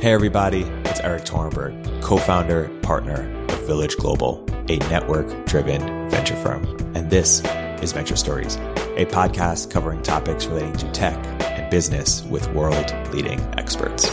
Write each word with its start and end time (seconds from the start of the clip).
Hey, 0.00 0.14
everybody, 0.14 0.62
it's 0.86 0.98
Erik 1.00 1.24
Torenberg, 1.24 2.00
co 2.00 2.16
founder, 2.16 2.70
partner 2.80 3.30
of 3.50 3.66
Village 3.66 3.98
Global, 3.98 4.42
a 4.70 4.78
network 4.88 5.44
driven 5.44 6.08
venture 6.08 6.36
firm. 6.36 6.64
And 6.96 7.10
this 7.10 7.42
is 7.82 7.92
Venture 7.92 8.16
Stories, 8.16 8.56
a 8.96 9.04
podcast 9.04 9.70
covering 9.70 10.02
topics 10.02 10.46
relating 10.46 10.72
to 10.78 10.90
tech 10.92 11.18
and 11.42 11.70
business 11.70 12.22
with 12.24 12.50
world 12.54 12.94
leading 13.12 13.40
experts. 13.58 14.08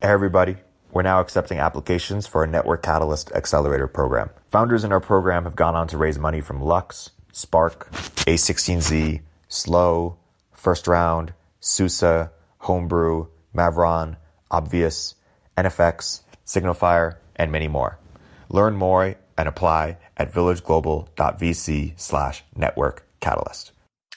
Hey, 0.00 0.08
everybody. 0.08 0.56
We're 0.90 1.02
now 1.02 1.20
accepting 1.20 1.58
applications 1.58 2.26
for 2.26 2.40
our 2.40 2.46
Network 2.46 2.82
Catalyst 2.82 3.30
Accelerator 3.32 3.88
program. 3.88 4.30
Founders 4.52 4.84
in 4.84 4.90
our 4.90 5.00
program 5.00 5.44
have 5.44 5.54
gone 5.54 5.76
on 5.76 5.86
to 5.88 5.98
raise 5.98 6.18
money 6.18 6.40
from 6.40 6.62
Lux, 6.62 7.10
Spark, 7.40 7.90
A16Z, 7.92 9.22
Slow, 9.48 10.18
First 10.52 10.86
Round, 10.86 11.32
Susa, 11.60 12.30
Homebrew, 12.58 13.28
Mavron, 13.56 14.16
Obvious, 14.50 15.14
NFX, 15.56 16.20
Signalfire, 16.46 17.16
and 17.36 17.50
many 17.50 17.66
more. 17.66 17.98
Learn 18.50 18.74
more 18.74 19.16
and 19.38 19.48
apply 19.48 19.96
at 20.16 20.32
villageglobal.vc 20.32 21.98
slash 21.98 22.44
network 22.54 23.06
catalyst. 23.20 23.72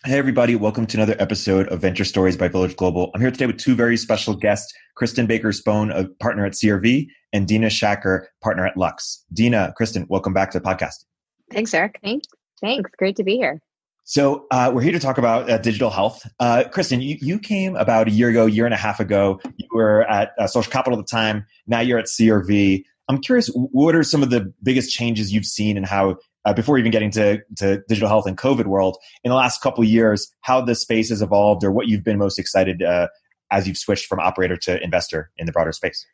Hey, 0.06 0.18
everybody. 0.18 0.58
Welcome 0.58 0.86
to 0.88 0.98
another 0.98 1.16
episode 1.18 1.70
of 1.70 1.80
Venture 1.80 2.04
Stories 2.04 2.36
by 2.36 2.50
Village 2.50 2.76
Global. 2.76 3.10
I'm 3.16 3.22
here 3.22 3.32
today 3.32 3.46
with 3.46 3.58
two 3.58 3.74
very 3.74 3.96
special 3.96 4.36
guests 4.36 4.74
Kristen 4.96 5.28
Baker 5.28 5.50
Spohn, 5.50 5.98
a 5.98 6.10
partner 6.22 6.46
at 6.46 6.54
CRV, 6.54 7.08
and 7.32 7.48
Deena 7.48 7.68
Shakir, 7.68 8.26
partner 8.42 8.66
at 8.66 8.76
Lux. 8.76 9.24
Dina, 9.32 9.74
Kristen, 9.78 10.06
welcome 10.10 10.34
back 10.34 10.52
to 10.52 10.60
the 10.60 10.66
podcast. 10.66 11.06
Thanks, 11.52 11.74
Erik. 11.74 12.00
Thanks. 12.04 12.28
Thanks. 12.64 12.90
Great 12.98 13.18
to 13.18 13.24
be 13.24 13.36
here. 13.36 13.60
So 14.06 14.48
uh, 14.52 14.72
we're 14.74 14.82
here 14.82 14.94
to 14.94 15.00
talk 15.00 15.18
about 15.18 15.50
uh, 15.50 15.58
digital 15.58 15.90
health. 15.90 16.26
Uh, 16.40 16.64
Kristen, 16.72 17.02
you, 17.02 17.18
you 17.22 17.40
came 17.40 17.76
about 17.76 18.08
a 18.08 18.12
year 18.12 18.30
ago, 18.30 18.46
year 18.46 18.66
and 18.66 18.74
a 18.74 18.78
half 18.78 19.00
ago. 19.00 19.40
You 19.58 19.68
were 19.74 20.04
at 20.10 20.32
uh, 20.40 20.48
Social 20.48 20.72
Capital 20.72 20.98
at 20.98 21.06
the 21.06 21.10
time. 21.10 21.46
Now 21.68 21.82
you're 21.82 22.00
at 22.00 22.06
CRV. 22.06 22.84
I'm 23.10 23.20
curious, 23.20 23.48
what 23.54 23.96
are 23.96 24.04
some 24.04 24.24
of 24.24 24.30
the 24.30 24.54
biggest 24.64 24.92
changes 24.92 25.34
you've 25.34 25.46
seen 25.46 25.76
and 25.76 25.86
how, 25.86 26.18
uh, 26.46 26.54
before 26.54 26.78
even 26.78 26.92
getting 26.92 27.12
to, 27.12 27.42
to 27.58 27.82
digital 27.90 28.08
health 28.08 28.26
and 28.28 28.38
COVID 28.38 28.66
world, 28.66 28.98
in 29.26 29.30
the 29.30 29.36
last 29.36 29.62
couple 29.62 29.84
years, 29.84 30.34
how 30.42 30.62
the 30.62 30.76
space 30.76 31.10
has 31.10 31.22
evolved 31.22 31.66
or 31.66 31.72
what 31.72 31.88
you've 31.88 32.04
been 32.04 32.18
most 32.18 32.40
excited 32.40 32.82
uh, 32.82 33.08
as 33.52 33.68
you've 33.68 33.78
switched 33.78 34.06
from 34.06 34.20
operator 34.20 34.56
to 34.58 34.82
investor 34.82 35.32
in 35.38 35.46
the 35.46 35.52
broader 35.52 35.74
space? 35.74 36.06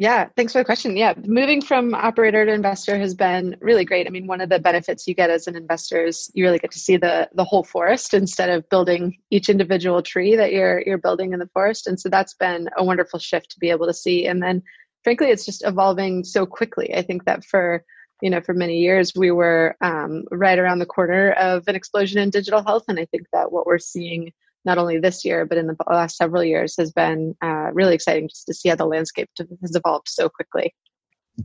Yeah, 0.00 0.28
thanks 0.36 0.52
for 0.52 0.60
the 0.60 0.64
question. 0.64 0.96
Yeah, 0.96 1.14
moving 1.24 1.60
from 1.60 1.92
operator 1.92 2.46
to 2.46 2.52
investor 2.52 2.96
has 3.00 3.16
been 3.16 3.56
really 3.60 3.84
great. 3.84 4.06
I 4.06 4.10
mean, 4.10 4.28
one 4.28 4.40
of 4.40 4.48
the 4.48 4.60
benefits 4.60 5.08
you 5.08 5.14
get 5.14 5.28
as 5.28 5.48
an 5.48 5.56
investor 5.56 6.04
is 6.04 6.30
you 6.34 6.44
really 6.44 6.60
get 6.60 6.70
to 6.70 6.78
see 6.78 6.96
the 6.96 7.28
the 7.34 7.42
whole 7.42 7.64
forest 7.64 8.14
instead 8.14 8.48
of 8.48 8.68
building 8.68 9.18
each 9.30 9.48
individual 9.48 10.00
tree 10.00 10.36
that 10.36 10.52
you're 10.52 10.80
you're 10.86 10.98
building 10.98 11.32
in 11.32 11.40
the 11.40 11.48
forest. 11.48 11.88
And 11.88 11.98
so 11.98 12.08
that's 12.08 12.34
been 12.34 12.70
a 12.76 12.84
wonderful 12.84 13.18
shift 13.18 13.50
to 13.50 13.58
be 13.58 13.70
able 13.70 13.86
to 13.88 13.92
see. 13.92 14.26
And 14.28 14.40
then 14.40 14.62
frankly, 15.02 15.30
it's 15.30 15.44
just 15.44 15.66
evolving 15.66 16.22
so 16.22 16.46
quickly. 16.46 16.94
I 16.94 17.02
think 17.02 17.24
that 17.24 17.44
for 17.44 17.84
you 18.22 18.30
know 18.30 18.40
for 18.40 18.54
many 18.54 18.78
years 18.78 19.12
we 19.16 19.32
were 19.32 19.76
um, 19.80 20.26
right 20.30 20.60
around 20.60 20.78
the 20.78 20.86
corner 20.86 21.32
of 21.32 21.66
an 21.66 21.74
explosion 21.74 22.20
in 22.20 22.30
digital 22.30 22.62
health, 22.62 22.84
and 22.86 23.00
I 23.00 23.06
think 23.06 23.26
that 23.32 23.50
what 23.50 23.66
we're 23.66 23.80
seeing 23.80 24.32
not 24.64 24.78
only 24.78 24.98
this 24.98 25.24
year 25.24 25.46
but 25.46 25.58
in 25.58 25.66
the 25.66 25.76
last 25.88 26.16
several 26.16 26.44
years 26.44 26.76
has 26.78 26.92
been 26.92 27.34
uh, 27.42 27.70
really 27.72 27.94
exciting 27.94 28.28
just 28.28 28.46
to 28.46 28.54
see 28.54 28.68
how 28.68 28.76
the 28.76 28.86
landscape 28.86 29.28
has 29.38 29.74
evolved 29.74 30.08
so 30.08 30.28
quickly. 30.28 30.74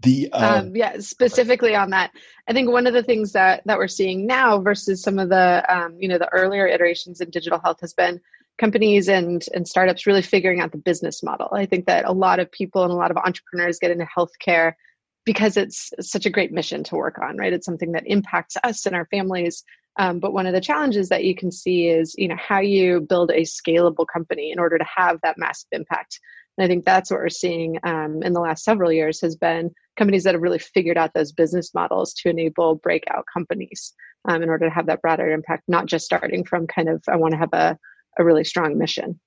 The 0.01 0.31
uh, 0.31 0.61
um, 0.61 0.75
yeah 0.75 0.97
specifically 0.97 1.75
on 1.75 1.91
that 1.91 2.09
i 2.49 2.53
think 2.53 2.67
one 2.67 2.87
of 2.87 2.95
the 2.95 3.03
things 3.03 3.33
that 3.33 3.61
that 3.67 3.77
we're 3.77 3.87
seeing 3.87 4.25
now 4.25 4.59
versus 4.59 5.03
some 5.03 5.19
of 5.19 5.29
the 5.29 5.63
um, 5.71 5.97
you 5.99 6.07
know 6.07 6.17
the 6.17 6.33
earlier 6.33 6.65
iterations 6.65 7.21
in 7.21 7.29
digital 7.29 7.59
health 7.63 7.77
has 7.81 7.93
been 7.93 8.19
companies 8.57 9.09
and 9.09 9.45
and 9.53 9.67
startups 9.67 10.05
really 10.05 10.21
figuring 10.21 10.61
out 10.61 10.71
the 10.71 10.77
business 10.77 11.23
model. 11.23 11.49
I 11.53 11.65
think 11.65 11.85
that 11.87 12.05
a 12.05 12.11
lot 12.11 12.39
of 12.39 12.51
people 12.51 12.83
and 12.83 12.91
a 12.91 12.95
lot 12.95 13.11
of 13.11 13.17
entrepreneurs 13.17 13.79
get 13.79 13.91
into 13.91 14.05
healthcare 14.05 14.73
because 15.25 15.57
it's 15.57 15.91
such 16.01 16.25
a 16.25 16.29
great 16.29 16.51
mission 16.51 16.83
to 16.83 16.95
work 16.95 17.17
on 17.19 17.37
right 17.37 17.53
it's 17.53 17.65
something 17.65 17.91
that 17.93 18.07
impacts 18.07 18.55
us 18.63 18.85
and 18.85 18.95
our 18.95 19.05
families 19.07 19.63
um, 19.97 20.19
but 20.19 20.33
one 20.33 20.47
of 20.47 20.53
the 20.53 20.61
challenges 20.61 21.09
that 21.09 21.23
you 21.23 21.35
can 21.35 21.51
see 21.51 21.87
is, 21.87 22.15
you 22.17 22.27
know, 22.27 22.37
how 22.37 22.59
you 22.59 23.01
build 23.01 23.31
a 23.31 23.41
scalable 23.41 24.05
company 24.11 24.51
in 24.51 24.59
order 24.59 24.77
to 24.77 24.85
have 24.95 25.19
that 25.21 25.37
massive 25.37 25.67
impact. 25.71 26.19
And 26.57 26.65
I 26.65 26.67
think 26.67 26.85
that's 26.85 27.11
what 27.11 27.19
we're 27.19 27.29
seeing 27.29 27.77
um, 27.83 28.21
in 28.23 28.33
the 28.33 28.39
last 28.39 28.63
several 28.63 28.91
years 28.91 29.21
has 29.21 29.35
been 29.35 29.71
companies 29.97 30.23
that 30.23 30.33
have 30.33 30.41
really 30.41 30.59
figured 30.59 30.97
out 30.97 31.13
those 31.13 31.31
business 31.31 31.73
models 31.73 32.13
to 32.15 32.29
enable 32.29 32.75
breakout 32.75 33.25
companies 33.31 33.93
um, 34.27 34.41
in 34.41 34.49
order 34.49 34.67
to 34.67 34.73
have 34.73 34.87
that 34.87 35.01
broader 35.01 35.31
impact, 35.31 35.63
not 35.67 35.85
just 35.85 36.05
starting 36.05 36.43
from 36.43 36.67
kind 36.67 36.89
of, 36.89 37.03
I 37.07 37.15
want 37.15 37.33
to 37.33 37.37
have 37.37 37.53
a, 37.53 37.77
a 38.17 38.23
really 38.23 38.43
strong 38.43 38.77
mission. 38.77 39.19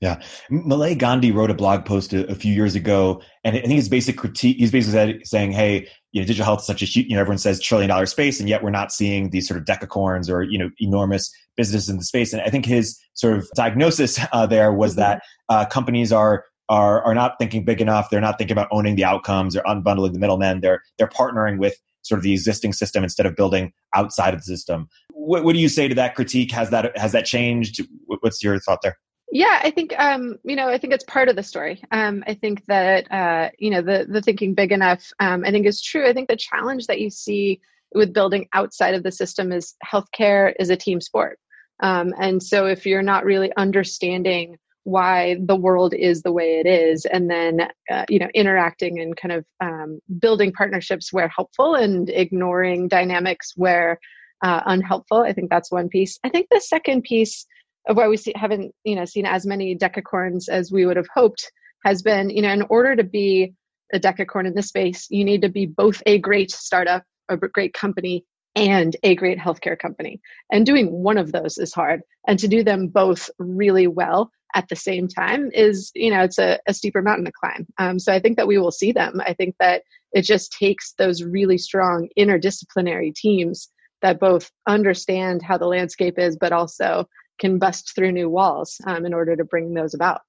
Yeah. 0.00 0.18
Malay 0.48 0.94
Gandhi 0.94 1.30
wrote 1.30 1.50
a 1.50 1.54
blog 1.54 1.84
post 1.84 2.14
a, 2.14 2.26
a, 2.30 2.34
few 2.34 2.54
years 2.54 2.74
ago, 2.74 3.20
and 3.44 3.54
I 3.54 3.60
think 3.60 3.74
his 3.74 3.90
basic 3.90 4.16
critique, 4.16 4.56
he's 4.56 4.72
basically 4.72 5.22
saying, 5.24 5.52
hey, 5.52 5.88
you 6.12 6.22
know, 6.22 6.26
digital 6.26 6.46
health 6.46 6.60
is 6.60 6.66
such 6.66 6.80
a 6.80 6.86
huge, 6.86 7.06
you 7.06 7.14
know, 7.14 7.20
everyone 7.20 7.36
says 7.36 7.60
trillion 7.60 7.90
dollar 7.90 8.06
space, 8.06 8.40
and 8.40 8.48
yet 8.48 8.62
we're 8.64 8.70
not 8.70 8.92
seeing 8.92 9.28
these 9.28 9.46
sort 9.46 9.60
of 9.60 9.66
decacorns 9.66 10.30
or, 10.30 10.42
you 10.42 10.58
know, 10.58 10.70
enormous 10.78 11.30
businesses 11.54 11.90
in 11.90 11.98
the 11.98 12.04
space. 12.04 12.32
And 12.32 12.40
I 12.40 12.48
think 12.48 12.64
his 12.64 12.98
sort 13.12 13.36
of 13.36 13.46
diagnosis 13.54 14.18
uh, 14.32 14.46
there 14.46 14.72
was 14.72 14.92
mm-hmm. 14.92 15.00
that 15.00 15.22
uh, 15.50 15.66
companies 15.66 16.12
are, 16.12 16.44
are, 16.70 17.02
are 17.02 17.14
not 17.14 17.34
thinking 17.38 17.66
big 17.66 17.82
enough. 17.82 18.08
They're 18.08 18.22
not 18.22 18.38
thinking 18.38 18.54
about 18.54 18.68
owning 18.72 18.96
the 18.96 19.04
outcomes 19.04 19.54
or 19.54 19.62
unbundling 19.64 20.14
the 20.14 20.18
middlemen. 20.18 20.62
They're, 20.62 20.82
they're 20.96 21.08
partnering 21.08 21.58
with 21.58 21.74
sort 22.02 22.18
of 22.18 22.22
the 22.22 22.32
existing 22.32 22.72
system 22.72 23.04
instead 23.04 23.26
of 23.26 23.36
building 23.36 23.72
outside 23.94 24.32
of 24.32 24.40
the 24.40 24.46
system. 24.46 24.88
What, 25.12 25.44
what 25.44 25.52
do 25.52 25.58
you 25.58 25.68
say 25.68 25.88
to 25.88 25.94
that 25.96 26.14
critique? 26.14 26.52
Has 26.52 26.70
that, 26.70 26.96
has 26.96 27.12
that 27.12 27.26
changed? 27.26 27.86
What's 28.06 28.42
your 28.42 28.58
thought 28.60 28.80
there? 28.82 28.96
Yeah, 29.32 29.60
I 29.62 29.70
think 29.70 29.94
um, 29.98 30.38
you 30.44 30.56
know, 30.56 30.68
I 30.68 30.78
think 30.78 30.92
it's 30.92 31.04
part 31.04 31.28
of 31.28 31.36
the 31.36 31.42
story. 31.42 31.82
Um, 31.92 32.24
I 32.26 32.34
think 32.34 32.64
that 32.66 33.10
uh, 33.12 33.50
you 33.58 33.70
know, 33.70 33.80
the 33.80 34.06
the 34.08 34.20
thinking 34.20 34.54
big 34.54 34.72
enough, 34.72 35.12
um, 35.20 35.44
I 35.44 35.50
think 35.52 35.66
is 35.66 35.80
true. 35.80 36.06
I 36.08 36.12
think 36.12 36.28
the 36.28 36.36
challenge 36.36 36.86
that 36.88 37.00
you 37.00 37.10
see 37.10 37.60
with 37.94 38.12
building 38.12 38.48
outside 38.52 38.94
of 38.94 39.02
the 39.02 39.12
system 39.12 39.52
is 39.52 39.74
healthcare 39.84 40.52
is 40.58 40.70
a 40.70 40.76
team 40.76 41.00
sport, 41.00 41.38
um, 41.80 42.12
and 42.20 42.42
so 42.42 42.66
if 42.66 42.86
you're 42.86 43.02
not 43.02 43.24
really 43.24 43.52
understanding 43.56 44.56
why 44.84 45.36
the 45.44 45.56
world 45.56 45.94
is 45.94 46.22
the 46.22 46.32
way 46.32 46.58
it 46.58 46.66
is, 46.66 47.04
and 47.04 47.30
then 47.30 47.68
uh, 47.88 48.04
you 48.08 48.18
know, 48.18 48.28
interacting 48.34 48.98
and 48.98 49.16
kind 49.16 49.32
of 49.32 49.44
um, 49.60 50.00
building 50.18 50.52
partnerships 50.52 51.12
where 51.12 51.28
helpful 51.28 51.76
and 51.76 52.10
ignoring 52.10 52.88
dynamics 52.88 53.52
where 53.54 54.00
uh, 54.42 54.62
unhelpful, 54.66 55.18
I 55.18 55.32
think 55.32 55.50
that's 55.50 55.70
one 55.70 55.88
piece. 55.88 56.18
I 56.24 56.30
think 56.30 56.48
the 56.50 56.60
second 56.60 57.02
piece 57.02 57.46
of 57.88 57.96
why 57.96 58.08
we 58.08 58.16
see, 58.16 58.32
haven't 58.34 58.74
you 58.84 58.96
know 58.96 59.04
seen 59.04 59.26
as 59.26 59.46
many 59.46 59.76
decacorns 59.76 60.48
as 60.48 60.72
we 60.72 60.86
would 60.86 60.96
have 60.96 61.08
hoped 61.14 61.50
has 61.84 62.02
been 62.02 62.30
you 62.30 62.42
know 62.42 62.52
in 62.52 62.62
order 62.62 62.96
to 62.96 63.04
be 63.04 63.54
a 63.92 63.98
decacorn 63.98 64.46
in 64.46 64.54
this 64.54 64.68
space 64.68 65.06
you 65.10 65.24
need 65.24 65.42
to 65.42 65.48
be 65.48 65.66
both 65.66 66.02
a 66.06 66.18
great 66.18 66.50
startup 66.50 67.04
a 67.28 67.36
great 67.36 67.72
company 67.72 68.24
and 68.56 68.96
a 69.02 69.14
great 69.14 69.38
healthcare 69.38 69.78
company. 69.78 70.20
And 70.50 70.66
doing 70.66 70.90
one 70.90 71.18
of 71.18 71.32
those 71.32 71.58
is 71.58 71.72
hard. 71.72 72.02
And 72.26 72.38
to 72.40 72.48
do 72.48 72.64
them 72.64 72.88
both 72.88 73.30
really 73.38 73.86
well 73.86 74.30
at 74.54 74.68
the 74.68 74.76
same 74.76 75.06
time 75.06 75.50
is 75.54 75.92
you 75.94 76.10
know 76.10 76.22
it's 76.22 76.38
a, 76.38 76.58
a 76.66 76.74
steeper 76.74 77.02
mountain 77.02 77.24
to 77.24 77.32
climb. 77.32 77.66
Um, 77.78 77.98
so 78.00 78.12
i 78.12 78.18
think 78.18 78.36
that 78.36 78.48
we 78.48 78.58
will 78.58 78.72
see 78.72 78.90
them. 78.90 79.20
I 79.24 79.34
think 79.34 79.54
that 79.60 79.82
it 80.12 80.22
just 80.22 80.52
takes 80.52 80.92
those 80.98 81.22
really 81.22 81.56
strong 81.56 82.08
interdisciplinary 82.18 83.14
teams 83.14 83.68
that 84.02 84.18
both 84.18 84.50
understand 84.66 85.42
how 85.42 85.56
the 85.56 85.66
landscape 85.66 86.18
is 86.18 86.36
but 86.36 86.52
also 86.52 87.08
can 87.40 87.58
bust 87.58 87.94
through 87.94 88.12
new 88.12 88.28
walls 88.28 88.80
um, 88.86 89.04
in 89.04 89.12
order 89.12 89.34
to 89.34 89.44
bring 89.44 89.74
those 89.74 89.94
about. 89.94 90.20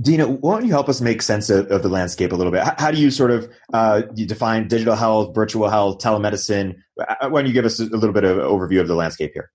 Deena, 0.00 0.28
why 0.28 0.54
don't 0.54 0.66
you 0.66 0.72
help 0.72 0.88
us 0.88 1.00
make 1.00 1.20
sense 1.20 1.50
of, 1.50 1.66
of 1.70 1.82
the 1.82 1.88
landscape 1.88 2.32
a 2.32 2.36
little 2.36 2.52
bit? 2.52 2.62
How, 2.62 2.74
how 2.78 2.90
do 2.92 2.98
you 2.98 3.10
sort 3.10 3.32
of 3.32 3.50
uh, 3.72 4.02
you 4.14 4.24
define 4.24 4.68
digital 4.68 4.94
health, 4.94 5.34
virtual 5.34 5.68
health, 5.68 5.98
telemedicine? 5.98 6.76
Uh, 6.98 7.28
why 7.28 7.40
don't 7.40 7.46
you 7.46 7.52
give 7.52 7.64
us 7.64 7.80
a 7.80 7.84
little 7.84 8.12
bit 8.12 8.24
of 8.24 8.36
overview 8.38 8.80
of 8.80 8.86
the 8.86 8.94
landscape 8.94 9.32
here? 9.34 9.50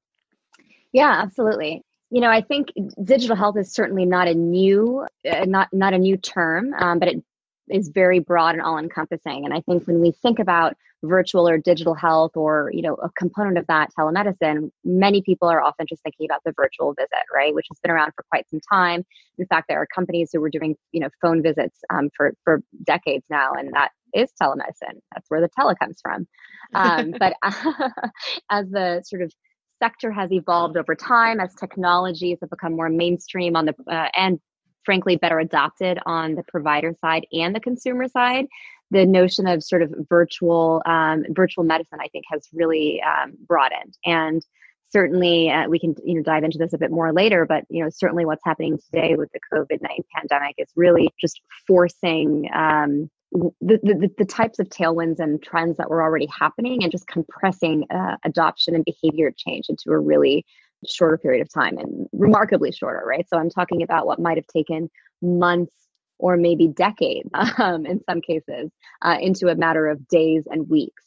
Yeah, 0.92 1.22
absolutely. 1.24 1.84
You 2.12 2.22
know, 2.22 2.30
I 2.30 2.42
think 2.42 2.68
digital 3.04 3.36
health 3.36 3.58
is 3.58 3.74
certainly 3.74 4.06
not 4.06 4.28
a 4.28 4.34
new, 4.34 5.08
uh, 5.30 5.46
not 5.46 5.70
not 5.72 5.94
a 5.94 5.98
new 5.98 6.18
term, 6.18 6.74
um, 6.74 7.00
but 7.00 7.08
it 7.08 7.24
is 7.70 7.90
very 7.90 8.20
broad 8.20 8.56
and 8.56 8.62
all 8.62 8.78
encompassing. 8.78 9.46
And 9.46 9.54
I 9.54 9.62
think 9.62 9.88
when 9.88 10.00
we 10.00 10.12
think 10.12 10.40
about 10.40 10.76
virtual 11.04 11.48
or 11.48 11.58
digital 11.58 11.94
health 11.94 12.32
or, 12.36 12.72
you 12.74 12.82
know, 12.82 12.96
a 12.96 13.10
component 13.12 13.58
of 13.58 13.68
that 13.68 13.90
telemedicine, 13.98 14.72
many 14.84 15.22
people 15.22 15.48
are 15.48 15.62
often 15.62 15.86
just 15.88 16.04
thinking 16.04 16.26
about 16.26 16.44
the 16.44 16.54
virtual 16.56 16.94
visit, 16.94 17.26
right? 17.34 17.54
Which 17.54 17.68
has 17.70 17.80
been 17.80 17.92
around 17.92 18.14
for 18.16 18.26
quite 18.30 18.50
some 18.50 18.60
time. 18.72 19.06
In 19.38 19.46
fact, 19.48 19.68
there 19.68 19.82
are 19.82 19.88
companies 19.94 20.30
who 20.34 20.42
were 20.42 20.50
doing, 20.50 20.76
you 20.92 21.00
know, 21.00 21.10
phone 21.22 21.42
visits 21.42 21.80
um, 21.90 22.10
for, 22.16 22.34
for 22.44 22.62
decades 22.84 23.26
now, 23.30 23.54
and 23.54 23.74
that 23.74 23.92
is 24.14 24.32
telemedicine. 24.42 25.00
That's 25.14 25.30
where 25.30 25.42
the 25.42 25.50
tele 25.56 25.76
comes 25.76 26.00
from. 26.02 26.28
Um, 26.74 27.14
but 27.20 27.34
as 28.50 28.70
the 28.70 29.04
sort 29.06 29.22
of 29.22 29.32
sector 29.80 30.12
has 30.12 30.32
evolved 30.32 30.78
over 30.78 30.96
time 30.96 31.40
as 31.40 31.54
technologies 31.56 32.38
have 32.42 32.50
become 32.50 32.76
more 32.76 32.90
mainstream 32.90 33.56
on 33.56 33.66
the 33.66 33.76
uh, 33.92 34.08
and 34.16 34.40
frankly 34.86 35.16
better 35.16 35.40
adopted 35.40 36.00
on 36.06 36.36
the 36.36 36.44
provider 36.44 36.96
side 37.02 37.26
and 37.32 37.56
the 37.56 37.60
consumer 37.60 38.08
side. 38.08 38.46
The 38.92 39.06
notion 39.06 39.48
of 39.48 39.64
sort 39.64 39.82
of 39.82 39.94
virtual 40.10 40.82
um, 40.86 41.26
virtual 41.30 41.64
medicine 41.64 42.00
i 42.02 42.08
think 42.10 42.26
has 42.30 42.48
really 42.54 43.02
um, 43.02 43.34
broadened. 43.48 43.98
And 44.06 44.46
certainly 44.92 45.50
uh, 45.50 45.68
we 45.68 45.80
can 45.80 45.96
you 46.06 46.16
know 46.16 46.22
dive 46.22 46.44
into 46.44 46.58
this 46.58 46.74
a 46.74 46.78
bit 46.78 46.92
more 46.92 47.12
later 47.12 47.46
but 47.46 47.66
you 47.70 47.84
know 47.84 47.90
certainly 47.90 48.24
what's 48.24 48.44
happening 48.46 48.78
today 48.78 49.16
with 49.16 49.30
the 49.34 49.40
covid-19 49.52 49.80
pandemic 50.16 50.56
is 50.58 50.70
really 50.76 51.10
just 51.20 51.42
forcing 51.68 52.48
um, 52.54 53.10
the, 53.32 53.80
the, 53.84 54.10
the, 54.18 54.26
types 54.26 54.60
of 54.60 54.70
tailwinds 54.70 55.20
and 55.20 55.44
trends 55.44 55.78
that 55.78 55.90
were 55.90 56.02
already 56.02 56.28
happening 56.28 56.84
and 56.84 56.92
just 56.92 57.08
compressing 57.08 57.86
uh, 57.94 58.16
adoption 58.24 58.76
and 58.76 58.86
behavior 58.86 59.34
change 59.36 59.66
into 59.68 59.92
a 59.92 60.00
really 60.00 60.46
shorter 60.88 61.18
period 61.18 61.42
of 61.42 61.52
time 61.52 61.78
and 61.78 62.08
remarkably 62.14 62.72
shorter 62.72 63.04
right 63.06 63.28
so 63.30 63.38
i'm 63.38 63.50
talking 63.50 63.82
about 63.84 64.06
what 64.06 64.20
might 64.20 64.38
have 64.38 64.48
taken 64.48 64.90
months 65.22 65.74
or 66.18 66.38
maybe 66.38 66.68
decades 66.68 67.30
um, 67.58 67.86
in 67.86 68.02
some 68.10 68.22
cases 68.22 68.72
uh, 69.02 69.18
into 69.20 69.48
a 69.48 69.56
matter 69.56 69.88
of 69.88 70.08
days 70.08 70.44
and 70.50 70.70
weeks 70.70 71.04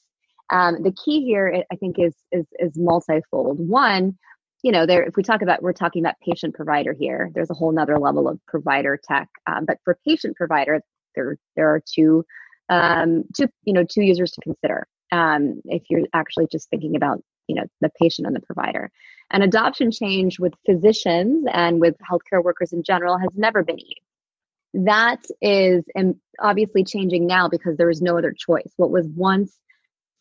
um, 0.51 0.83
the 0.83 0.93
key 0.93 1.25
here, 1.25 1.63
I 1.71 1.77
think, 1.77 1.99
is 1.99 2.15
is 2.33 2.47
is 2.59 2.73
multifold. 2.77 3.59
One, 3.59 4.17
you 4.63 4.73
know, 4.73 4.87
there 4.87 5.03
if 5.03 5.17
we 5.17 5.23
talk 5.23 5.43
about 5.43 5.63
we're 5.63 5.73
talking 5.73 6.03
about 6.03 6.15
patient 6.25 6.55
provider 6.55 6.95
here. 6.99 7.31
There's 7.35 7.51
a 7.51 7.55
whole 7.55 7.73
nother 7.73 7.99
level 7.99 8.29
of 8.29 8.41
provider 8.47 8.99
tech, 9.03 9.29
um, 9.47 9.67
but 9.67 9.79
for 9.85 9.99
patient 10.07 10.37
provider, 10.37 10.81
there 11.15 11.37
there 11.57 11.75
are 11.75 11.83
two 11.85 12.25
um, 12.71 13.25
two 13.37 13.49
you 13.65 13.75
know 13.75 13.85
two 13.85 14.03
users 14.03 14.33
to 14.33 14.41
consider. 14.41 14.87
Um, 15.13 15.61
if 15.67 15.83
you're 15.91 16.07
actually 16.15 16.47
just 16.51 16.71
thinking 16.71 16.97
about 16.97 17.23
you 17.47 17.57
know 17.57 17.65
the 17.83 17.91
patient 18.01 18.27
and 18.27 18.35
the 18.35 18.41
provider, 18.41 18.91
and 19.31 19.43
adoption 19.43 19.91
change 19.91 20.39
with 20.39 20.55
physicians 20.67 21.47
and 21.53 21.81
with 21.81 21.97
healthcare 21.99 22.43
workers 22.43 22.73
in 22.73 22.83
general 22.83 23.19
has 23.19 23.31
never 23.35 23.63
been 23.63 23.79
easy 23.79 24.03
that 24.75 25.21
is 25.41 25.85
obviously 26.41 26.85
changing 26.85 27.27
now 27.27 27.49
because 27.49 27.77
there 27.77 27.91
is 27.91 28.03
no 28.03 28.19
other 28.19 28.35
choice. 28.37 28.73
What 28.77 28.91
was 28.91 29.07
once 29.15 29.57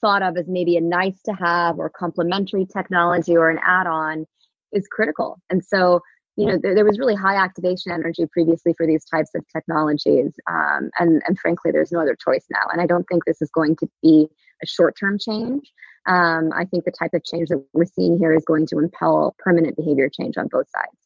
thought 0.01 0.21
of 0.21 0.38
as 0.38 0.48
maybe 0.48 0.77
a 0.77 0.81
nice 0.81 1.21
to 1.24 1.33
have 1.33 1.80
or 1.80 1.89
complementary 1.89 2.65
technology 2.65 3.36
or 3.36 3.50
an 3.50 3.59
add 3.65 3.88
on 3.88 4.25
is 4.71 4.88
critical. 4.88 5.39
And 5.50 5.63
so, 5.63 6.01
you 6.36 6.45
know, 6.45 6.59
there, 6.62 6.75
there, 6.75 6.86
was 6.86 7.00
really 7.00 7.15
high 7.15 7.36
activation 7.36 7.92
energy 7.92 8.25
previously 8.31 8.74
for 8.77 8.86
these 8.86 9.04
types 9.06 9.31
of 9.36 9.44
technologies. 9.51 10.33
Um, 10.50 10.92
and, 11.00 11.21
and 11.27 11.38
frankly, 11.39 11.71
there's 11.71 11.92
no 11.92 12.00
other 12.00 12.15
choice 12.15 12.45
now. 12.51 12.62
And 12.71 12.80
I 12.80 12.86
don't 12.86 13.06
think 13.06 13.25
this 13.25 13.42
is 13.42 13.50
going 13.50 13.75
to 13.77 13.88
be 14.04 14.27
a 14.63 14.68
short 14.68 14.95
term 15.00 15.18
change. 15.18 15.71
Um, 16.07 16.51
I 16.56 16.65
think 16.65 16.86
the 16.86 16.92
type 16.92 17.13
of 17.13 17.24
change 17.24 17.50
that 17.50 17.63
we're 17.74 17.86
seeing 17.86 18.18
here 18.18 18.33
is 18.33 18.45
going 18.45 18.65
to 18.68 18.80
impel 18.80 19.36
permanent 19.39 19.75
behavior 19.75 20.09
change 20.09 20.38
on 20.38 20.48
both 20.48 20.68
sides. 20.69 20.98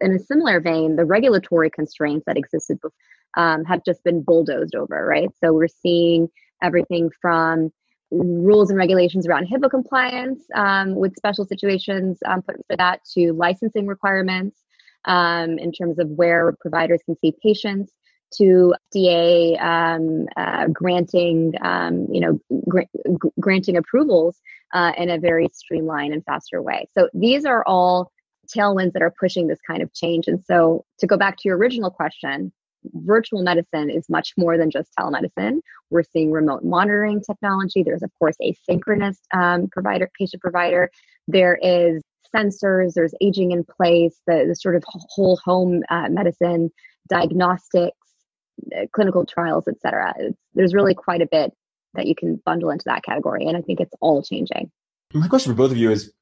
In 0.00 0.12
a 0.12 0.18
similar 0.18 0.60
vein, 0.60 0.96
the 0.96 1.04
regulatory 1.04 1.70
constraints 1.70 2.24
that 2.26 2.36
existed 2.36 2.78
um, 3.36 3.64
have 3.64 3.84
just 3.84 4.02
been 4.02 4.22
bulldozed 4.22 4.74
over, 4.74 5.06
right? 5.06 5.28
So 5.42 5.52
we're 5.52 5.68
seeing 5.68 6.28
everything 6.62 7.10
from 7.20 7.70
rules 8.10 8.70
and 8.70 8.78
regulations 8.78 9.26
around 9.26 9.46
HIPAA 9.46 9.70
compliance 9.70 10.42
um, 10.54 10.94
with 10.96 11.14
special 11.16 11.44
situations 11.44 12.18
um, 12.26 12.42
put 12.42 12.56
for 12.66 12.76
that 12.76 13.04
to 13.14 13.32
licensing 13.32 13.86
requirements 13.86 14.58
um, 15.04 15.58
in 15.58 15.70
terms 15.72 15.98
of 15.98 16.08
where 16.10 16.52
providers 16.60 17.00
can 17.04 17.16
see 17.18 17.32
patients 17.42 17.92
to 18.38 18.74
FDA 18.94 19.60
um, 19.60 20.26
uh, 20.36 20.68
granting, 20.68 21.52
um, 21.62 22.06
you 22.10 22.20
know, 22.20 22.40
gr- 22.68 22.82
granting 23.38 23.76
approvals 23.76 24.40
uh, 24.72 24.92
in 24.96 25.10
a 25.10 25.18
very 25.18 25.48
streamlined 25.52 26.12
and 26.12 26.24
faster 26.24 26.62
way. 26.62 26.86
So 26.96 27.08
these 27.12 27.44
are 27.44 27.64
all 27.66 28.12
tailwinds 28.54 28.92
that 28.92 29.02
are 29.02 29.12
pushing 29.18 29.46
this 29.46 29.60
kind 29.66 29.82
of 29.82 29.92
change. 29.92 30.26
And 30.26 30.42
so 30.44 30.84
to 30.98 31.06
go 31.06 31.16
back 31.16 31.36
to 31.38 31.42
your 31.48 31.56
original 31.56 31.90
question, 31.90 32.52
virtual 32.84 33.42
medicine 33.42 33.90
is 33.90 34.08
much 34.08 34.32
more 34.36 34.56
than 34.56 34.70
just 34.70 34.90
telemedicine. 34.98 35.60
We're 35.90 36.02
seeing 36.02 36.30
remote 36.30 36.64
monitoring 36.64 37.20
technology. 37.20 37.82
There's, 37.82 38.02
of 38.02 38.10
course, 38.18 38.36
asynchronous 38.42 39.16
um, 39.34 39.68
provider, 39.68 40.10
patient 40.18 40.42
provider. 40.42 40.90
There 41.28 41.58
is 41.62 42.02
sensors, 42.34 42.94
there's 42.94 43.14
aging 43.20 43.52
in 43.52 43.64
place, 43.64 44.20
the, 44.26 44.44
the 44.48 44.54
sort 44.54 44.76
of 44.76 44.84
whole 44.86 45.38
home 45.44 45.82
uh, 45.90 46.08
medicine, 46.08 46.70
diagnostics, 47.08 47.68
uh, 47.80 47.99
Uh, 48.76 48.86
clinical 48.92 49.24
trials, 49.24 49.64
et 49.68 49.80
cetera. 49.80 50.14
It's, 50.18 50.38
there's 50.54 50.74
really 50.74 50.94
quite 50.94 51.22
a 51.22 51.26
bit 51.26 51.52
that 51.94 52.06
you 52.06 52.14
can 52.14 52.40
bundle 52.44 52.70
into 52.70 52.84
that 52.86 53.02
category. 53.02 53.46
And 53.46 53.56
I 53.56 53.60
think 53.60 53.80
it's 53.80 53.94
all 54.00 54.22
changing. 54.22 54.70
My 55.12 55.28
question 55.28 55.52
for 55.52 55.56
both 55.56 55.72
of 55.72 55.76
you 55.76 55.90
is 55.90 56.12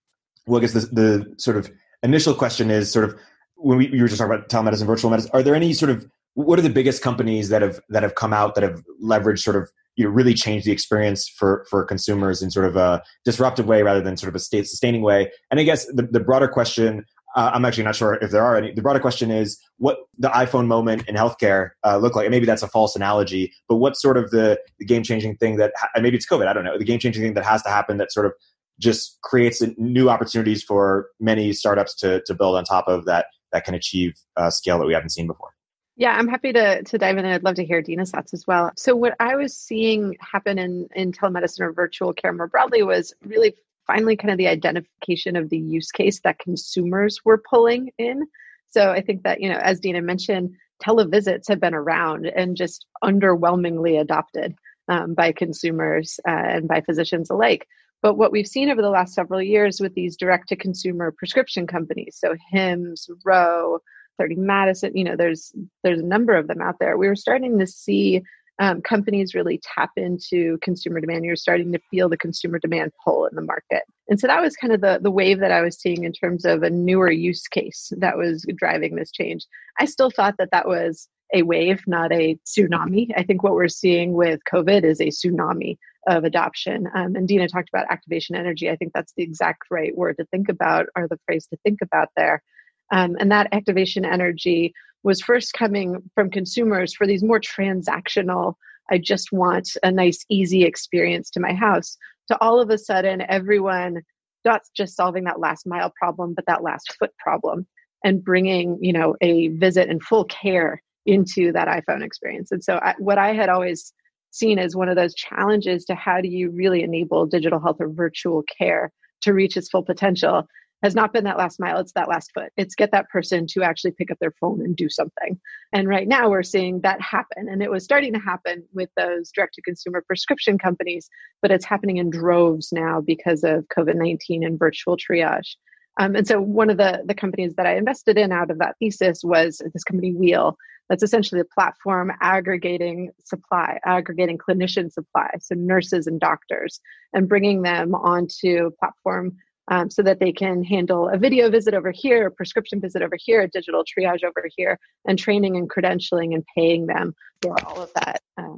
well, 0.47 0.59
I 0.59 0.61
guess 0.63 0.73
the, 0.73 0.81
the 0.81 1.35
sort 1.37 1.57
of 1.57 1.71
initial 2.03 2.35
question 2.35 2.71
is 2.71 2.91
sort 2.91 3.05
of 3.05 3.19
when 3.57 3.77
we, 3.77 3.91
we 3.91 4.01
were 4.01 4.09
just 4.09 4.19
talking 4.19 4.35
about 4.35 4.49
telemedicine, 4.49 4.87
virtual 4.87 5.11
medicine, 5.11 5.31
are 5.35 5.43
there 5.43 5.55
any 5.55 5.73
sort 5.73 5.91
of 5.91 6.07
what 6.35 6.59
are 6.59 6.63
the 6.63 6.71
biggest 6.71 7.03
companies 7.03 7.49
that 7.49 7.63
have 7.63 7.81
that 7.89 8.03
have 8.03 8.15
come 8.15 8.33
out 8.33 8.55
that 8.55 8.63
have 8.63 8.83
leveraged 9.03 9.41
sort 9.41 9.57
of 9.57 9.71
you 9.97 10.05
know 10.05 10.11
really 10.11 10.35
changed 10.35 10.65
the 10.65 10.73
experience 10.73 11.29
for 11.29 11.67
for 11.69 11.85
consumers 11.85 12.43
in 12.43 12.51
sort 12.51 12.67
of 12.67 12.77
a 12.77 13.03
disruptive 13.25 13.67
way 13.67 13.83
rather 13.83 14.01
than 14.01 14.17
sort 14.17 14.29
of 14.29 14.37
a 14.37 14.39
state 14.39 14.67
sustaining 14.67 15.03
way 15.03 15.31
and 15.51 15.59
i 15.59 15.65
guess 15.65 15.87
the, 15.87 16.03
the 16.03 16.21
broader 16.21 16.47
question 16.47 17.05
uh, 17.37 17.51
i'm 17.53 17.65
actually 17.65 17.85
not 17.85 17.95
sure 17.97 18.15
if 18.15 18.31
there 18.31 18.43
are 18.43 18.57
any 18.57 18.73
the 18.73 18.83
broader 18.83 19.01
question 19.01 19.31
is 19.31 19.59
what 19.79 19.99
the 20.19 20.29
iphone 20.29 20.67
moment 20.67 21.07
in 21.09 21.15
healthcare 21.15 21.71
uh, 21.85 21.97
look 21.97 22.15
like 22.17 22.25
and 22.25 22.31
maybe 22.31 22.47
that's 22.47 22.63
a 22.63 22.69
false 22.69 22.97
analogy 22.97 23.53
but 23.69 23.77
what's 23.77 24.01
sort 24.01 24.17
of 24.17 24.31
the, 24.31 24.59
the 24.79 24.85
game 24.85 25.03
changing 25.03 25.37
thing 25.37 25.57
that 25.57 25.73
maybe 26.01 26.17
it's 26.17 26.27
covid 26.27 26.47
i 26.47 26.53
don't 26.53 26.65
know 26.65 26.79
the 26.79 26.85
game 26.85 26.99
changing 26.99 27.23
thing 27.23 27.35
that 27.35 27.45
has 27.45 27.63
to 27.63 27.69
happen 27.69 27.97
that 27.99 28.13
sort 28.13 28.27
of 28.27 28.33
just 28.79 29.19
creates 29.23 29.63
new 29.77 30.09
opportunities 30.09 30.63
for 30.63 31.09
many 31.21 31.53
startups 31.53 31.95
to 31.95 32.23
to 32.27 32.35
build 32.35 32.57
on 32.57 32.65
top 32.65 32.87
of 32.89 33.05
that 33.05 33.27
that 33.53 33.65
can 33.65 33.75
achieve 33.75 34.15
uh, 34.37 34.51
scale 34.51 34.79
that 34.79 34.87
we 34.87 34.93
haven't 34.93 35.11
seen 35.11 35.27
before 35.27 35.51
yeah, 35.99 36.17
I'm 36.17 36.29
happy 36.29 36.53
to 36.53 36.85
to 36.85 36.97
dive 36.97 37.19
in. 37.19 37.25
and 37.25 37.35
I'd 37.35 37.43
love 37.43 37.57
to 37.57 37.65
hear 37.65 37.83
Deena's 37.83 38.13
thoughts 38.13 38.33
as 38.33 38.47
well. 38.47 38.71
So, 38.77 38.95
what 38.95 39.17
I 39.19 39.35
was 39.35 39.57
seeing 39.57 40.17
happen 40.21 40.57
in 40.57 40.89
in 40.95 41.11
telemedicine 41.11 41.61
or 41.61 41.73
virtual 41.73 42.13
care 42.13 42.33
more 42.33 42.47
broadly 42.47 42.85
was 42.85 43.13
really 43.25 43.57
finally 43.89 44.15
kind 44.15 44.31
of 44.31 44.39
the 44.39 44.47
identification 44.47 45.35
of 45.35 45.51
the 45.51 45.59
use 45.59 45.91
case 45.91 46.21
that 46.21 46.39
consumers 46.39 47.25
were 47.25 47.43
pulling 47.51 47.91
in. 47.99 48.25
So, 48.71 48.93
I 48.93 49.01
think 49.01 49.25
that 49.25 49.41
you 49.41 49.49
know, 49.49 49.59
as 49.59 49.81
Deena 49.81 50.03
mentioned, 50.03 50.55
televisits 50.81 51.49
have 51.49 51.59
been 51.59 51.75
around 51.75 52.27
and 52.27 52.57
just 52.57 52.87
underwhelmingly 53.03 54.01
adopted 54.01 54.55
um, 54.89 55.15
by 55.15 55.33
consumers 55.33 56.21
uh, 56.29 56.31
and 56.31 56.69
by 56.69 56.83
physicians 56.83 57.31
alike. 57.31 57.67
But 58.01 58.15
what 58.15 58.31
we've 58.31 58.47
seen 58.47 58.71
over 58.71 58.81
the 58.81 58.91
last 58.91 59.15
several 59.15 59.43
years 59.43 59.81
with 59.81 59.95
these 59.95 60.17
direct 60.17 60.49
to 60.51 60.57
consumer 60.57 61.11
prescription 61.11 61.67
companies, 61.67 62.17
so 62.21 62.37
Hims, 62.53 63.11
Ro, 63.25 63.81
30 64.19 64.37
Madison, 64.37 64.97
you 64.97 65.05
know, 65.05 65.17
there's 65.17 65.53
there's 65.83 66.01
a 66.01 66.05
number 66.05 66.37
of 66.37 66.47
them 66.47 66.61
out 66.61 66.77
there. 66.79 66.97
We 66.97 67.09
were 67.09 67.17
starting 67.17 67.59
to 67.59 67.67
see 67.67 68.23
um, 68.59 68.83
companies 68.83 69.35
really 69.35 69.61
tap 69.63 69.91
into 69.97 70.59
consumer 70.63 71.01
demand. 71.01 71.25
You're 71.25 71.37
starting 71.37 71.73
to 71.73 71.81
feel 71.91 72.09
the 72.09 72.17
consumer 72.17 72.59
demand 72.59 72.93
pull 73.05 73.27
in 73.27 73.37
the 73.37 73.43
market. 73.43 73.83
And 74.09 74.19
so 74.19 74.27
that 74.27 74.41
was 74.41 74.57
kind 74.57 74.73
of 74.73 74.81
the, 74.81 74.99
the 75.01 75.11
wave 75.11 75.41
that 75.41 75.53
I 75.53 75.61
was 75.61 75.79
seeing 75.79 76.05
in 76.05 76.13
terms 76.13 76.45
of 76.45 76.63
a 76.63 76.71
newer 76.71 77.11
use 77.11 77.47
case 77.47 77.93
that 77.99 78.17
was 78.17 78.45
driving 78.57 78.97
this 78.97 79.13
change. 79.13 79.47
I 79.79 79.85
still 79.85 80.11
thought 80.11 80.37
that 80.39 80.51
that 80.51 80.67
was 80.67 81.09
a 81.35 81.43
wave, 81.43 81.83
not 81.87 82.11
a 82.11 82.39
tsunami. 82.47 83.09
I 83.17 83.23
think 83.23 83.43
what 83.43 83.53
we're 83.53 83.69
seeing 83.69 84.15
with 84.15 84.41
COVID 84.51 84.83
is 84.83 85.01
a 85.01 85.09
tsunami 85.09 85.77
of 86.09 86.25
adoption. 86.25 86.89
Um, 86.95 87.17
and 87.17 87.29
Deena 87.29 87.49
talked 87.49 87.69
about 87.69 87.91
activation 87.91 88.35
energy. 88.35 88.71
I 88.71 88.77
think 88.77 88.93
that's 88.95 89.13
the 89.15 89.23
exact 89.23 89.65
right 89.71 89.97
word 89.97 90.17
to 90.19 90.25
think 90.27 90.49
about, 90.49 90.87
or 90.97 91.07
the 91.07 91.19
phrase 91.27 91.47
to 91.49 91.59
think 91.65 91.81
about 91.83 92.09
there. 92.17 92.43
Um, 92.91 93.17
and 93.19 93.31
that 93.31 93.49
activation 93.53 94.05
energy 94.05 94.73
was 95.03 95.21
first 95.21 95.53
coming 95.53 96.03
from 96.15 96.31
consumers 96.31 96.95
for 96.95 97.07
these 97.07 97.23
more 97.23 97.41
transactional, 97.41 98.55
I 98.91 98.99
just 98.99 99.33
want 99.33 99.69
a 99.83 99.91
nice, 99.91 100.25
easy 100.29 100.65
experience 100.65 101.31
to 101.31 101.41
my 101.41 101.53
house, 101.53 101.97
to 102.29 102.39
all 102.41 102.61
of 102.61 102.71
a 102.71 102.79
sudden, 102.79 103.23
everyone 103.29 104.03
not 104.45 104.63
just 104.77 104.97
solving 104.97 105.25
that 105.25 105.41
last 105.41 105.67
mile 105.67 105.93
problem, 105.99 106.35
but 106.35 106.47
that 106.47 106.63
last 106.63 106.95
foot 106.99 107.11
problem 107.19 107.67
and 108.05 108.25
bringing, 108.25 108.79
you 108.81 108.93
know, 108.93 109.15
a 109.21 109.49
visit 109.49 109.89
and 109.89 110.03
full 110.03 110.25
care 110.25 110.83
into 111.07 111.53
that 111.53 111.69
iPhone 111.69 112.03
experience. 112.03 112.51
And 112.53 112.63
so, 112.63 112.77
I, 112.77 112.95
what 112.99 113.19
I 113.19 113.35
had 113.35 113.49
always 113.49 113.93
seen 114.31 114.59
as 114.59 114.77
one 114.77 114.89
of 114.89 114.97
those 114.97 115.15
challenges 115.15 115.85
to 115.87 115.95
how 115.95 116.21
do 116.21 116.29
you 116.29 116.51
really 116.51 116.83
enable 116.83 117.27
digital 117.27 117.61
health 117.61 117.79
or 117.81 117.89
virtual 117.89 118.43
care 118.59 118.93
to 119.23 119.33
reach 119.33 119.57
its 119.57 119.69
full 119.69 119.83
potential 119.83 120.47
has 120.83 120.95
not 120.95 121.13
been 121.13 121.25
that 121.25 121.39
last 121.39 121.59
mile, 121.59 121.79
it's 121.79 121.93
that 121.93 122.09
last 122.09 122.31
foot. 122.33 122.53
It's 122.57 122.75
get 122.75 122.93
that 122.93 123.09
person 123.09 123.47
to 123.49 123.63
actually 123.63 123.93
pick 123.93 124.11
up 124.11 124.19
their 124.21 124.35
phone 124.41 124.61
and 124.61 124.77
do 124.77 124.89
something. 124.89 125.41
And 125.73 125.89
right 125.89 126.07
now 126.07 126.31
we're 126.31 126.43
seeing 126.43 126.81
that 126.83 127.01
happen. 127.01 127.49
And 127.49 127.63
it 127.63 127.71
was 127.71 127.85
starting 127.85 128.13
to 128.13 128.21
happen 128.21 128.65
with 128.73 128.91
those 128.97 129.33
direct 129.33 129.55
to 129.55 129.63
consumer 129.63 130.03
prescription 130.07 130.59
companies, 130.59 131.09
but 131.43 131.51
it's 131.51 131.65
happening 131.65 131.97
in 131.97 132.11
droves 132.11 132.71
now 132.73 133.01
because 133.01 133.43
of 133.45 133.67
COVID 133.77 133.97
19 133.97 134.45
and 134.45 134.59
virtual 134.59 134.97
triage. 134.97 135.57
Um, 136.01 136.15
and 136.15 136.27
so 136.27 136.41
one 136.41 136.71
of 136.71 136.77
the, 136.77 137.03
the 137.05 137.15
companies 137.15 137.55
that 137.57 137.67
I 137.67 137.77
invested 137.77 138.17
in 138.17 138.31
out 138.31 138.51
of 138.51 138.59
that 138.59 138.77
thesis 138.79 139.23
was 139.25 139.61
this 139.73 139.85
company 139.85 140.13
Wheel. 140.13 140.57
That's 140.89 141.03
essentially 141.03 141.41
a 141.41 141.45
platform 141.45 142.13
aggregating 142.21 143.11
supply, 143.25 143.79
aggregating 143.85 144.39
clinician 144.39 144.91
supply, 144.91 145.31
so 145.41 145.55
nurses 145.55 146.07
and 146.07 146.19
doctors, 146.19 146.81
and 147.13 147.29
bringing 147.29 147.63
them 147.63 147.95
onto 147.95 148.67
a 148.67 148.71
platform 148.71 149.37
um, 149.71 149.91
so 149.91 150.03
that 150.03 150.19
they 150.19 150.33
can 150.33 150.65
handle 150.65 151.09
a 151.09 151.19
video 151.19 151.51
visit 151.51 151.75
over 151.75 151.93
here, 151.93 152.27
a 152.27 152.31
prescription 152.31 152.81
visit 152.81 153.03
over 153.03 153.17
here, 153.19 153.43
a 153.43 153.49
digital 153.49 153.85
triage 153.85 154.25
over 154.25 154.49
here, 154.57 154.79
and 155.07 155.19
training 155.19 155.57
and 155.57 155.71
credentialing 155.71 156.35
and 156.35 156.45
paying 156.57 156.87
them 156.87 157.15
for 157.43 157.55
all 157.65 157.83
of 157.83 157.93
that, 157.95 158.23
uh, 158.39 158.57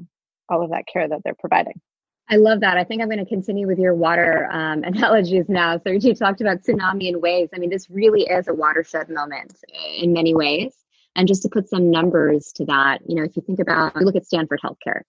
all 0.48 0.62
of 0.62 0.70
that 0.70 0.84
care 0.92 1.08
that 1.08 1.20
they're 1.24 1.34
providing. 1.38 1.80
I 2.32 2.36
love 2.36 2.60
that. 2.60 2.76
I 2.76 2.84
think 2.84 3.02
I'm 3.02 3.08
going 3.08 3.18
to 3.18 3.26
continue 3.26 3.66
with 3.66 3.78
your 3.78 3.94
water 3.94 4.48
um, 4.52 4.84
analogies 4.84 5.46
now. 5.48 5.78
So 5.78 5.90
you 5.90 6.14
talked 6.14 6.40
about 6.40 6.62
tsunami 6.62 7.08
and 7.08 7.20
waves. 7.20 7.50
I 7.54 7.58
mean, 7.58 7.70
this 7.70 7.90
really 7.90 8.22
is 8.22 8.46
a 8.46 8.54
watershed 8.54 9.10
moment 9.10 9.56
in 9.98 10.12
many 10.12 10.34
ways. 10.34 10.72
And 11.16 11.26
just 11.26 11.42
to 11.42 11.48
put 11.48 11.68
some 11.68 11.90
numbers 11.90 12.52
to 12.54 12.64
that, 12.66 13.00
you 13.06 13.16
know, 13.16 13.24
if 13.24 13.34
you 13.34 13.42
think 13.42 13.58
about, 13.58 13.96
look 13.96 14.14
at 14.14 14.24
Stanford 14.24 14.60
Healthcare. 14.64 15.00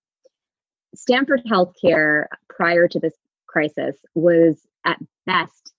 Stanford 0.96 1.44
Healthcare 1.50 2.26
prior 2.50 2.88
to 2.88 3.00
this 3.00 3.14
crisis 3.48 3.96
was 4.16 4.60
at 4.84 4.98
best 5.28 5.71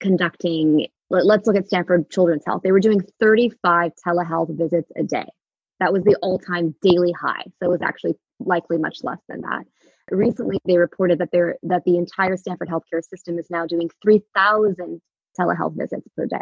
conducting, 0.00 0.86
let's 1.10 1.46
look 1.46 1.56
at 1.56 1.66
Stanford 1.66 2.10
Children's 2.10 2.44
Health. 2.46 2.62
They 2.62 2.72
were 2.72 2.80
doing 2.80 3.02
35 3.20 3.92
telehealth 4.06 4.56
visits 4.56 4.90
a 4.96 5.02
day. 5.02 5.26
That 5.80 5.92
was 5.92 6.02
the 6.04 6.16
all 6.22 6.38
time 6.38 6.74
daily 6.82 7.12
high. 7.12 7.44
So 7.58 7.66
it 7.66 7.70
was 7.70 7.82
actually 7.82 8.14
likely 8.40 8.78
much 8.78 8.98
less 9.02 9.20
than 9.28 9.42
that. 9.42 9.64
Recently, 10.10 10.58
they 10.64 10.78
reported 10.78 11.18
that 11.18 11.30
they're, 11.32 11.56
that 11.62 11.84
the 11.84 11.96
entire 11.96 12.36
Stanford 12.36 12.68
healthcare 12.68 13.02
system 13.02 13.38
is 13.38 13.50
now 13.50 13.66
doing 13.66 13.90
3,000 14.02 15.00
telehealth 15.38 15.76
visits 15.76 16.08
per 16.16 16.26
day. 16.26 16.36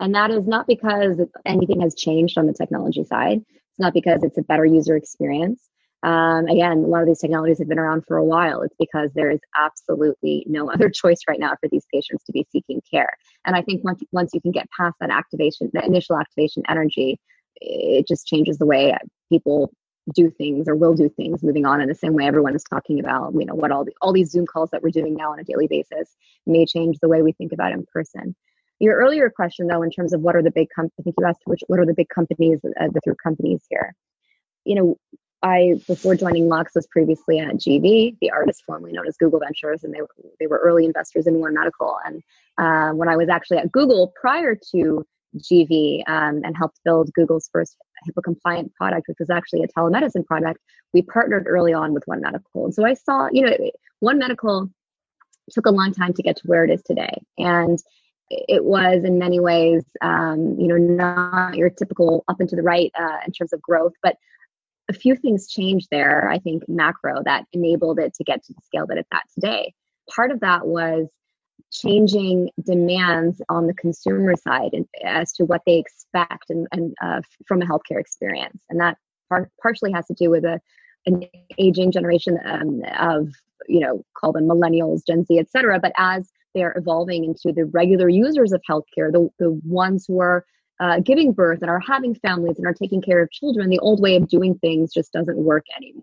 And 0.00 0.14
that 0.14 0.30
is 0.30 0.46
not 0.46 0.66
because 0.66 1.18
anything 1.46 1.80
has 1.80 1.94
changed 1.94 2.36
on 2.36 2.46
the 2.46 2.52
technology 2.52 3.04
side. 3.04 3.38
It's 3.48 3.78
not 3.78 3.94
because 3.94 4.22
it's 4.22 4.38
a 4.38 4.42
better 4.42 4.66
user 4.66 4.96
experience. 4.96 5.62
Um, 6.06 6.46
again, 6.46 6.84
a 6.84 6.86
lot 6.86 7.02
of 7.02 7.08
these 7.08 7.18
technologies 7.18 7.58
have 7.58 7.68
been 7.68 7.80
around 7.80 8.04
for 8.06 8.16
a 8.16 8.24
while. 8.24 8.62
It's 8.62 8.76
because 8.78 9.10
there 9.14 9.28
is 9.28 9.40
absolutely 9.58 10.44
no 10.48 10.70
other 10.72 10.88
choice 10.88 11.18
right 11.28 11.40
now 11.40 11.54
for 11.60 11.68
these 11.68 11.84
patients 11.92 12.22
to 12.24 12.32
be 12.32 12.46
seeking 12.52 12.80
care. 12.88 13.10
And 13.44 13.56
I 13.56 13.62
think 13.62 13.82
once 13.82 14.02
once 14.12 14.30
you 14.32 14.40
can 14.40 14.52
get 14.52 14.68
past 14.70 14.94
that 15.00 15.10
activation, 15.10 15.68
the 15.72 15.84
initial 15.84 16.16
activation 16.16 16.62
energy, 16.68 17.18
it 17.56 18.06
just 18.06 18.26
changes 18.26 18.58
the 18.58 18.66
way 18.66 18.96
people 19.30 19.72
do 20.14 20.30
things 20.30 20.68
or 20.68 20.76
will 20.76 20.94
do 20.94 21.08
things 21.08 21.42
moving 21.42 21.66
on 21.66 21.80
in 21.80 21.88
the 21.88 21.94
same 21.94 22.12
way 22.12 22.24
everyone 22.24 22.54
is 22.54 22.62
talking 22.62 23.00
about 23.00 23.32
you 23.36 23.44
know 23.44 23.56
what 23.56 23.72
all 23.72 23.84
the, 23.84 23.92
all 24.00 24.12
these 24.12 24.30
zoom 24.30 24.46
calls 24.46 24.70
that 24.70 24.80
we're 24.80 24.90
doing 24.90 25.16
now 25.16 25.32
on 25.32 25.40
a 25.40 25.42
daily 25.42 25.66
basis 25.66 26.14
may 26.46 26.64
change 26.64 26.96
the 27.00 27.08
way 27.08 27.22
we 27.22 27.32
think 27.32 27.52
about 27.52 27.72
in 27.72 27.84
person 27.92 28.36
your 28.78 28.96
earlier 28.96 29.28
question 29.28 29.66
though 29.66 29.82
in 29.82 29.90
terms 29.90 30.12
of 30.12 30.20
what 30.20 30.36
are 30.36 30.44
the 30.44 30.50
big 30.52 30.68
i 30.78 31.02
think 31.02 31.16
you 31.18 31.26
asked 31.26 31.40
which 31.46 31.62
what 31.66 31.80
are 31.80 31.86
the 31.86 31.92
big 31.92 32.08
companies 32.08 32.60
uh, 32.80 32.86
the 32.92 33.00
three 33.02 33.16
companies 33.20 33.64
here 33.68 33.96
you 34.64 34.76
know 34.76 34.96
i 35.46 35.74
before 35.86 36.14
joining 36.14 36.48
lux 36.48 36.74
was 36.74 36.86
previously 36.88 37.38
at 37.38 37.54
gv 37.56 38.16
the 38.20 38.30
artist 38.30 38.62
formerly 38.66 38.92
known 38.92 39.06
as 39.06 39.16
google 39.16 39.40
ventures 39.40 39.84
and 39.84 39.94
they, 39.94 40.00
they 40.40 40.46
were 40.46 40.60
early 40.64 40.84
investors 40.84 41.26
in 41.26 41.40
one 41.40 41.54
medical 41.54 41.96
and 42.04 42.22
uh, 42.58 42.90
when 42.92 43.08
i 43.08 43.16
was 43.16 43.28
actually 43.28 43.58
at 43.58 43.70
google 43.72 44.12
prior 44.20 44.56
to 44.72 45.06
GV 45.36 46.02
um, 46.06 46.40
and 46.44 46.56
helped 46.56 46.80
build 46.84 47.12
Google's 47.12 47.48
first 47.52 47.76
HIPAA 48.08 48.22
compliant 48.22 48.74
product, 48.74 49.08
which 49.08 49.18
was 49.18 49.30
actually 49.30 49.62
a 49.62 49.68
telemedicine 49.68 50.24
product. 50.24 50.60
We 50.92 51.02
partnered 51.02 51.46
early 51.46 51.72
on 51.72 51.92
with 51.92 52.04
One 52.06 52.20
Medical. 52.20 52.64
And 52.64 52.74
so 52.74 52.86
I 52.86 52.94
saw, 52.94 53.28
you 53.30 53.42
know, 53.42 53.54
One 54.00 54.18
Medical 54.18 54.70
took 55.50 55.66
a 55.66 55.70
long 55.70 55.92
time 55.92 56.12
to 56.14 56.22
get 56.22 56.36
to 56.36 56.46
where 56.46 56.64
it 56.64 56.70
is 56.70 56.82
today. 56.82 57.22
And 57.38 57.78
it 58.30 58.64
was 58.64 59.04
in 59.04 59.18
many 59.18 59.38
ways, 59.38 59.84
um, 60.00 60.56
you 60.58 60.66
know, 60.66 60.76
not 60.76 61.54
your 61.54 61.70
typical 61.70 62.24
up 62.28 62.40
and 62.40 62.48
to 62.48 62.56
the 62.56 62.62
right 62.62 62.90
uh, 62.98 63.18
in 63.24 63.32
terms 63.32 63.52
of 63.52 63.62
growth, 63.62 63.92
but 64.02 64.16
a 64.88 64.92
few 64.92 65.16
things 65.16 65.48
changed 65.48 65.88
there, 65.90 66.28
I 66.28 66.38
think, 66.38 66.68
macro 66.68 67.22
that 67.24 67.44
enabled 67.52 67.98
it 67.98 68.14
to 68.14 68.24
get 68.24 68.44
to 68.44 68.52
the 68.52 68.60
scale 68.64 68.86
that 68.86 68.98
it's 68.98 69.08
at 69.12 69.22
today. 69.34 69.74
Part 70.14 70.30
of 70.30 70.40
that 70.40 70.66
was 70.66 71.08
changing 71.72 72.50
demands 72.64 73.42
on 73.48 73.66
the 73.66 73.74
consumer 73.74 74.34
side 74.36 74.70
as 75.04 75.32
to 75.32 75.44
what 75.44 75.62
they 75.66 75.78
expect 75.78 76.50
and, 76.50 76.66
and 76.72 76.94
uh, 77.02 77.20
from 77.46 77.62
a 77.62 77.66
healthcare 77.66 78.00
experience, 78.00 78.62
and 78.70 78.80
that 78.80 78.96
par- 79.28 79.50
partially 79.60 79.92
has 79.92 80.06
to 80.06 80.14
do 80.14 80.30
with 80.30 80.44
a 80.44 80.60
an 81.06 81.24
aging 81.58 81.92
generation 81.92 82.38
um, 82.44 82.82
of 82.98 83.28
you 83.68 83.80
know 83.80 84.04
call 84.16 84.32
them 84.32 84.44
millennials, 84.44 85.06
Gen 85.06 85.24
Z, 85.24 85.38
et 85.38 85.50
cetera. 85.50 85.80
But 85.80 85.92
as 85.96 86.30
they 86.54 86.62
are 86.62 86.76
evolving 86.76 87.24
into 87.24 87.52
the 87.52 87.66
regular 87.66 88.08
users 88.08 88.52
of 88.52 88.62
healthcare, 88.68 89.10
the 89.12 89.28
the 89.38 89.60
ones 89.64 90.04
who 90.06 90.20
are 90.20 90.44
uh, 90.80 91.00
giving 91.00 91.32
birth 91.32 91.60
and 91.62 91.70
are 91.70 91.80
having 91.80 92.14
families 92.14 92.58
and 92.58 92.66
are 92.66 92.74
taking 92.74 93.00
care 93.00 93.22
of 93.22 93.30
children, 93.30 93.70
the 93.70 93.78
old 93.78 94.00
way 94.00 94.16
of 94.16 94.28
doing 94.28 94.56
things 94.58 94.92
just 94.92 95.12
doesn't 95.12 95.38
work 95.38 95.64
anymore. 95.76 96.02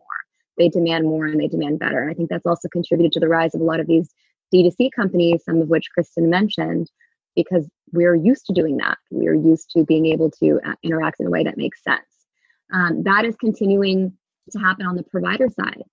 They 0.58 0.70
demand 0.70 1.06
more 1.06 1.26
and 1.26 1.40
they 1.40 1.48
demand 1.48 1.80
better. 1.80 2.02
And 2.02 2.12
I 2.12 2.14
think 2.14 2.30
that's 2.30 2.46
also 2.46 2.68
contributed 2.70 3.12
to 3.14 3.20
the 3.20 3.28
rise 3.28 3.56
of 3.56 3.62
a 3.62 3.66
lot 3.66 3.80
of 3.80 3.88
these 3.88 4.10
D2C 4.54 4.90
companies, 4.96 5.44
some 5.44 5.62
of 5.62 5.70
which 5.70 5.90
Kristen 5.94 6.30
mentioned, 6.30 6.90
because 7.36 7.68
we're 7.92 8.16
used 8.16 8.46
to 8.48 8.54
doing 8.54 8.78
that. 8.78 8.98
We're 9.12 9.36
used 9.36 9.72
to 9.72 9.84
being 9.84 10.08
able 10.08 10.32
to 10.32 10.60
uh, 10.66 10.76
interact 10.84 11.20
in 11.20 11.28
a 11.28 11.32
way 11.32 11.44
that 11.44 11.58
makes 11.58 11.84
sense. 11.84 12.02
Um, 12.72 13.04
that 13.04 13.26
is 13.26 13.36
continuing 13.36 14.14
to 14.52 14.60
happen 14.60 14.86
on 14.86 14.96
the 14.96 15.04
provider 15.04 15.48
side. 15.50 15.84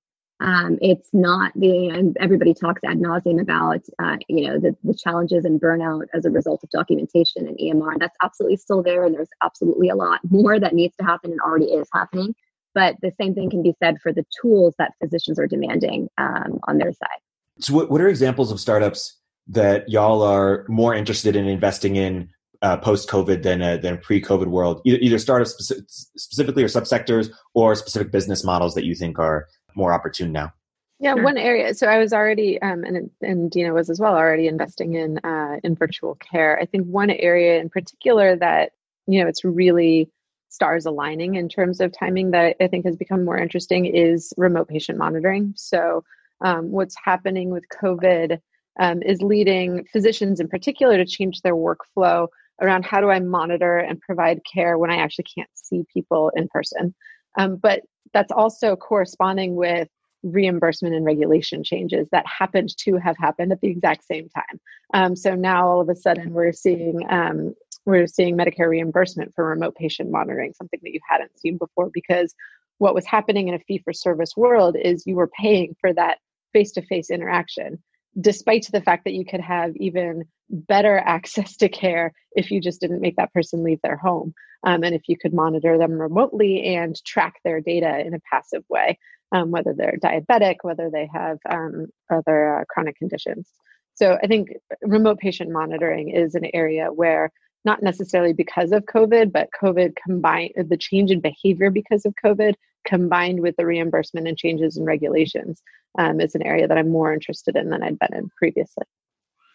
Um, 0.41 0.79
it's 0.81 1.09
not 1.13 1.53
the 1.55 2.15
everybody 2.19 2.55
talks 2.55 2.81
ad 2.85 2.99
nauseum 2.99 3.41
about 3.41 3.81
uh, 3.99 4.17
you 4.29 4.49
know 4.49 4.59
the, 4.59 4.75
the 4.85 4.95
challenges 4.95 5.45
and 5.45 5.61
burnout 5.61 6.07
as 6.15 6.25
a 6.25 6.31
result 6.31 6.65
of 6.65 6.71
documentation 6.71 7.47
and 7.47 7.59
EMR. 7.59 7.99
That's 7.99 8.17
absolutely 8.23 8.57
still 8.57 8.83
there, 8.83 9.05
and 9.05 9.15
there's 9.15 9.29
absolutely 9.43 9.91
a 9.91 9.97
lot 9.97 10.21
more 10.31 10.59
that 10.59 10.75
needs 10.75 10.97
to 10.97 11.05
happen 11.05 11.33
and 11.33 11.41
already 11.41 11.67
is 11.67 11.89
happening. 11.93 12.35
But 12.75 12.97
the 13.03 13.13
same 13.21 13.35
thing 13.35 13.51
can 13.51 13.63
be 13.63 13.75
said 13.83 14.01
for 14.01 14.13
the 14.13 14.25
tools 14.41 14.75
that 14.79 14.93
physicians 15.03 15.39
are 15.39 15.47
demanding 15.47 16.09
um, 16.19 16.61
on 16.65 16.79
their 16.79 16.93
side. 16.93 17.21
So, 17.59 17.75
what, 17.75 17.91
what 17.91 18.01
are 18.01 18.09
examples 18.09 18.51
of 18.51 18.61
startups 18.61 19.19
that 19.49 19.89
y'all 19.89 20.23
are 20.23 20.65
more 20.69 20.95
interested 20.95 21.37
in 21.37 21.47
investing 21.49 21.97
in 21.97 22.31
uh, 22.63 22.77
post 22.77 23.09
COVID 23.11 23.43
than 23.43 23.61
a, 23.61 23.77
than 23.77 23.99
pre 23.99 24.23
COVID 24.23 24.47
world? 24.47 24.81
Either, 24.87 24.99
either 24.99 25.19
startups 25.19 25.55
speci- 25.61 25.85
specifically 26.17 26.63
or 26.63 26.69
subsectors, 26.69 27.31
or 27.53 27.75
specific 27.75 28.11
business 28.11 28.43
models 28.43 28.75
that 28.75 28.85
you 28.85 28.95
think 28.95 29.19
are 29.19 29.47
more 29.75 29.93
opportune 29.93 30.33
now. 30.33 30.53
Yeah, 30.99 31.15
one 31.15 31.39
area. 31.39 31.73
So 31.73 31.87
I 31.87 31.97
was 31.97 32.13
already, 32.13 32.61
um, 32.61 32.85
and 32.85 33.11
and 33.23 33.51
Deena 33.51 33.73
was 33.73 33.89
as 33.89 33.99
well, 33.99 34.15
already 34.15 34.49
investing 34.49 34.95
in 34.95 35.19
uh, 35.19 35.57
in 35.65 35.75
virtual 35.75 36.15
care. 36.17 36.59
I 36.61 36.67
think 36.67 36.87
one 36.87 37.11
area 37.11 37.59
in 37.59 37.71
particular 37.71 38.37
that 38.37 38.73
you 39.07 39.23
know 39.23 39.29
it's 39.29 39.43
really 39.43 40.11
stars 40.51 40.85
aligning 40.85 41.37
in 41.37 41.49
terms 41.49 41.81
of 41.81 41.97
timing 41.97 42.33
that 42.33 42.57
I 42.61 42.67
think 42.67 42.85
has 42.85 42.97
become 42.97 43.25
more 43.25 43.39
interesting 43.39 43.87
is 43.87 44.35
remote 44.37 44.69
patient 44.69 44.99
monitoring. 44.99 45.55
So 45.57 46.05
um, 46.43 46.71
what's 46.71 46.97
happening 47.03 47.51
with 47.51 47.65
COVID 47.83 48.39
um, 48.79 49.03
is 49.03 49.23
leading 49.23 49.87
physicians 49.93 50.39
in 50.41 50.49
particular 50.49 50.97
to 50.99 51.07
change 51.07 51.41
their 51.41 51.55
workflow 51.55 52.29
around 52.61 52.85
how 52.85 53.01
do 53.01 53.11
I 53.11 53.21
monitor 53.21 53.79
and 53.79 54.01
provide 54.01 54.41
care 54.53 54.77
when 54.77 54.91
I 54.91 54.97
actually 54.97 55.27
can't 55.35 55.49
see 55.55 55.85
people 55.93 56.31
in 56.37 56.49
person. 56.49 56.95
Um, 57.39 57.57
but 57.57 57.83
that's 58.13 58.33
also 58.33 58.77
corresponding 58.77 59.55
with 59.55 59.89
reimbursement 60.23 60.95
and 60.95 61.05
regulation 61.05 61.65
changes 61.65 62.07
that 62.13 62.27
happened 62.27 62.77
to 62.77 62.97
have 62.97 63.17
happened 63.17 63.53
at 63.53 63.61
the 63.61 63.69
exact 63.69 64.05
same 64.05 64.29
time. 64.29 64.61
Um, 64.93 65.17
so 65.17 65.35
now 65.35 65.67
all 65.67 65.81
of 65.81 65.89
a 65.89 65.97
sudden 65.97 66.33
we're 66.33 66.53
seeing 66.53 67.01
um, 67.09 67.55
we're 67.87 68.07
seeing 68.07 68.37
Medicare 68.37 68.69
reimbursement 68.69 69.35
for 69.35 69.47
remote 69.47 69.75
patient 69.75 70.11
monitoring, 70.11 70.53
something 70.53 70.81
that 70.83 70.93
you 70.93 71.01
hadn't 71.09 71.39
seen 71.39 71.57
before 71.57 71.91
because 71.93 72.35
what 72.79 72.95
was 72.95 73.07
happening 73.07 73.49
in 73.49 73.55
a 73.55 73.59
fee 73.59 73.79
for 73.79 73.93
service 73.93 74.37
world 74.37 74.77
is 74.77 75.07
you 75.07 75.17
were 75.17 75.29
paying 75.29 75.75
for 75.81 75.93
that 75.93 76.19
face 76.53 76.73
to 76.73 76.83
face 76.83 77.11
interaction, 77.11 77.83
despite 78.21 78.67
the 78.71 78.81
fact 78.81 79.05
that 79.05 79.15
you 79.15 79.25
could 79.25 79.41
have 79.41 79.75
even 79.77 80.25
better 80.51 80.99
access 80.99 81.57
to 81.57 81.69
care 81.69 82.13
if 82.33 82.51
you 82.51 82.61
just 82.61 82.81
didn't 82.81 83.01
make 83.01 83.17
that 83.17 83.33
person 83.33 83.63
leave 83.63 83.81
their 83.83 83.97
home. 83.97 84.35
Um, 84.65 84.83
and 84.85 84.95
if 84.95 85.03
you 85.09 85.17
could 85.17 85.33
monitor 85.33 85.79
them 85.79 85.93
remotely 85.93 86.75
and 86.75 87.03
track 87.05 87.35
their 87.45 87.61
data 87.61 88.01
in 88.01 88.15
a 88.15 88.21
passive 88.31 88.65
way, 88.69 88.99
um, 89.33 89.51
whether 89.51 89.73
they're 89.73 89.99
diabetic, 90.03 90.57
whether 90.63 90.91
they 90.91 91.09
have 91.13 91.39
um, 91.49 91.87
other 92.11 92.61
uh, 92.61 92.65
chronic 92.69 92.97
conditions. 92.97 93.49
So 93.95 94.19
I 94.23 94.27
think 94.27 94.51
remote 94.83 95.19
patient 95.19 95.51
monitoring 95.51 96.11
is 96.11 96.35
an 96.35 96.47
area 96.53 96.87
where 96.93 97.31
not 97.65 97.83
necessarily 97.83 98.33
because 98.33 98.73
of 98.73 98.85
COVID, 98.85 99.33
but 99.33 99.51
COVID 99.63 99.95
combined 100.03 100.53
the 100.57 100.77
change 100.77 101.11
in 101.11 101.21
behavior 101.21 101.71
because 101.71 102.07
of 102.07 102.15
COVID 102.25 102.55
combined 102.87 103.41
with 103.41 103.57
the 103.57 103.67
reimbursement 103.67 104.27
and 104.27 104.39
changes 104.39 104.77
in 104.77 104.85
regulations 104.85 105.63
um, 105.99 106.21
is 106.21 106.35
an 106.35 106.43
area 106.43 106.67
that 106.67 106.79
I'm 106.79 106.91
more 106.91 107.13
interested 107.13 107.57
in 107.57 107.69
than 107.69 107.83
I'd 107.83 107.99
been 107.99 108.15
in 108.15 108.31
previously. 108.39 108.85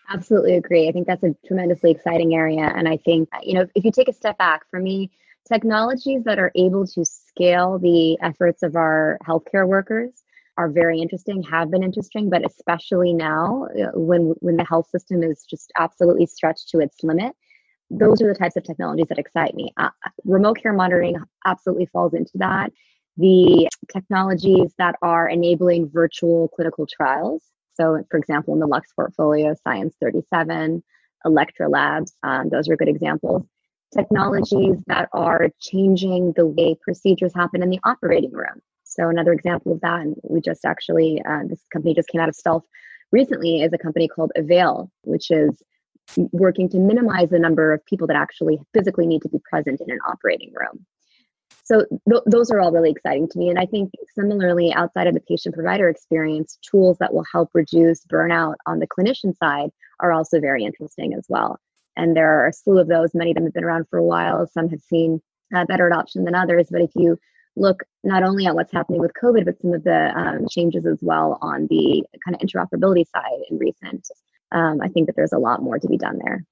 Absolutely 0.09 0.55
agree. 0.55 0.87
I 0.87 0.91
think 0.91 1.07
that's 1.07 1.23
a 1.23 1.35
tremendously 1.45 1.91
exciting 1.91 2.35
area. 2.35 2.71
And 2.75 2.87
I 2.87 2.97
think, 2.97 3.29
you 3.41 3.55
know, 3.55 3.67
if 3.75 3.83
you 3.83 3.91
take 3.91 4.07
a 4.07 4.13
step 4.13 4.37
back, 4.37 4.61
for 4.69 4.79
me, 4.79 5.09
technologies 5.47 6.23
that 6.25 6.39
are 6.39 6.51
able 6.55 6.85
to 6.87 7.05
scale 7.05 7.79
the 7.79 8.17
efforts 8.21 8.63
of 8.63 8.75
our 8.75 9.17
healthcare 9.25 9.67
workers 9.67 10.23
are 10.57 10.69
very 10.69 11.01
interesting, 11.01 11.43
have 11.43 11.71
been 11.71 11.83
interesting, 11.83 12.29
but 12.29 12.45
especially 12.45 13.13
now 13.13 13.67
uh, 13.79 13.91
when 13.93 14.35
when 14.39 14.57
the 14.57 14.63
health 14.63 14.87
system 14.89 15.23
is 15.23 15.43
just 15.43 15.71
absolutely 15.77 16.25
stretched 16.25 16.69
to 16.69 16.79
its 16.79 17.03
limit 17.03 17.35
those 17.89 18.21
are 18.21 18.27
the 18.27 18.37
types 18.37 18.55
of 18.55 18.63
technologies 18.63 19.07
that 19.09 19.19
excite 19.19 19.53
me. 19.55 19.73
Uh, 19.77 19.89
remote 20.23 20.57
care 20.61 20.73
monitoring 20.73 21.15
absolutely 21.45 21.85
falls 21.87 22.13
into 22.13 22.31
that. 22.35 22.71
The 23.17 23.69
technologies 23.91 24.73
that 24.77 24.95
are 25.01 25.29
enabling 25.29 25.89
virtual 25.89 26.49
clinical 26.49 26.85
trials. 26.87 27.43
So, 27.75 28.03
for 28.09 28.17
example, 28.17 28.53
in 28.53 28.59
the 28.59 28.67
Lux 28.67 28.91
portfolio, 28.93 29.53
Science 29.63 29.95
37, 30.01 30.83
Elektra 31.25 31.69
Labs, 31.69 32.13
um, 32.23 32.49
those 32.49 32.69
are 32.69 32.75
good 32.75 32.87
examples. 32.87 33.43
Technologies 33.93 34.77
that 34.87 35.09
are 35.13 35.49
changing 35.59 36.33
the 36.35 36.45
way 36.45 36.75
procedures 36.81 37.33
happen 37.33 37.61
in 37.61 37.69
the 37.69 37.79
operating 37.83 38.31
room. 38.31 38.61
So 38.83 39.09
another 39.09 39.33
example 39.33 39.73
of 39.73 39.81
that, 39.81 40.01
and 40.01 40.15
we 40.23 40.41
just 40.41 40.65
actually 40.65 41.21
uh, 41.27 41.41
this 41.47 41.61
company 41.71 41.93
just 41.93 42.09
came 42.09 42.21
out 42.21 42.29
of 42.29 42.35
stealth 42.35 42.63
recently, 43.11 43.61
is 43.61 43.73
a 43.73 43.77
company 43.77 44.07
called 44.07 44.31
Avail, 44.35 44.89
which 45.03 45.31
is 45.31 45.61
working 46.31 46.69
to 46.69 46.77
minimize 46.77 47.29
the 47.29 47.39
number 47.39 47.73
of 47.73 47.85
people 47.85 48.07
that 48.07 48.15
actually 48.15 48.59
physically 48.73 49.07
need 49.07 49.21
to 49.23 49.29
be 49.29 49.39
present 49.49 49.81
in 49.81 49.91
an 49.91 49.99
operating 50.07 50.53
room. 50.53 50.85
So 51.65 51.83
th- 52.07 52.21
those 52.27 52.51
are 52.51 52.59
all 52.59 52.71
really 52.71 52.91
exciting 52.91 53.27
to 53.27 53.39
me. 53.39 53.49
And 53.49 53.57
I 53.57 53.65
think 53.65 53.91
similarly, 54.13 54.71
outside 54.71 55.07
of 55.07 55.15
the 55.15 55.19
patient 55.19 55.55
provider 55.55 55.89
experience, 55.89 56.59
tools 56.61 56.97
that 56.99 57.13
will 57.13 57.25
help 57.31 57.49
reduce 57.53 58.05
burnout 58.05 58.55
on 58.67 58.79
the 58.79 58.87
clinician 58.87 59.35
side 59.35 59.71
are 59.99 60.13
also 60.13 60.39
very 60.39 60.63
interesting 60.63 61.15
as 61.15 61.25
well. 61.27 61.59
And 61.97 62.15
there 62.15 62.39
are 62.39 62.47
a 62.47 62.53
slew 62.53 62.77
of 62.77 62.87
those. 62.87 63.15
Many 63.15 63.31
of 63.31 63.35
them 63.35 63.45
have 63.45 63.53
been 63.53 63.63
around 63.63 63.87
for 63.89 63.97
a 63.97 64.03
while. 64.03 64.45
Some 64.47 64.69
have 64.69 64.81
seen 64.81 65.21
uh, 65.55 65.65
better 65.65 65.87
adoption 65.87 66.23
than 66.23 66.35
others. 66.35 66.67
But 66.69 66.81
if 66.81 66.91
you 66.95 67.17
look 67.55 67.83
not 68.03 68.21
only 68.21 68.45
at 68.45 68.53
what's 68.53 68.73
happening 68.73 69.01
with 69.01 69.13
COVID, 69.19 69.45
but 69.45 69.59
some 69.59 69.73
of 69.73 69.83
the 69.83 70.11
um, 70.15 70.47
changes 70.47 70.85
as 70.85 70.99
well 71.01 71.39
on 71.41 71.65
the 71.67 72.05
kind 72.23 72.35
of 72.35 72.41
interoperability 72.41 73.05
side 73.07 73.41
in 73.49 73.57
recent, 73.57 74.07
um, 74.51 74.81
I 74.81 74.89
think 74.89 75.07
that 75.07 75.15
there's 75.15 75.33
a 75.33 75.39
lot 75.39 75.63
more 75.63 75.79
to 75.79 75.87
be 75.87 75.97
done 75.97 76.19
there 76.23 76.45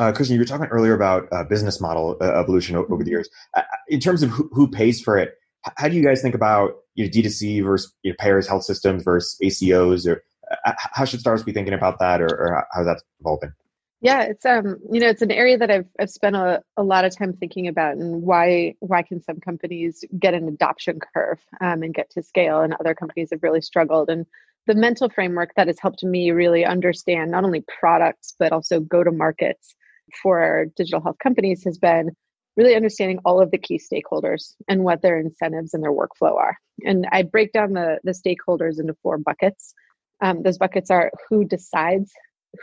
uh, 0.00 0.12
Kristen, 0.12 0.32
you 0.34 0.40
were 0.40 0.46
talking 0.46 0.66
earlier 0.68 0.94
about 0.94 1.28
uh, 1.30 1.44
business 1.44 1.78
model 1.78 2.16
uh, 2.22 2.24
evolution 2.24 2.74
over 2.74 3.04
the 3.04 3.10
years. 3.10 3.28
Uh, 3.54 3.62
in 3.88 4.00
terms 4.00 4.22
of 4.22 4.30
who, 4.30 4.48
who, 4.50 4.66
pays 4.66 4.98
for 4.98 5.18
it, 5.18 5.34
how 5.76 5.88
do 5.88 5.94
you 5.94 6.02
guys 6.02 6.22
think 6.22 6.34
about 6.34 6.72
you 6.94 7.04
know, 7.04 7.10
D2C 7.10 7.62
versus 7.62 7.92
you 8.02 8.10
know, 8.10 8.16
payers, 8.18 8.48
health 8.48 8.64
systems 8.64 9.02
versus 9.02 9.36
ACOs, 9.42 10.06
or 10.06 10.24
uh, 10.64 10.72
how 10.76 11.04
should 11.04 11.20
startups 11.20 11.44
be 11.44 11.52
thinking 11.52 11.74
about 11.74 11.98
that, 11.98 12.22
or, 12.22 12.28
or 12.28 12.66
how 12.72 12.82
that's 12.82 13.02
evolving? 13.20 13.52
Yeah, 14.00 14.22
it's 14.22 14.46
um, 14.46 14.78
you 14.90 15.00
know, 15.00 15.08
it's 15.10 15.20
an 15.20 15.30
area 15.30 15.58
that 15.58 15.70
I've 15.70 15.86
I've 16.00 16.08
spent 16.08 16.34
a, 16.34 16.62
a 16.78 16.82
lot 16.82 17.04
of 17.04 17.14
time 17.14 17.34
thinking 17.34 17.68
about, 17.68 17.98
and 17.98 18.22
why 18.22 18.76
why 18.80 19.02
can 19.02 19.22
some 19.22 19.38
companies 19.38 20.02
get 20.18 20.32
an 20.32 20.48
adoption 20.48 20.98
curve 21.12 21.40
um, 21.60 21.82
and 21.82 21.92
get 21.92 22.08
to 22.12 22.22
scale, 22.22 22.62
and 22.62 22.74
other 22.80 22.94
companies 22.94 23.28
have 23.32 23.42
really 23.42 23.60
struggled. 23.60 24.08
And 24.08 24.24
the 24.66 24.74
mental 24.74 25.10
framework 25.10 25.52
that 25.56 25.66
has 25.66 25.78
helped 25.78 26.02
me 26.02 26.30
really 26.30 26.64
understand 26.64 27.30
not 27.30 27.44
only 27.44 27.62
products 27.78 28.34
but 28.38 28.52
also 28.52 28.80
go 28.80 29.04
to 29.04 29.10
markets 29.10 29.74
for 30.22 30.66
digital 30.76 31.02
health 31.02 31.18
companies 31.22 31.64
has 31.64 31.78
been 31.78 32.10
really 32.56 32.74
understanding 32.74 33.18
all 33.24 33.40
of 33.40 33.50
the 33.50 33.58
key 33.58 33.78
stakeholders 33.78 34.54
and 34.68 34.84
what 34.84 35.02
their 35.02 35.18
incentives 35.18 35.72
and 35.72 35.82
their 35.82 35.92
workflow 35.92 36.34
are. 36.36 36.56
And 36.84 37.06
I 37.12 37.22
break 37.22 37.52
down 37.52 37.72
the, 37.72 37.98
the 38.04 38.12
stakeholders 38.12 38.80
into 38.80 38.94
four 39.02 39.18
buckets. 39.18 39.74
Um, 40.20 40.42
those 40.42 40.58
buckets 40.58 40.90
are 40.90 41.10
who 41.28 41.44
decides, 41.44 42.12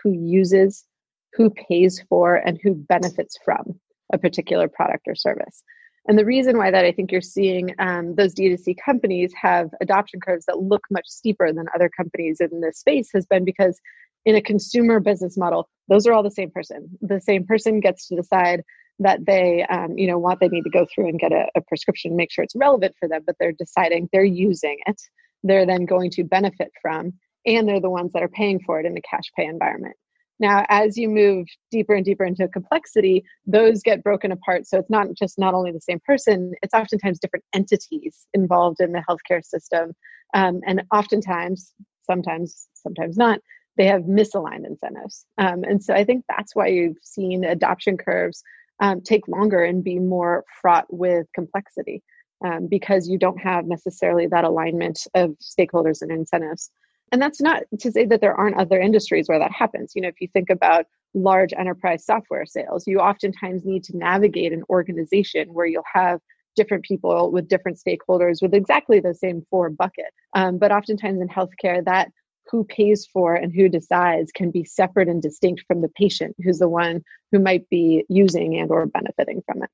who 0.04 0.12
uses, 0.12 0.86
who 1.34 1.50
pays 1.50 2.04
for, 2.10 2.36
and 2.36 2.60
who 2.62 2.75
benefits 2.75 3.38
from 3.44 3.80
a 4.13 4.18
particular 4.18 4.68
product 4.68 5.08
or 5.08 5.16
service. 5.16 5.63
And 6.08 6.18
the 6.18 6.25
reason 6.25 6.58
why 6.58 6.72
that 6.72 6.86
I 6.86 6.92
think 6.94 7.12
you're 7.12 7.22
seeing 7.22 7.74
um, 7.80 8.16
those 8.16 8.34
D2C 8.34 8.75
companies 8.84 9.34
have 9.39 9.70
adoption 9.82 10.22
curves 10.22 10.46
that 10.46 10.60
look 10.60 10.84
much 10.89 11.08
steeper 11.08 11.51
than 11.51 11.66
other 11.75 11.89
companies 11.89 12.39
in 12.39 12.62
this 12.62 12.80
space 12.80 13.10
has 13.13 13.25
been 13.25 13.44
because 13.44 13.80
in 14.28 14.36
a 14.36 14.42
consumer 14.42 15.00
business 15.00 15.38
model, 15.38 15.70
those 15.88 16.06
are 16.06 16.12
all 16.12 16.22
the 16.22 16.30
same 16.30 16.52
person. 16.52 16.90
The 17.02 17.22
same 17.22 17.46
person 17.46 17.80
gets 17.80 18.10
to 18.10 18.16
decide 18.18 18.62
that 19.00 19.26
they, 19.26 19.64
um, 19.70 19.98
you 19.98 20.06
know, 20.06 20.20
what 20.20 20.42
they 20.42 20.50
need 20.50 20.66
to 20.66 20.70
go 20.70 20.86
through 20.94 21.08
and 21.08 21.18
get 21.18 21.32
a, 21.32 21.46
a 21.56 21.62
prescription, 21.62 22.18
make 22.18 22.30
sure 22.30 22.44
it's 22.44 22.56
relevant 22.56 22.94
for 23.00 23.08
them, 23.08 23.22
but 23.26 23.38
they're 23.40 23.54
deciding 23.54 24.10
they're 24.12 24.26
using 24.26 24.80
it. 24.86 25.02
They're 25.44 25.66
then 25.66 25.86
going 25.86 26.12
to 26.12 26.26
benefit 26.26 26.72
from, 26.82 27.14
and 27.46 27.70
they're 27.70 27.80
the 27.80 27.90
ones 27.90 28.12
that 28.12 28.22
are 28.22 28.28
paying 28.28 28.60
for 28.66 28.82
it 28.82 28.86
in 28.86 28.96
the 28.96 29.02
cash 29.02 29.32
pay 29.34 29.46
environment. 29.46 29.96
Now, 30.42 30.66
as 30.68 30.98
you 30.98 31.08
move 31.08 31.48
deeper 31.72 31.94
and 31.94 32.04
deeper 32.04 32.26
into 32.26 32.50
complexity, 32.50 33.24
those 33.46 33.82
get 33.82 34.04
broken 34.04 34.34
apart. 34.34 34.68
So 34.68 34.78
it's 34.78 34.90
not 34.90 35.08
just 35.18 35.40
not 35.40 35.54
only 35.54 35.72
the 35.72 35.80
same 35.80 36.02
person, 36.06 36.52
it's 36.62 36.74
oftentimes 36.74 37.20
different 37.20 37.46
entities 37.54 38.28
involved 38.34 38.82
in 38.82 38.92
the 38.92 39.04
healthcare 39.10 39.44
system. 39.44 39.94
Um, 40.34 40.60
and 40.68 40.84
oftentimes, 40.94 41.72
sometimes, 42.04 42.68
sometimes 42.74 43.16
not, 43.16 43.40
they 43.78 43.86
have 43.86 44.04
misaligned 44.04 44.66
incentives. 44.66 45.26
Um, 45.38 45.64
and 45.64 45.84
so 45.84 45.94
I 45.94 46.04
think 46.04 46.26
that's 46.28 46.56
why 46.56 46.68
you've 46.68 46.98
seen 47.02 47.44
adoption 47.44 47.98
curves 47.98 48.44
um, 48.80 49.02
take 49.02 49.28
longer 49.28 49.64
and 49.64 49.84
be 49.84 50.00
more 50.00 50.44
fraught 50.62 50.86
with 50.90 51.28
complexity 51.34 52.04
um, 52.46 52.68
because 52.68 53.08
you 53.08 53.18
don't 53.18 53.40
have 53.40 53.66
necessarily 53.66 54.28
that 54.28 54.44
alignment 54.44 55.08
of 55.16 55.36
stakeholders 55.42 56.02
and 56.02 56.12
incentives. 56.12 56.70
And 57.12 57.22
that's 57.22 57.42
not 57.42 57.63
to 57.80 57.92
say 57.92 58.06
that 58.06 58.22
there 58.22 58.36
aren't 58.36 58.58
other 58.58 58.80
industries 58.80 59.28
where 59.28 59.40
that 59.40 59.52
happens. 59.52 59.94
You 59.96 60.02
know, 60.02 60.10
if 60.10 60.20
you 60.20 60.28
think 60.28 60.50
about 60.50 60.86
large 61.13 61.54
enterprise 61.58 62.06
software 62.06 62.46
sales, 62.46 62.86
you 62.86 63.00
oftentimes 63.00 63.66
need 63.66 63.84
to 63.86 63.98
navigate 63.98 64.54
an 64.54 64.63
organization 64.70 65.54
where 65.54 65.66
you'll 65.66 65.84
have 65.92 66.20
different 66.56 66.84
people 66.84 67.32
with 67.32 67.48
different 67.48 67.80
stakeholders 67.80 68.42
with 68.42 68.54
exactly 68.54 69.00
the 69.00 69.13
same 69.13 69.46
four 69.50 69.70
bucket. 69.70 70.12
Um, 70.34 70.58
but 70.58 70.72
oftentimes 70.72 71.22
in 71.22 71.30
healthcare, 71.30 71.86
that 71.86 72.12
who 72.52 72.64
pays 72.64 73.06
for 73.06 73.36
and 73.36 73.54
who 73.54 73.70
decides 73.70 74.32
can 74.32 74.52
be 74.52 74.64
separate 74.64 75.08
and 75.08 75.22
distinct 75.22 75.64
from 75.68 75.82
the 75.82 75.90
patient 75.90 76.36
who's 76.44 76.60
the 76.60 76.70
one 76.70 77.04
who 77.32 77.40
might 77.40 77.70
be 77.70 78.06
using 78.10 78.58
and 78.58 78.72
or 78.72 78.86
benefiting 78.86 79.42
from 79.46 79.64
it. 79.64 79.70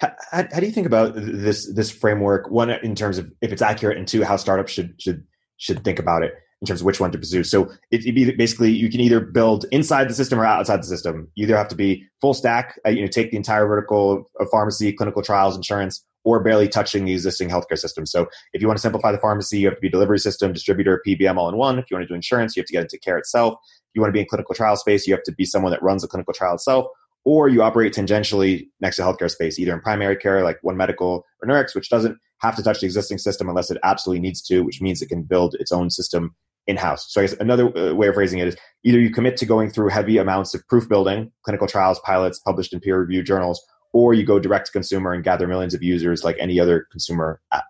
How, 0.00 0.12
how, 0.30 0.60
do 0.60 0.66
you 0.66 0.72
think 0.72 0.86
about 0.86 1.14
this 1.14 1.72
this 1.72 1.90
framework? 1.90 2.50
One 2.50 2.70
in 2.70 2.94
terms 2.94 3.16
of 3.18 3.32
if 3.40 3.50
it's 3.50 3.62
accurate 3.62 3.96
and 3.96 4.06
two 4.06 4.22
how 4.22 4.36
startups 4.36 4.72
should 4.72 5.00
should 5.00 5.24
should 5.56 5.84
think 5.84 5.98
about 5.98 6.22
it 6.22 6.34
in 6.60 6.66
terms 6.66 6.80
of 6.80 6.86
which 6.86 7.00
one 7.00 7.10
to 7.12 7.18
pursue. 7.18 7.44
So 7.44 7.70
it, 7.90 8.06
it 8.06 8.14
be 8.14 8.30
basically 8.32 8.70
you 8.70 8.90
can 8.90 9.00
either 9.00 9.20
build 9.20 9.64
inside 9.70 10.08
the 10.08 10.14
system 10.14 10.38
or 10.38 10.44
outside 10.44 10.82
the 10.82 10.86
system. 10.86 11.28
You 11.34 11.44
either 11.44 11.56
have 11.56 11.68
to 11.68 11.76
be 11.76 12.06
full 12.20 12.34
stack 12.34 12.78
uh, 12.86 12.90
you 12.90 13.00
know 13.00 13.06
take 13.06 13.30
the 13.30 13.36
entire 13.38 13.66
vertical 13.66 14.30
of 14.38 14.48
pharmacy 14.50 14.92
clinical 14.92 15.22
trials 15.22 15.56
insurance 15.56 16.04
or 16.24 16.42
barely 16.42 16.68
touching 16.68 17.04
the 17.04 17.12
existing 17.12 17.48
healthcare 17.48 17.78
system. 17.78 18.06
So 18.06 18.26
if 18.52 18.60
you 18.60 18.66
want 18.66 18.78
to 18.78 18.82
simplify 18.82 19.12
the 19.12 19.18
pharmacy, 19.18 19.58
you 19.58 19.66
have 19.66 19.76
to 19.76 19.80
be 19.80 19.90
delivery 19.90 20.18
system, 20.18 20.52
distributor, 20.52 21.02
PBM 21.06 21.36
all 21.36 21.48
in 21.48 21.56
one. 21.56 21.78
If 21.78 21.90
you 21.90 21.96
want 21.96 22.04
to 22.04 22.08
do 22.08 22.14
insurance, 22.14 22.56
you 22.56 22.60
have 22.60 22.66
to 22.66 22.72
get 22.72 22.82
into 22.82 22.98
care 22.98 23.18
itself. 23.18 23.54
If 23.62 23.90
you 23.94 24.00
want 24.00 24.08
to 24.08 24.14
be 24.14 24.20
in 24.20 24.26
clinical 24.26 24.54
trial 24.54 24.76
space, 24.76 25.06
you 25.06 25.14
have 25.14 25.22
to 25.24 25.32
be 25.32 25.44
someone 25.44 25.70
that 25.72 25.82
runs 25.82 26.02
a 26.02 26.08
clinical 26.08 26.32
trial 26.32 26.54
itself. 26.54 26.86
Or 27.26 27.48
you 27.48 27.62
operate 27.62 27.94
tangentially 27.94 28.66
next 28.80 28.96
to 28.96 29.02
healthcare 29.02 29.30
space, 29.30 29.58
either 29.58 29.72
in 29.72 29.80
primary 29.80 30.16
care 30.16 30.42
like 30.42 30.58
One 30.62 30.76
Medical 30.76 31.24
or 31.42 31.48
Nurx, 31.48 31.74
which 31.74 31.88
doesn't 31.88 32.18
have 32.40 32.56
to 32.56 32.62
touch 32.62 32.80
the 32.80 32.86
existing 32.86 33.18
system 33.18 33.48
unless 33.48 33.70
it 33.70 33.78
absolutely 33.82 34.20
needs 34.20 34.42
to, 34.42 34.60
which 34.60 34.82
means 34.82 35.00
it 35.00 35.08
can 35.08 35.22
build 35.22 35.54
its 35.58 35.72
own 35.72 35.90
system 35.90 36.34
in 36.66 36.76
house. 36.76 37.06
So 37.08 37.20
I 37.20 37.24
guess 37.24 37.34
another 37.34 37.76
uh, 37.76 37.94
way 37.94 38.08
of 38.08 38.14
phrasing 38.14 38.38
it 38.38 38.48
is 38.48 38.56
either 38.84 38.98
you 38.98 39.10
commit 39.10 39.36
to 39.38 39.46
going 39.46 39.70
through 39.70 39.88
heavy 39.88 40.18
amounts 40.18 40.54
of 40.54 40.66
proof 40.68 40.88
building, 40.88 41.30
clinical 41.44 41.66
trials, 41.66 42.00
pilots 42.00 42.38
published 42.38 42.72
in 42.72 42.80
peer 42.80 42.98
reviewed 42.98 43.26
journals, 43.26 43.62
or 43.94 44.12
you 44.12 44.26
go 44.26 44.38
direct 44.38 44.66
to 44.66 44.72
consumer 44.72 45.12
and 45.12 45.24
gather 45.24 45.46
millions 45.46 45.72
of 45.72 45.82
users 45.82 46.24
like 46.24 46.36
any 46.40 46.58
other 46.60 46.86
consumer 46.90 47.40
app. 47.52 47.64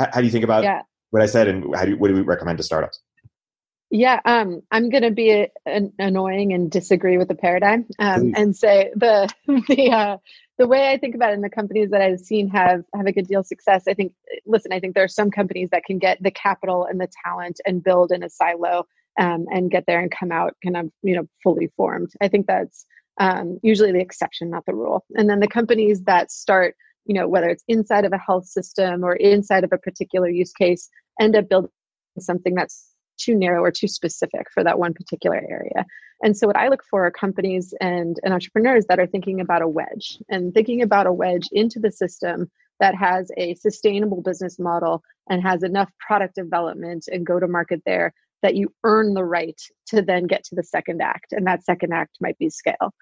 How, 0.00 0.08
how 0.14 0.20
do 0.20 0.26
you 0.26 0.32
think 0.32 0.42
about 0.42 0.64
yeah. 0.64 0.82
what 1.10 1.22
I 1.22 1.26
said, 1.26 1.46
and 1.46 1.76
how 1.76 1.84
do 1.84 1.92
you, 1.92 1.98
what 1.98 2.08
do 2.08 2.14
we 2.14 2.22
recommend 2.22 2.58
to 2.58 2.64
startups? 2.64 3.00
Yeah, 3.90 4.18
um, 4.24 4.62
I'm 4.72 4.88
going 4.88 5.04
to 5.04 5.12
be 5.12 5.30
a, 5.30 5.50
an, 5.64 5.92
annoying 5.98 6.52
and 6.52 6.70
disagree 6.70 7.18
with 7.18 7.28
the 7.28 7.36
paradigm 7.36 7.86
um, 8.00 8.32
and 8.34 8.56
say 8.56 8.90
the 8.96 9.32
the 9.68 9.90
uh, 9.92 10.16
the 10.58 10.66
way 10.66 10.90
I 10.90 10.96
think 10.96 11.14
about 11.14 11.30
it 11.30 11.34
in 11.34 11.42
the 11.42 11.50
companies 11.50 11.90
that 11.90 12.00
I've 12.00 12.20
seen 12.20 12.48
have 12.48 12.82
have 12.94 13.06
a 13.06 13.12
good 13.12 13.28
deal 13.28 13.40
of 13.40 13.46
success. 13.46 13.84
I 13.86 13.94
think, 13.94 14.12
listen, 14.46 14.72
I 14.72 14.80
think 14.80 14.94
there 14.94 15.04
are 15.04 15.08
some 15.08 15.30
companies 15.30 15.68
that 15.70 15.84
can 15.84 15.98
get 15.98 16.20
the 16.22 16.30
capital 16.30 16.86
and 16.86 16.98
the 16.98 17.08
talent 17.24 17.60
and 17.66 17.84
build 17.84 18.12
in 18.12 18.22
a 18.22 18.30
silo 18.30 18.86
um, 19.20 19.46
and 19.50 19.70
get 19.70 19.84
there 19.86 20.00
and 20.00 20.10
come 20.10 20.32
out 20.32 20.56
kind 20.64 20.76
of 20.78 20.90
you 21.02 21.14
know 21.14 21.28
fully 21.42 21.70
formed. 21.76 22.12
I 22.20 22.28
think 22.28 22.46
that's 22.46 22.86
um, 23.18 23.58
usually 23.62 23.92
the 23.92 24.00
exception, 24.00 24.50
not 24.50 24.64
the 24.66 24.74
rule. 24.74 25.04
And 25.14 25.28
then 25.28 25.40
the 25.40 25.48
companies 25.48 26.02
that 26.02 26.30
start, 26.30 26.76
you 27.04 27.14
know, 27.14 27.28
whether 27.28 27.48
it's 27.48 27.64
inside 27.68 28.04
of 28.04 28.12
a 28.12 28.18
health 28.18 28.46
system 28.46 29.04
or 29.04 29.14
inside 29.14 29.64
of 29.64 29.72
a 29.72 29.78
particular 29.78 30.28
use 30.28 30.52
case, 30.52 30.88
end 31.20 31.36
up 31.36 31.48
building 31.48 31.70
something 32.18 32.54
that's 32.54 32.88
too 33.18 33.34
narrow 33.34 33.62
or 33.62 33.70
too 33.70 33.88
specific 33.88 34.46
for 34.52 34.62
that 34.62 34.78
one 34.78 34.92
particular 34.92 35.36
area. 35.36 35.84
And 36.22 36.36
so 36.36 36.46
what 36.46 36.56
I 36.56 36.68
look 36.68 36.82
for 36.90 37.06
are 37.06 37.10
companies 37.10 37.74
and, 37.80 38.16
and 38.22 38.32
entrepreneurs 38.32 38.86
that 38.88 38.98
are 38.98 39.06
thinking 39.06 39.40
about 39.40 39.62
a 39.62 39.68
wedge 39.68 40.18
and 40.28 40.52
thinking 40.52 40.82
about 40.82 41.06
a 41.06 41.12
wedge 41.12 41.48
into 41.52 41.78
the 41.78 41.92
system 41.92 42.50
that 42.80 42.94
has 42.94 43.30
a 43.36 43.54
sustainable 43.54 44.22
business 44.22 44.58
model 44.58 45.02
and 45.28 45.42
has 45.42 45.62
enough 45.62 45.90
product 45.98 46.34
development 46.34 47.06
and 47.10 47.26
go 47.26 47.40
to 47.40 47.48
market 47.48 47.82
there 47.86 48.12
that 48.42 48.56
you 48.56 48.72
earn 48.84 49.14
the 49.14 49.24
right 49.24 49.60
to 49.88 50.02
then 50.02 50.26
get 50.26 50.44
to 50.44 50.54
the 50.54 50.62
second 50.62 51.02
act 51.02 51.32
and 51.32 51.46
that 51.46 51.64
second 51.64 51.92
act 51.92 52.16
might 52.20 52.38
be 52.38 52.50
scale. 52.50 52.92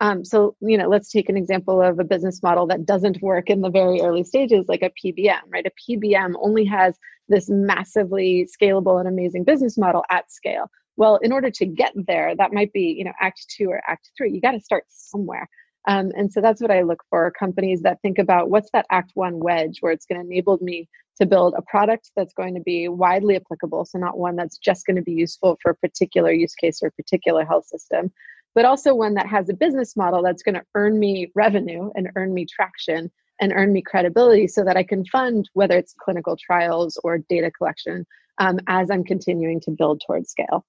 Um, 0.00 0.24
so 0.24 0.56
you 0.60 0.78
know 0.78 0.88
let's 0.88 1.10
take 1.10 1.28
an 1.28 1.36
example 1.36 1.80
of 1.82 1.98
a 1.98 2.04
business 2.04 2.42
model 2.42 2.66
that 2.68 2.86
doesn't 2.86 3.22
work 3.22 3.50
in 3.50 3.60
the 3.60 3.70
very 3.70 4.00
early 4.00 4.24
stages 4.24 4.64
like 4.68 4.82
a 4.82 4.90
pbm 4.90 5.40
right? 5.48 5.66
A 5.66 5.92
pbm 5.92 6.32
only 6.40 6.64
has 6.64 6.96
this 7.28 7.48
massively 7.48 8.48
scalable 8.60 8.98
and 8.98 9.08
amazing 9.08 9.44
business 9.44 9.78
model 9.78 10.04
at 10.10 10.30
scale. 10.32 10.70
Well 10.96 11.16
in 11.22 11.32
order 11.32 11.50
to 11.50 11.66
get 11.66 11.92
there 11.94 12.34
that 12.36 12.52
might 12.52 12.72
be 12.72 12.94
you 12.98 13.04
know 13.04 13.12
act 13.20 13.46
two 13.48 13.68
or 13.70 13.82
act 13.86 14.10
three. 14.16 14.32
You 14.32 14.40
got 14.40 14.52
to 14.52 14.60
start 14.60 14.84
somewhere. 14.88 15.48
Um, 15.88 16.12
and 16.16 16.32
so 16.32 16.40
that's 16.40 16.60
what 16.60 16.70
I 16.70 16.82
look 16.82 17.02
for. 17.10 17.30
Companies 17.32 17.82
that 17.82 18.00
think 18.02 18.18
about 18.18 18.50
what's 18.50 18.70
that 18.72 18.86
Act 18.90 19.12
One 19.14 19.40
wedge 19.40 19.78
where 19.80 19.92
it's 19.92 20.06
going 20.06 20.20
to 20.20 20.26
enable 20.26 20.58
me 20.60 20.88
to 21.22 21.26
build 21.26 21.54
a 21.56 21.62
product 21.62 22.10
that's 22.16 22.34
going 22.34 22.54
to 22.54 22.60
be 22.60 22.88
widely 22.88 23.36
applicable. 23.36 23.84
So, 23.84 23.98
not 23.98 24.18
one 24.18 24.36
that's 24.36 24.58
just 24.58 24.86
going 24.86 24.96
to 24.96 25.02
be 25.02 25.12
useful 25.12 25.58
for 25.62 25.70
a 25.70 25.76
particular 25.76 26.32
use 26.32 26.54
case 26.54 26.82
or 26.82 26.88
a 26.88 26.92
particular 26.92 27.44
health 27.44 27.66
system, 27.66 28.12
but 28.54 28.64
also 28.64 28.94
one 28.94 29.14
that 29.14 29.26
has 29.26 29.48
a 29.48 29.54
business 29.54 29.96
model 29.96 30.22
that's 30.22 30.42
going 30.42 30.56
to 30.56 30.64
earn 30.74 30.98
me 30.98 31.30
revenue 31.34 31.90
and 31.94 32.10
earn 32.16 32.34
me 32.34 32.46
traction 32.46 33.10
and 33.40 33.52
earn 33.54 33.72
me 33.72 33.82
credibility 33.82 34.46
so 34.46 34.64
that 34.64 34.76
I 34.76 34.82
can 34.82 35.04
fund 35.06 35.48
whether 35.54 35.76
it's 35.76 35.94
clinical 35.98 36.36
trials 36.36 36.98
or 37.02 37.18
data 37.18 37.50
collection 37.50 38.06
um, 38.38 38.58
as 38.66 38.90
I'm 38.90 39.04
continuing 39.04 39.60
to 39.62 39.70
build 39.70 40.02
towards 40.06 40.30
scale. 40.30 40.64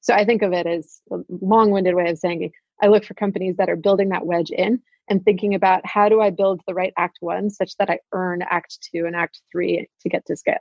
So 0.00 0.14
I 0.14 0.24
think 0.24 0.42
of 0.42 0.52
it 0.52 0.66
as 0.66 1.00
a 1.12 1.18
long 1.28 1.70
winded 1.70 1.94
way 1.94 2.08
of 2.08 2.18
saying 2.18 2.50
I 2.82 2.88
look 2.88 3.04
for 3.04 3.14
companies 3.14 3.56
that 3.56 3.68
are 3.68 3.76
building 3.76 4.10
that 4.10 4.26
wedge 4.26 4.50
in 4.50 4.80
and 5.08 5.24
thinking 5.24 5.54
about 5.54 5.86
how 5.86 6.08
do 6.08 6.20
I 6.20 6.30
build 6.30 6.60
the 6.66 6.74
right 6.74 6.92
act 6.96 7.18
one 7.20 7.50
such 7.50 7.76
that 7.78 7.90
I 7.90 7.98
earn 8.12 8.42
act 8.42 8.78
two 8.92 9.06
and 9.06 9.16
act 9.16 9.40
three 9.50 9.88
to 10.02 10.08
get 10.08 10.26
to 10.26 10.36
scale. 10.36 10.56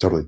Totally. 0.00 0.24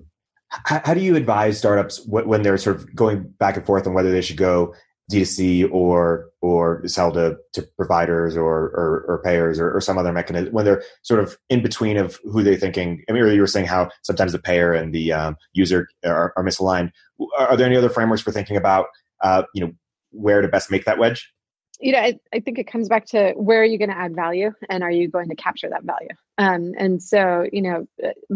How, 0.67 0.95
do 0.95 1.01
you 1.01 1.17
advise 1.17 1.59
startups 1.59 2.07
when 2.07 2.43
they're 2.43 2.59
sort 2.59 2.77
of 2.77 2.95
going 2.95 3.25
back 3.39 3.57
and 3.57 3.67
forth 3.67 3.89
on 3.89 3.95
whether 3.95 4.13
they 4.13 4.21
should 4.21 4.37
go 4.37 4.73
D2C 5.11 5.69
or 5.73 6.31
or 6.41 6.87
sell 6.87 7.13
to, 7.13 7.37
to 7.53 7.63
providers 7.77 8.37
or 8.37 8.67
or, 8.71 9.05
or 9.09 9.21
payers 9.23 9.59
or, 9.59 9.75
or, 9.77 9.81
some 9.81 9.99
other 9.99 10.13
mechanism 10.13 10.53
when 10.53 10.65
they're 10.65 10.83
sort 11.03 11.21
of 11.21 11.37
in 11.51 11.63
between 11.63 11.99
of 11.99 12.19
who 12.25 12.43
they're 12.43 12.57
thinking. 12.57 13.05
I 13.09 13.13
mean, 13.13 13.23
earlier 13.23 13.35
you 13.35 13.41
were 13.43 13.47
saying 13.47 13.67
how 13.67 13.91
sometimes 14.03 14.33
the 14.33 14.39
payer 14.39 14.73
and 14.73 14.95
the 14.95 15.13
um, 15.13 15.37
user 15.53 15.89
are, 16.07 16.33
are, 16.37 16.45
misaligned. 16.45 16.91
Are 17.39 17.57
there 17.57 17.67
any 17.67 17.77
other 17.77 17.91
frameworks 17.91 18.23
for 18.23 18.33
thinking 18.33 18.57
about 18.57 18.87
uh, 19.23 19.43
you 19.53 19.67
know 19.67 19.73
where 20.15 20.41
to 20.41 20.49
best 20.49 20.71
make 20.71 20.85
that 20.85 20.99
wedge? 20.99 21.33
you 21.81 21.93
know, 21.93 21.99
I, 21.99 22.19
I, 22.33 22.41
think 22.41 22.59
it 22.59 22.67
comes 22.67 22.89
back 22.89 23.07
to 23.07 23.33
where 23.37 23.61
are 23.61 23.65
you 23.65 23.79
going 23.79 23.91
to 23.91 23.99
add 23.99 24.15
value 24.15 24.53
and 24.71 24.83
are 24.83 24.91
you 24.91 25.09
going 25.09 25.29
to 25.29 25.35
capture 25.35 25.69
that 25.71 25.85
value? 25.85 26.09
Um, 26.39 26.73
and 26.79 27.03
so, 27.03 27.47
you 27.53 27.63
know, 27.63 27.87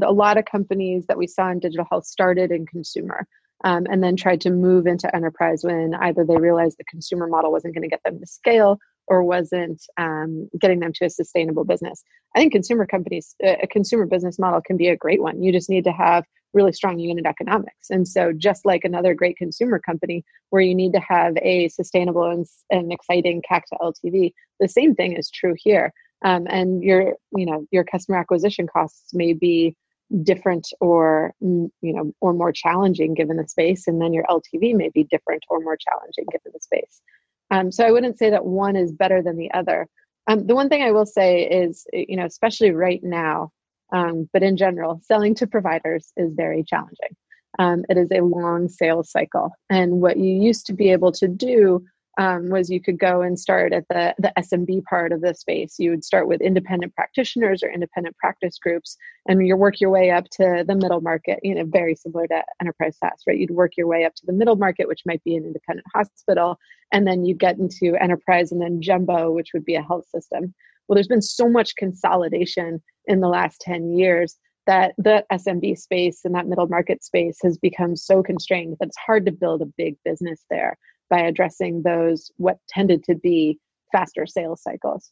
a 0.03 0.13
lot 0.13 0.39
of 0.39 0.45
companies 0.45 1.07
that 1.07 1.19
we 1.19 1.27
saw 1.27 1.51
in 1.51 1.61
digital 1.61 1.87
health 1.89 2.05
started 2.05 2.51
in 2.51 2.67
consumer 2.67 3.27
um, 3.65 3.87
and 3.91 4.03
then 4.03 4.17
tried 4.17 4.41
to 4.43 4.51
move 4.51 4.87
into 4.87 5.15
enterprise 5.15 5.65
when 5.65 5.95
either 5.95 6.25
they 6.25 6.37
realized 6.37 6.79
the 6.79 6.85
consumer 6.85 7.27
model 7.27 7.53
wasn't 7.53 7.75
going 7.75 7.83
to 7.83 7.89
get 7.89 8.03
them 8.05 8.19
to 8.19 8.27
scale 8.27 8.79
or 9.07 9.23
wasn't 9.23 9.83
um, 9.97 10.49
getting 10.61 10.81
them 10.81 10.93
to 10.93 11.07
a 11.07 11.11
sustainable 11.11 11.65
business. 11.65 12.05
I 12.35 12.41
think 12.41 12.53
consumer 12.53 12.87
companies, 12.87 13.35
a 13.43 13.67
consumer 13.67 14.07
business 14.07 14.39
model 14.39 14.61
can 14.61 14.77
be 14.77 14.89
a 14.89 14.97
great 14.97 15.23
one. 15.23 15.43
You 15.43 15.53
just 15.53 15.71
need 15.71 15.85
to 15.85 15.93
have 15.93 16.25
really 16.55 16.73
strong 16.73 16.99
unit 16.99 17.27
economics. 17.27 17.91
And 17.91 18.07
so, 18.07 18.33
just 18.33 18.65
like 18.65 18.85
another 18.85 19.15
great 19.15 19.37
consumer 19.37 19.79
company 19.79 20.25
where 20.51 20.63
you 20.63 20.75
need 20.75 20.93
to 20.95 21.01
have 21.01 21.37
a 21.43 21.69
sustainable 21.69 22.25
and, 22.25 22.47
and 22.71 22.93
exciting 22.93 23.43
CAC 23.51 23.63
to 23.67 23.79
LTV, 23.81 24.33
the 24.61 24.69
same 24.69 24.95
thing 24.95 25.13
is 25.13 25.31
true 25.31 25.55
here. 25.57 25.93
Um, 26.25 26.47
and 26.49 26.83
your, 26.83 27.15
you 27.37 27.47
know, 27.47 27.67
your 27.71 27.85
customer 27.85 28.19
acquisition 28.19 28.67
costs 28.67 29.15
may 29.15 29.35
be 29.35 29.77
different 30.23 30.69
or 30.81 31.35
mm, 31.43 31.69
you 31.83 31.93
know 31.93 32.13
or 32.21 32.33
more 32.33 32.53
challenging 32.53 33.15
given 33.15 33.37
the 33.37 33.47
space 33.47 33.87
and 33.87 34.01
then 34.01 34.15
your 34.15 34.25
ltv 34.25 34.75
may 34.75 34.89
be 34.89 35.05
different 35.05 35.45
or 35.51 35.61
more 35.61 35.77
challenging 35.77 36.25
given 36.33 36.51
the 36.55 36.61
space 36.61 37.03
um, 37.51 37.71
so 37.71 37.85
i 37.85 37.91
wouldn't 37.91 38.19
say 38.19 38.31
that 38.31 38.45
one 38.45 38.75
is 38.75 38.91
better 38.91 39.23
than 39.23 39.37
the 39.37 39.53
other 39.53 39.87
um, 40.27 40.47
the 40.47 40.55
one 40.55 40.71
thing 40.71 40.83
i 40.83 40.91
will 40.91 41.05
say 41.05 41.43
is 41.43 41.87
you 41.93 42.17
know 42.17 42.25
especially 42.25 42.71
right 42.71 43.03
now 43.03 43.51
um, 43.93 44.29
but 44.33 44.43
in 44.43 44.57
general, 44.57 45.01
selling 45.05 45.35
to 45.37 45.47
providers 45.47 46.13
is 46.17 46.33
very 46.35 46.63
challenging. 46.65 47.17
Um, 47.59 47.85
it 47.89 47.97
is 47.97 48.11
a 48.13 48.21
long 48.21 48.69
sales 48.69 49.11
cycle. 49.11 49.51
And 49.71 50.01
what 50.01 50.19
you 50.19 50.33
used 50.33 50.67
to 50.67 50.73
be 50.73 50.93
able 50.93 51.13
to 51.13 51.27
do 51.27 51.85
um, 52.19 52.51
was 52.51 52.69
you 52.69 52.81
could 52.81 52.99
go 52.99 53.23
and 53.23 53.39
start 53.39 53.73
at 53.73 53.87
the, 53.89 54.13
the 54.19 54.33
SMB 54.37 54.83
part 54.85 55.13
of 55.13 55.21
the 55.21 55.35
space. 55.35 55.77
You 55.79 55.91
would 55.91 56.05
start 56.05 56.27
with 56.27 56.41
independent 56.41 56.95
practitioners 56.97 57.63
or 57.63 57.71
independent 57.71 58.17
practice 58.17 58.59
groups, 58.59 58.97
and 59.29 59.47
you 59.47 59.57
work 59.57 59.81
your 59.81 59.91
way 59.91 60.11
up 60.11 60.25
to 60.33 60.65
the 60.67 60.75
middle 60.75 61.01
market, 61.01 61.39
you 61.45 61.55
know, 61.55 61.65
very 61.65 61.95
similar 61.95 62.27
to 62.27 62.43
enterprise 62.61 62.97
SaaS, 62.99 63.23
right? 63.27 63.39
You'd 63.39 63.53
work 63.53 63.77
your 63.77 63.87
way 63.87 64.05
up 64.05 64.17
to 64.17 64.27
the 64.27 64.33
middle 64.33 64.57
market, 64.57 64.89
which 64.89 65.03
might 65.07 65.23
be 65.23 65.37
an 65.37 65.45
independent 65.45 65.87
hospital, 65.95 66.59
and 66.93 67.07
then 67.07 67.25
you 67.25 67.37
get 67.37 67.57
into 67.59 67.95
enterprise 67.95 68.51
and 68.51 68.61
then 68.61 68.83
jumbo, 68.83 69.31
which 69.31 69.51
would 69.55 69.65
be 69.65 69.77
a 69.77 69.83
health 69.83 70.07
system. 70.09 70.53
Well, 70.89 70.95
there's 70.95 71.07
been 71.07 71.23
so 71.23 71.49
much 71.49 71.77
consolidation 71.77 72.83
in 73.09 73.21
the 73.21 73.29
last 73.29 73.61
10 73.63 73.97
years 73.97 74.37
that 74.67 74.95
the 74.99 75.25
SMB 75.33 75.79
space 75.79 76.21
and 76.25 76.35
that 76.35 76.47
middle 76.47 76.69
market 76.69 77.03
space 77.03 77.39
has 77.43 77.57
become 77.57 77.97
so 77.97 78.23
constrained 78.23 78.77
that 78.79 78.89
it's 78.89 78.99
hard 78.99 79.25
to 79.25 79.33
build 79.33 79.63
a 79.63 79.73
big 79.79 79.97
business 80.05 80.45
there 80.51 80.77
by 81.09 81.21
addressing 81.21 81.83
those 81.83 82.31
what 82.37 82.59
tended 82.69 83.03
to 83.05 83.15
be 83.15 83.59
faster 83.93 84.27
sales 84.27 84.63
cycles. 84.63 85.11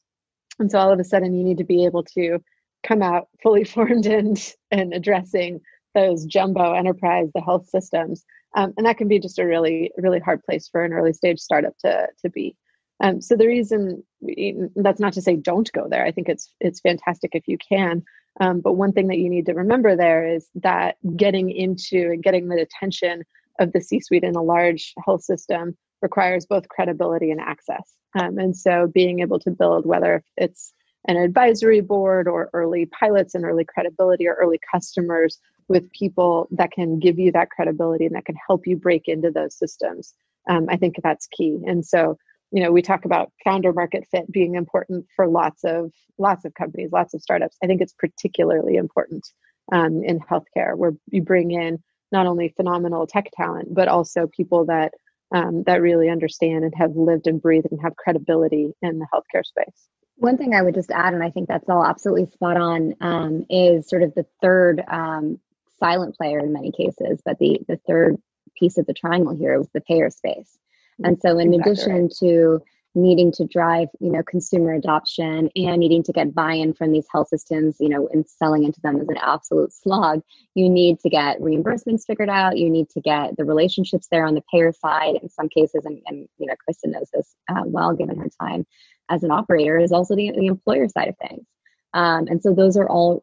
And 0.59 0.71
so 0.71 0.79
all 0.79 0.93
of 0.93 1.01
a 1.01 1.05
sudden 1.05 1.35
you 1.35 1.43
need 1.43 1.59
to 1.59 1.65
be 1.65 1.87
able 1.87 2.05
to 2.15 2.39
come 2.87 3.03
out 3.03 3.29
fully 3.43 3.65
formed 3.75 4.07
and 4.07 4.39
and 4.71 4.93
addressing 4.93 5.61
those 5.95 6.27
jumbo 6.27 6.75
enterprise, 6.75 7.29
the 7.35 7.41
health 7.41 7.67
systems. 7.69 8.25
Um, 8.55 8.75
and 8.77 8.87
that 8.87 8.99
can 8.99 9.09
be 9.09 9.19
just 9.19 9.39
a 9.39 9.47
really, 9.47 9.91
really 9.97 10.21
hard 10.21 10.43
place 10.45 10.69
for 10.69 10.85
an 10.85 10.93
early 10.93 11.15
stage 11.15 11.41
startup 11.41 11.77
to 11.79 12.09
to 12.23 12.31
be. 12.31 12.57
Um, 13.03 13.21
so 13.21 13.37
the 13.37 13.47
reason 13.47 14.03
that's 14.75 15.01
not 15.01 15.13
to 15.15 15.23
say 15.23 15.37
don't 15.37 15.71
go 15.73 15.87
there. 15.89 16.05
I 16.05 16.13
think 16.13 16.29
it's 16.29 16.53
it's 16.61 16.81
fantastic 16.81 17.33
if 17.35 17.47
you 17.47 17.59
can. 17.59 18.03
Um, 18.41 18.61
but 18.61 18.75
one 18.75 18.93
thing 18.93 19.09
that 19.09 19.19
you 19.19 19.31
need 19.31 19.47
to 19.47 19.55
remember 19.55 19.97
there 19.97 20.27
is 20.27 20.49
that 20.57 20.97
getting 21.17 21.51
into 21.51 22.11
and 22.13 22.23
getting 22.23 22.49
the 22.49 22.61
attention 22.61 23.25
of 23.59 23.73
the 23.73 23.81
C-suite 23.81 24.25
in 24.25 24.37
a 24.37 24.43
large 24.43 24.93
health 25.05 25.23
system 25.23 25.77
requires 26.03 26.45
both 26.45 26.69
credibility 26.69 27.31
and 27.31 27.41
access. 27.41 27.95
Um, 28.19 28.39
and 28.39 28.57
so 28.57 28.91
being 28.93 29.21
able 29.21 29.39
to 29.41 29.51
build 29.51 29.87
whether 29.87 30.23
it's 30.37 30.73
an 31.09 31.17
advisory 31.17 31.81
board 31.81 32.29
or 32.29 32.51
early 32.53 32.87
pilots 32.87 33.35
and 33.35 33.45
early 33.45 33.65
credibility 33.65 34.27
or 34.27 34.35
early 34.35 34.61
customers 34.71 35.39
with 35.69 35.91
people 35.93 36.49
that 36.51 36.73
can 36.73 36.99
give 36.99 37.19
you 37.19 37.33
that 37.33 37.51
credibility 37.51 38.07
and 38.07 38.15
that 38.15 38.25
can 38.25 38.37
help 38.47 38.67
you 38.67 38.77
break 38.77 39.05
into 39.07 39.31
those 39.31 39.57
systems. 39.57 40.15
Um, 40.49 40.67
I 40.69 40.77
think 40.77 40.97
that's 41.03 41.27
key. 41.27 41.59
And 41.67 41.85
so 41.85 42.19
you 42.51 42.63
know 42.63 42.73
we 42.73 42.83
talk 42.83 43.05
about 43.05 43.33
founder 43.45 43.73
market 43.73 44.07
fit 44.11 44.31
being 44.31 44.55
important 44.55 45.07
for 45.15 45.27
lots 45.27 45.65
of 45.65 45.93
lots 46.19 46.45
of 46.45 46.55
companies 46.55 46.91
lots 46.93 47.15
of 47.15 47.23
startups. 47.23 47.57
I 47.63 47.67
think 47.67 47.81
it's 47.81 47.95
particularly 47.99 48.77
important 48.77 49.27
um, 49.73 50.03
in 50.05 50.21
healthcare 50.21 50.77
where 50.77 50.93
you 51.11 51.23
bring 51.23 51.51
in 51.51 51.83
not 52.13 52.27
only 52.27 52.55
phenomenal 52.57 53.07
tech 53.07 53.31
talent 53.37 53.75
but 53.75 53.89
also 53.89 54.29
people 54.29 54.67
that 54.67 54.93
um, 55.33 55.65
that 55.65 55.83
really 55.83 56.09
understand 56.09 56.65
and 56.65 56.75
have 56.77 56.95
lived 56.95 57.27
and 57.27 57.43
breathed 57.43 57.67
and 57.71 57.81
have 57.83 57.97
credibility 57.97 58.73
in 58.81 59.01
the 59.01 59.07
healthcare 59.13 59.45
space. 59.45 59.89
One 60.17 60.39
thing 60.39 60.55
i 60.55 60.63
would 60.63 60.75
just 60.75 60.91
add 60.91 61.15
and 61.15 61.23
i 61.23 61.31
think 61.31 61.49
that's 61.49 61.69
all 61.69 61.85
absolutely 61.85 62.27
spot 62.27 62.57
on 62.57 62.95
um, 63.01 63.45
is 63.51 63.89
sort 63.89 64.03
of 64.03 64.15
the 64.15 64.27
third 64.41 64.83
um, 64.89 65.41
silent 65.79 66.17
player 66.17 66.39
in 66.39 66.53
many 66.53 66.73
cases 66.73 67.21
but 67.25 67.39
the 67.39 67.61
the 67.69 67.79
third 67.87 68.17
piece 68.57 68.79
of 68.79 68.87
the 68.87 68.95
triangle 68.95 69.37
here 69.37 69.59
was 69.59 69.69
the 69.75 69.81
payer 69.83 70.09
space 70.09 70.57
and 71.05 71.21
so, 71.21 71.39
in 71.39 71.53
exactly 71.53 71.73
addition 71.73 72.03
right. 72.03 72.13
to 72.21 72.61
needing 72.97 73.31
to 73.31 73.45
drive, 73.45 73.89
you 74.01 74.11
know, 74.11 74.23
consumer 74.23 74.73
adoption 74.73 75.51
and 75.55 75.79
needing 75.79 76.03
to 76.03 76.13
get 76.13 76.35
buy-in 76.35 76.73
from 76.73 76.93
these 76.93 77.07
health 77.13 77.29
systems, 77.29 77.77
you 77.79 77.91
know, 77.91 78.09
and 78.11 78.27
selling 78.27 78.65
into 78.65 78.81
them 78.81 78.99
is 78.99 79.09
an 79.09 79.19
absolute 79.21 79.73
slog. 79.73 80.23
You 80.55 80.71
need 80.71 80.99
to 81.01 81.11
get 81.11 81.39
reimbursements 81.39 82.07
figured 82.07 82.31
out. 82.31 82.57
You 82.57 82.71
need 82.71 82.89
to 82.91 83.01
get 83.03 83.37
the 83.37 83.45
relationships 83.45 84.09
there 84.11 84.25
on 84.27 84.35
the 84.35 84.43
payer 84.51 84.73
side. 84.73 85.17
In 85.23 85.29
some 85.29 85.51
cases, 85.51 85.85
and, 85.85 86.01
and 86.07 86.27
you 86.39 86.47
know, 86.47 86.55
Kristen 86.65 86.93
knows 86.93 87.11
this 87.13 87.35
uh, 87.51 87.63
well, 87.67 87.93
given 87.93 88.19
her 88.19 88.31
time 88.41 88.67
as 89.11 89.23
an 89.23 89.31
operator, 89.31 89.79
is 89.79 89.93
also 89.93 90.17
the, 90.17 90.33
the 90.33 90.47
employer 90.47 90.89
side 90.89 91.09
of 91.09 91.17
things. 91.19 91.47
Um, 91.93 92.27
and 92.29 92.43
so, 92.43 92.55
those 92.55 92.79
are 92.79 92.89
all 92.89 93.23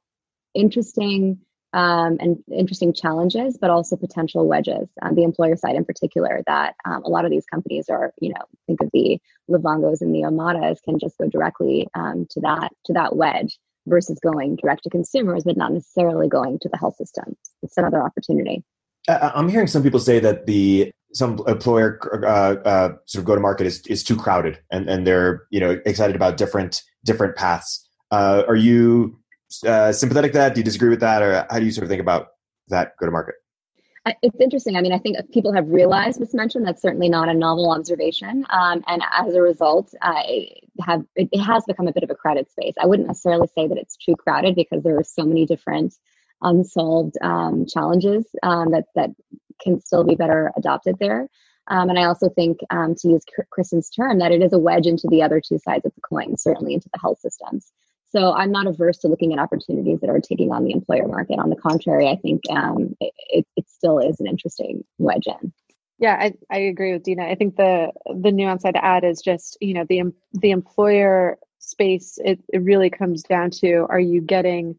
interesting 0.54 1.40
um, 1.74 2.18
and 2.20 2.38
interesting 2.52 2.94
challenges, 2.94 3.58
but 3.58 3.70
also 3.70 3.96
potential 3.96 4.48
wedges 4.48 4.90
on 5.02 5.16
the 5.16 5.24
employer 5.24 5.56
side 5.56 5.76
in 5.76 5.86
particular. 5.86 6.42
That 6.48 6.76
um, 6.86 7.04
a 7.04 7.10
lot 7.10 7.26
of 7.26 7.32
these 7.32 7.46
companies 7.46 7.90
are, 7.90 8.14
you 8.22 8.30
know, 8.30 8.42
think 8.68 8.82
of 8.82 8.90
the 8.94 9.20
Livongos 9.50 10.02
and 10.02 10.14
the 10.14 10.22
Omadas 10.22 10.82
can 10.84 11.00
just 11.00 11.18
go 11.18 11.28
directly 11.28 11.88
um, 11.96 12.28
to 12.32 12.40
that 12.42 12.72
to 12.86 12.94
that 12.94 13.16
wedge 13.16 13.60
versus 13.88 14.20
going 14.20 14.56
direct 14.56 14.84
to 14.84 14.90
consumers, 14.90 15.44
but 15.44 15.58
not 15.58 15.74
necessarily 15.74 16.30
going 16.30 16.60
to 16.60 16.70
the 16.70 16.78
health 16.78 16.96
system. 16.96 17.36
It's 17.62 17.78
another 17.78 18.02
opportunity. 18.02 18.64
I'm 19.10 19.50
hearing 19.50 19.68
some 19.68 19.84
people 19.84 20.00
say 20.00 20.20
that 20.20 20.46
the 20.46 20.92
some 21.14 21.40
employer 21.48 22.00
uh, 22.26 22.56
uh, 22.68 22.96
sort 23.06 23.20
of 23.20 23.26
go 23.26 23.36
to 23.36 23.42
market 23.42 23.68
is, 23.68 23.86
is 23.88 24.04
too 24.04 24.16
crowded, 24.16 24.60
and, 24.72 24.90
and 24.90 25.06
they're 25.06 25.46
you 25.50 25.60
know 25.60 25.82
excited 25.86 26.16
about 26.16 26.38
different 26.38 26.84
different 27.04 27.36
paths. 27.36 27.88
Uh, 28.12 28.44
are 28.48 28.56
you 28.56 29.20
uh, 29.66 29.92
sympathetic 29.92 30.32
to 30.34 30.38
that? 30.39 30.56
Do 30.56 30.60
you 30.60 30.66
disagree 30.66 30.89
with 30.89 31.02
that, 31.02 31.22
or 31.22 31.46
how 31.50 31.60
do 31.60 31.66
you 31.66 31.72
sort 31.72 31.84
of 31.84 31.89
think 31.89 32.02
about 32.02 32.30
that 32.70 32.94
go 33.00 33.06
to 33.06 33.12
market? 33.12 33.36
It's 34.22 34.39
interesting. 34.39 34.76
I 34.76 34.82
mean, 34.82 34.92
I 34.92 34.98
think 34.98 35.16
people 35.32 35.54
have 35.54 35.70
realized 35.70 36.20
this 36.20 36.34
mention. 36.34 36.63
That's 36.63 36.82
certainly 36.82 37.08
not 37.08 37.30
a 37.30 37.34
novel 37.34 37.72
observation, 37.72 38.46
um, 38.50 38.84
and 38.88 39.02
as 39.12 39.34
a 39.34 39.42
result, 39.42 39.94
I 40.02 40.48
have 40.82 41.06
it, 41.16 41.30
it 41.32 41.39
has 41.39 41.63
become 41.66 41.88
a 41.88 41.94
bit 41.94 42.04
of 42.04 42.10
a 42.10 42.16
crowded 42.16 42.50
space. 42.52 42.74
I 42.82 42.86
wouldn't 42.86 43.08
necessarily 43.08 43.48
say 43.56 43.68
that 43.68 43.78
it's 43.78 43.96
too 43.96 44.16
crowded 44.16 44.56
because 44.56 44.84
there 44.84 44.98
are 44.98 45.04
so 45.04 45.24
many 45.24 45.46
different 45.46 45.94
unsolved 46.42 47.16
um, 47.22 47.66
challenges 47.66 48.26
um, 48.44 48.72
that 48.72 48.86
that 48.96 49.12
can 49.62 49.80
still 49.80 50.04
be 50.04 50.16
better 50.16 50.52
adopted 50.58 50.98
there. 51.00 51.30
Um, 51.68 51.89
and 51.89 51.98
I 51.98 52.04
also 52.04 52.28
think, 52.28 52.60
um, 52.70 52.96
to 52.96 53.08
use 53.08 53.24
Kristen's 53.50 53.89
term, 53.89 54.20
that 54.20 54.34
it 54.34 54.42
is 54.42 54.52
a 54.52 54.60
wedge 54.60 54.86
into 54.86 55.08
the 55.10 55.22
other 55.22 55.39
two 55.39 55.60
sides 55.60 55.86
of 55.86 55.94
the 55.96 56.02
coin, 56.02 56.36
certainly 56.38 56.74
into 56.74 56.89
the 56.92 57.00
health 57.00 57.20
systems. 57.20 57.72
So 58.15 58.34
I'm 58.34 58.52
not 58.52 58.67
averse 58.67 58.99
to 58.99 59.08
looking 59.08 59.34
at 59.34 59.39
opportunities 59.39 59.99
that 60.02 60.10
are 60.10 60.19
taking 60.19 60.52
on 60.52 60.63
the 60.63 60.71
employer 60.71 61.08
market. 61.08 61.39
On 61.39 61.49
the 61.49 61.56
contrary, 61.56 62.08
I 62.08 62.15
think 62.15 62.41
um, 62.49 62.95
it, 62.99 63.45
it 63.56 63.65
still 63.67 63.99
is 63.99 64.19
an 64.19 64.28
interesting 64.28 64.84
wedge 64.99 65.28
in. 65.28 65.52
Yeah, 65.97 66.17
I, 66.19 66.34
I 66.52 66.58
agree 66.60 66.93
with 66.93 67.04
Deena. 67.04 67.23
I 67.23 67.36
think 67.36 67.56
the 67.56 67.91
the 68.21 68.32
nuance 68.32 68.65
I'd 68.65 68.76
add 68.76 69.04
is 69.04 69.21
just 69.21 69.58
you 69.62 69.73
know 69.73 69.86
the 69.88 70.13
the 70.34 70.52
employer 70.52 71.38
space, 71.63 72.19
it, 72.23 72.39
it 72.49 72.60
really 72.60 72.89
comes 72.89 73.23
down 73.23 73.49
to 73.49 73.86
are 73.89 73.99
you 73.99 74.21
getting, 74.21 74.78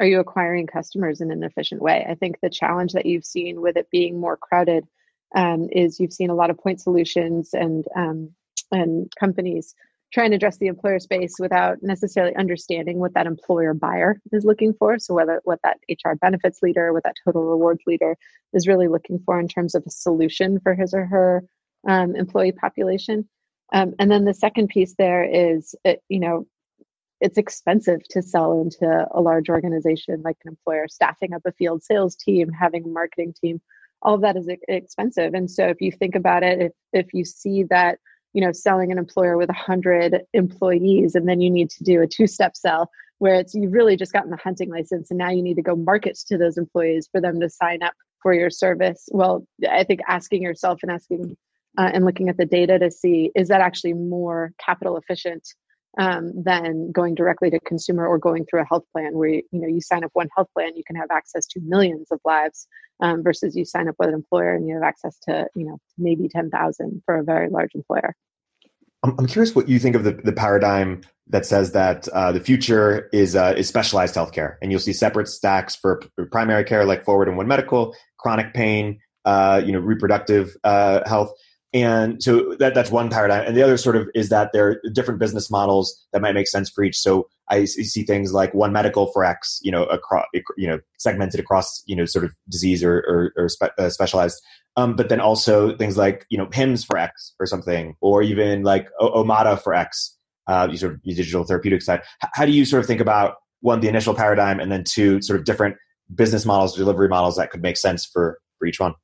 are 0.00 0.06
you 0.06 0.20
acquiring 0.20 0.66
customers 0.66 1.20
in 1.20 1.30
an 1.30 1.42
efficient 1.42 1.80
way? 1.80 2.04
I 2.08 2.14
think 2.14 2.38
the 2.42 2.50
challenge 2.50 2.92
that 2.92 3.06
you've 3.06 3.24
seen 3.24 3.60
with 3.60 3.76
it 3.76 3.90
being 3.90 4.20
more 4.20 4.36
crowded 4.36 4.86
um, 5.34 5.68
is 5.72 5.98
you've 5.98 6.12
seen 6.12 6.30
a 6.30 6.34
lot 6.34 6.50
of 6.50 6.58
point 6.58 6.80
solutions 6.80 7.50
and 7.52 7.84
um, 7.96 8.30
and 8.72 9.12
companies 9.18 9.74
try 10.12 10.24
and 10.24 10.34
address 10.34 10.58
the 10.58 10.66
employer 10.66 10.98
space 10.98 11.34
without 11.38 11.78
necessarily 11.82 12.34
understanding 12.36 12.98
what 12.98 13.14
that 13.14 13.26
employer 13.26 13.74
buyer 13.74 14.20
is 14.32 14.44
looking 14.44 14.72
for. 14.72 14.98
So 14.98 15.14
whether 15.14 15.40
what 15.44 15.60
that 15.62 15.78
HR 15.90 16.14
benefits 16.14 16.62
leader, 16.62 16.92
what 16.92 17.02
that 17.04 17.16
total 17.24 17.44
rewards 17.44 17.82
leader 17.86 18.16
is 18.52 18.68
really 18.68 18.88
looking 18.88 19.18
for 19.24 19.40
in 19.40 19.48
terms 19.48 19.74
of 19.74 19.82
a 19.86 19.90
solution 19.90 20.60
for 20.60 20.74
his 20.74 20.94
or 20.94 21.06
her 21.06 21.44
um, 21.88 22.14
employee 22.14 22.52
population. 22.52 23.28
Um, 23.72 23.94
and 23.98 24.10
then 24.10 24.24
the 24.24 24.34
second 24.34 24.68
piece 24.68 24.94
there 24.96 25.24
is, 25.24 25.74
it, 25.84 26.00
you 26.08 26.20
know, 26.20 26.46
it's 27.20 27.38
expensive 27.38 28.06
to 28.10 28.22
sell 28.22 28.60
into 28.60 29.06
a 29.12 29.20
large 29.20 29.48
organization 29.48 30.22
like 30.22 30.36
an 30.44 30.50
employer, 30.50 30.86
staffing 30.88 31.32
up 31.32 31.42
a 31.46 31.52
field 31.52 31.82
sales 31.82 32.14
team, 32.14 32.50
having 32.50 32.84
a 32.84 32.88
marketing 32.88 33.34
team. 33.40 33.60
All 34.02 34.14
of 34.14 34.20
that 34.20 34.36
is 34.36 34.48
expensive. 34.68 35.34
And 35.34 35.50
so 35.50 35.66
if 35.66 35.80
you 35.80 35.90
think 35.90 36.14
about 36.14 36.42
it, 36.42 36.60
if, 36.60 36.72
if 36.92 37.14
you 37.14 37.24
see 37.24 37.64
that 37.70 37.98
you 38.36 38.42
know 38.42 38.52
selling 38.52 38.92
an 38.92 38.98
employer 38.98 39.38
with 39.38 39.48
100 39.48 40.20
employees 40.34 41.14
and 41.14 41.26
then 41.26 41.40
you 41.40 41.50
need 41.50 41.70
to 41.70 41.82
do 41.82 42.02
a 42.02 42.06
two 42.06 42.26
step 42.26 42.54
sell 42.54 42.90
where 43.16 43.36
it's 43.36 43.54
you've 43.54 43.72
really 43.72 43.96
just 43.96 44.12
gotten 44.12 44.30
the 44.30 44.36
hunting 44.36 44.70
license 44.70 45.10
and 45.10 45.16
now 45.16 45.30
you 45.30 45.42
need 45.42 45.54
to 45.54 45.62
go 45.62 45.74
market 45.74 46.18
to 46.28 46.36
those 46.36 46.58
employees 46.58 47.08
for 47.10 47.18
them 47.18 47.40
to 47.40 47.48
sign 47.48 47.82
up 47.82 47.94
for 48.22 48.34
your 48.34 48.50
service. 48.50 49.08
Well 49.10 49.46
i 49.70 49.84
think 49.84 50.00
asking 50.06 50.42
yourself 50.42 50.80
and 50.82 50.92
asking 50.92 51.34
uh, 51.78 51.90
and 51.94 52.04
looking 52.04 52.28
at 52.28 52.36
the 52.36 52.44
data 52.44 52.78
to 52.78 52.90
see 52.90 53.30
is 53.34 53.48
that 53.48 53.62
actually 53.62 53.94
more 53.94 54.52
capital 54.62 54.98
efficient 54.98 55.48
um, 55.96 56.32
than 56.42 56.92
going 56.92 57.14
directly 57.14 57.50
to 57.50 57.60
consumer 57.60 58.06
or 58.06 58.18
going 58.18 58.44
through 58.44 58.60
a 58.60 58.66
health 58.66 58.84
plan 58.92 59.16
where 59.16 59.28
you, 59.28 59.42
you 59.50 59.60
know 59.60 59.68
you 59.68 59.80
sign 59.80 60.04
up 60.04 60.10
one 60.12 60.28
health 60.36 60.48
plan 60.54 60.76
you 60.76 60.84
can 60.86 60.96
have 60.96 61.10
access 61.10 61.46
to 61.46 61.60
millions 61.60 62.08
of 62.10 62.20
lives 62.24 62.66
um, 63.00 63.22
versus 63.22 63.56
you 63.56 63.64
sign 63.64 63.88
up 63.88 63.96
with 63.98 64.08
an 64.08 64.14
employer 64.14 64.54
and 64.54 64.66
you 64.66 64.74
have 64.74 64.82
access 64.82 65.18
to 65.20 65.46
you 65.54 65.64
know 65.64 65.78
maybe 65.98 66.28
10,000 66.28 67.02
for 67.04 67.18
a 67.18 67.24
very 67.24 67.48
large 67.48 67.74
employer. 67.74 68.14
I'm, 69.02 69.26
curious 69.26 69.54
what 69.54 69.68
you 69.68 69.78
think 69.78 69.94
of 69.94 70.04
the, 70.04 70.12
the 70.12 70.32
paradigm 70.32 71.02
that 71.28 71.46
says 71.46 71.72
that 71.72 72.08
uh, 72.08 72.32
the 72.32 72.40
future 72.40 73.08
is 73.12 73.36
uh, 73.36 73.54
is 73.56 73.68
specialized 73.68 74.14
healthcare, 74.14 74.56
and 74.60 74.70
you'll 74.70 74.80
see 74.80 74.92
separate 74.92 75.28
stacks 75.28 75.76
for 75.76 76.02
primary 76.32 76.64
care, 76.64 76.84
like 76.84 77.04
Forward 77.04 77.28
and 77.28 77.36
One 77.36 77.46
Medical, 77.46 77.94
chronic 78.18 78.54
pain, 78.54 78.98
uh, 79.24 79.62
you 79.64 79.72
know, 79.72 79.80
reproductive 79.80 80.56
uh, 80.64 81.06
health, 81.06 81.32
and 81.72 82.22
so 82.22 82.54
that 82.58 82.74
that's 82.74 82.90
one 82.90 83.10
paradigm. 83.10 83.46
And 83.46 83.56
the 83.56 83.62
other 83.62 83.76
sort 83.76 83.96
of 83.96 84.08
is 84.14 84.28
that 84.28 84.50
there 84.52 84.68
are 84.68 84.80
different 84.92 85.20
business 85.20 85.50
models 85.50 86.06
that 86.12 86.22
might 86.22 86.34
make 86.34 86.48
sense 86.48 86.70
for 86.70 86.84
each. 86.84 86.96
So 86.96 87.28
I 87.50 87.64
see 87.64 88.02
things 88.02 88.32
like 88.32 88.54
One 88.54 88.72
Medical 88.72 89.06
for 89.12 89.24
X, 89.24 89.60
you 89.62 89.70
know, 89.70 89.84
across 89.84 90.24
you 90.56 90.66
know 90.66 90.80
segmented 90.98 91.40
across 91.40 91.82
you 91.86 91.96
know 91.96 92.04
sort 92.04 92.24
of 92.24 92.32
disease 92.48 92.82
or 92.82 92.98
or, 92.98 93.32
or 93.36 93.48
spe- 93.48 93.78
uh, 93.78 93.90
specialized 93.90 94.40
um, 94.76 94.94
but 94.94 95.08
then 95.08 95.20
also 95.20 95.76
things 95.76 95.96
like 95.96 96.26
you 96.28 96.38
know 96.38 96.48
Hims 96.52 96.84
for 96.84 96.98
X 96.98 97.34
or 97.40 97.46
something, 97.46 97.96
or 98.00 98.22
even 98.22 98.62
like 98.62 98.88
o- 99.00 99.22
Omada 99.22 99.60
for 99.60 99.74
X, 99.74 100.16
uh, 100.46 100.68
you 100.70 100.76
sort 100.76 100.92
of 100.92 101.02
digital 101.02 101.44
therapeutic 101.44 101.82
side. 101.82 102.00
H- 102.22 102.30
how 102.34 102.44
do 102.44 102.52
you 102.52 102.64
sort 102.64 102.80
of 102.80 102.86
think 102.86 103.00
about 103.00 103.36
one 103.60 103.80
the 103.80 103.88
initial 103.88 104.14
paradigm, 104.14 104.60
and 104.60 104.70
then 104.70 104.84
two 104.84 105.22
sort 105.22 105.38
of 105.38 105.46
different 105.46 105.76
business 106.14 106.44
models, 106.44 106.76
delivery 106.76 107.08
models 107.08 107.36
that 107.36 107.50
could 107.50 107.62
make 107.62 107.76
sense 107.76 108.04
for 108.04 108.38
for 108.58 108.66
each 108.66 108.78
one? 108.78 108.94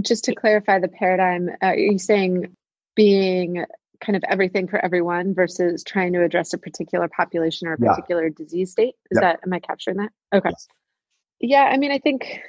Just 0.00 0.24
to 0.24 0.34
clarify 0.34 0.78
the 0.78 0.88
paradigm, 0.88 1.48
uh, 1.48 1.66
are 1.66 1.76
you 1.76 1.98
saying 1.98 2.54
being 2.94 3.64
kind 4.00 4.16
of 4.16 4.24
everything 4.28 4.66
for 4.66 4.82
everyone 4.82 5.34
versus 5.34 5.84
trying 5.84 6.12
to 6.14 6.22
address 6.22 6.52
a 6.52 6.58
particular 6.58 7.08
population 7.08 7.68
or 7.68 7.74
a 7.74 7.78
particular 7.78 8.24
yeah. 8.24 8.34
disease 8.36 8.72
state? 8.72 8.94
Is 9.10 9.18
that 9.20 9.40
am 9.44 9.52
I 9.52 9.60
capturing 9.60 9.98
that? 9.98 10.10
Okay. 10.32 10.50
Yes. 10.50 10.68
Yeah, 11.40 11.62
I 11.62 11.76
mean, 11.78 11.90
I 11.90 11.98
think 11.98 12.40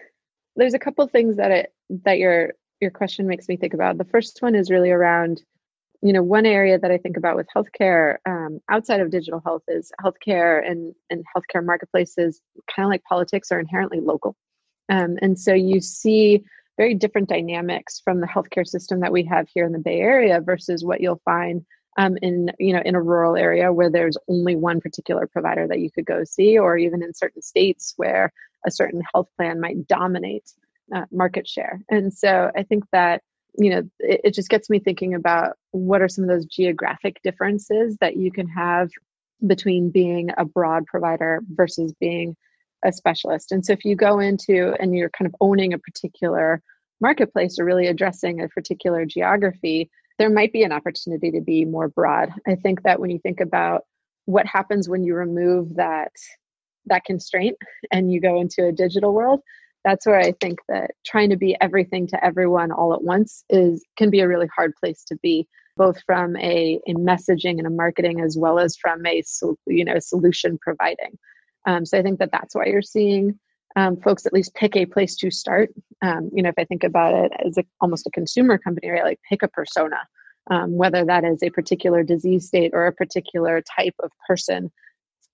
there's 0.56 0.74
a 0.74 0.80
couple 0.80 1.08
things 1.08 1.38
that 1.38 1.52
it 1.52 1.74
that 2.04 2.20
your 2.20 2.54
your 2.80 2.92
question 2.92 3.28
makes 3.28 3.48
me 3.48 3.58
think 3.58 3.74
about. 3.74 3.98
The 3.98 4.06
first 4.06 4.42
one 4.42 4.56
is 4.56 4.70
really 4.70 4.92
around, 4.92 5.42
you 6.02 6.14
know, 6.14 6.24
one 6.24 6.46
area 6.46 6.78
that 6.78 6.92
I 6.92 6.98
think 6.98 7.16
about 7.16 7.36
with 7.36 7.48
healthcare 7.56 8.18
um, 8.26 8.60
outside 8.70 9.00
of 9.00 9.12
digital 9.12 9.42
health 9.44 9.64
is 9.68 9.92
healthcare 10.04 10.66
and 10.70 10.94
and 11.10 11.24
healthcare 11.36 11.64
marketplaces, 11.64 12.42
kind 12.74 12.86
of 12.86 12.90
like 12.90 13.04
politics, 13.04 13.52
are 13.52 13.60
inherently 13.60 14.00
local, 14.00 14.36
um, 14.90 15.18
and 15.22 15.40
so 15.40 15.54
you 15.54 15.80
see 15.80 16.44
very 16.82 16.96
different 16.96 17.30
dynamics 17.30 18.02
from 18.04 18.22
the 18.22 18.26
healthcare 18.26 18.66
system 18.66 19.02
that 19.02 19.12
we 19.12 19.24
have 19.24 19.48
here 19.54 19.66
in 19.66 19.72
the 19.72 19.78
Bay 19.78 20.00
Area 20.00 20.42
versus 20.42 20.84
what 20.84 21.00
you'll 21.00 21.22
find 21.24 21.64
um, 22.00 22.18
in 22.24 22.50
you 22.58 22.74
know 22.74 22.82
in 22.84 22.96
a 22.96 23.02
rural 23.02 23.36
area 23.36 23.72
where 23.72 23.92
there's 23.92 24.18
only 24.28 24.56
one 24.56 24.82
particular 24.82 25.28
provider 25.28 25.68
that 25.68 25.80
you 25.80 25.92
could 25.92 26.08
go 26.08 26.24
see, 26.24 26.58
or 26.58 26.80
even 26.80 27.04
in 27.04 27.14
certain 27.14 27.44
states 27.44 27.94
where 27.98 28.34
a 28.66 28.72
certain 28.72 29.04
health 29.14 29.28
plan 29.38 29.62
might 29.62 29.86
dominate 29.86 30.52
uh, 30.96 31.06
market 31.12 31.48
share. 31.48 31.82
And 31.88 32.12
so 32.12 32.50
I 32.56 32.64
think 32.64 32.86
that 32.92 33.22
you 33.60 33.70
know 33.70 33.84
it, 34.00 34.22
it 34.24 34.34
just 34.34 34.50
gets 34.50 34.68
me 34.68 34.80
thinking 34.80 35.14
about 35.14 35.58
what 35.70 36.02
are 36.02 36.10
some 36.10 36.24
of 36.24 36.32
those 36.32 36.48
geographic 36.48 37.22
differences 37.22 37.96
that 38.02 38.18
you 38.18 38.32
can 38.32 38.48
have 38.48 38.90
between 39.46 39.92
being 39.92 40.32
a 40.36 40.46
broad 40.46 40.88
provider 40.88 41.42
versus 41.48 41.94
being 42.00 42.36
a 42.84 42.92
specialist. 42.92 43.52
And 43.52 43.66
so 43.66 43.74
if 43.74 43.86
you 43.86 43.96
go 43.96 44.20
into 44.20 44.74
and 44.80 44.96
you're 44.96 45.10
kind 45.10 45.28
of 45.28 45.36
owning 45.42 45.74
a 45.74 45.80
particular 45.80 46.62
marketplace 47.00 47.58
or 47.60 47.66
really 47.66 47.88
addressing 47.88 48.42
a 48.42 48.50
particular 48.50 49.06
geography, 49.06 49.90
there 50.20 50.30
might 50.30 50.54
be 50.54 50.64
an 50.64 50.72
opportunity 50.72 51.32
to 51.32 51.42
be 51.42 51.66
more 51.66 51.90
broad. 51.90 52.32
I 52.48 52.56
think 52.56 52.84
that 52.84 53.00
when 53.00 53.10
you 53.10 53.20
think 53.20 53.40
about 53.40 53.84
what 54.26 54.46
happens 54.46 54.88
when 54.88 55.04
you 55.04 55.16
remove 55.16 55.76
that 55.76 56.12
that 56.86 57.06
constraint 57.06 57.58
and 57.92 58.12
you 58.12 58.20
go 58.20 58.40
into 58.40 58.66
a 58.66 58.72
digital 58.72 59.14
world 59.14 59.42
that's 59.84 60.06
where 60.06 60.20
i 60.20 60.34
think 60.42 60.60
that 60.68 60.92
trying 61.06 61.30
to 61.30 61.36
be 61.36 61.56
everything 61.62 62.08
to 62.08 62.24
everyone 62.24 62.72
all 62.72 62.94
at 62.94 63.04
once 63.04 63.44
is 63.50 63.84
can 63.98 64.10
be 64.10 64.20
a 64.20 64.28
really 64.28 64.48
hard 64.56 64.74
place 64.80 65.04
to 65.04 65.16
be 65.22 65.48
both 65.78 66.02
from 66.06 66.36
a, 66.38 66.80
a 66.88 66.94
messaging 66.96 67.58
and 67.58 67.66
a 67.66 67.72
marketing 67.72 68.20
as 68.20 68.38
well 68.38 68.60
as 68.60 68.76
from 68.76 69.06
a 69.06 69.24
you 69.68 69.86
know 69.86 70.00
solution 70.00 70.58
providing 70.62 71.18
um, 71.66 71.86
so 71.86 71.98
i 71.98 72.02
think 72.02 72.20
that 72.20 72.32
that's 72.32 72.56
why 72.56 72.66
you're 72.66 72.82
seeing 72.82 73.40
um, 73.78 73.96
folks 73.98 74.26
at 74.26 74.34
least 74.34 74.54
pick 74.54 74.76
a 74.76 74.86
place 74.86 75.16
to 75.16 75.32
start. 75.32 75.70
Um, 76.02 76.30
you 76.34 76.44
know 76.44 76.50
if 76.50 76.56
i 76.58 76.66
think 76.66 76.84
about 76.84 77.14
it 77.14 77.32
as 77.46 77.58
a, 77.58 77.64
almost 77.80 78.08
a 78.08 78.12
consumer 78.12 78.58
company 78.58 78.90
right 78.90 79.04
like 79.04 79.20
pick 79.30 79.44
a 79.44 79.48
persona 79.48 79.98
um, 80.50 80.76
whether 80.76 81.06
that 81.06 81.24
is 81.24 81.44
a 81.44 81.50
particular 81.50 82.04
disease 82.04 82.48
state 82.48 82.72
or 82.74 82.88
a 82.88 82.94
particular 82.94 83.62
type 83.62 83.96
of 84.00 84.12
person 84.28 84.72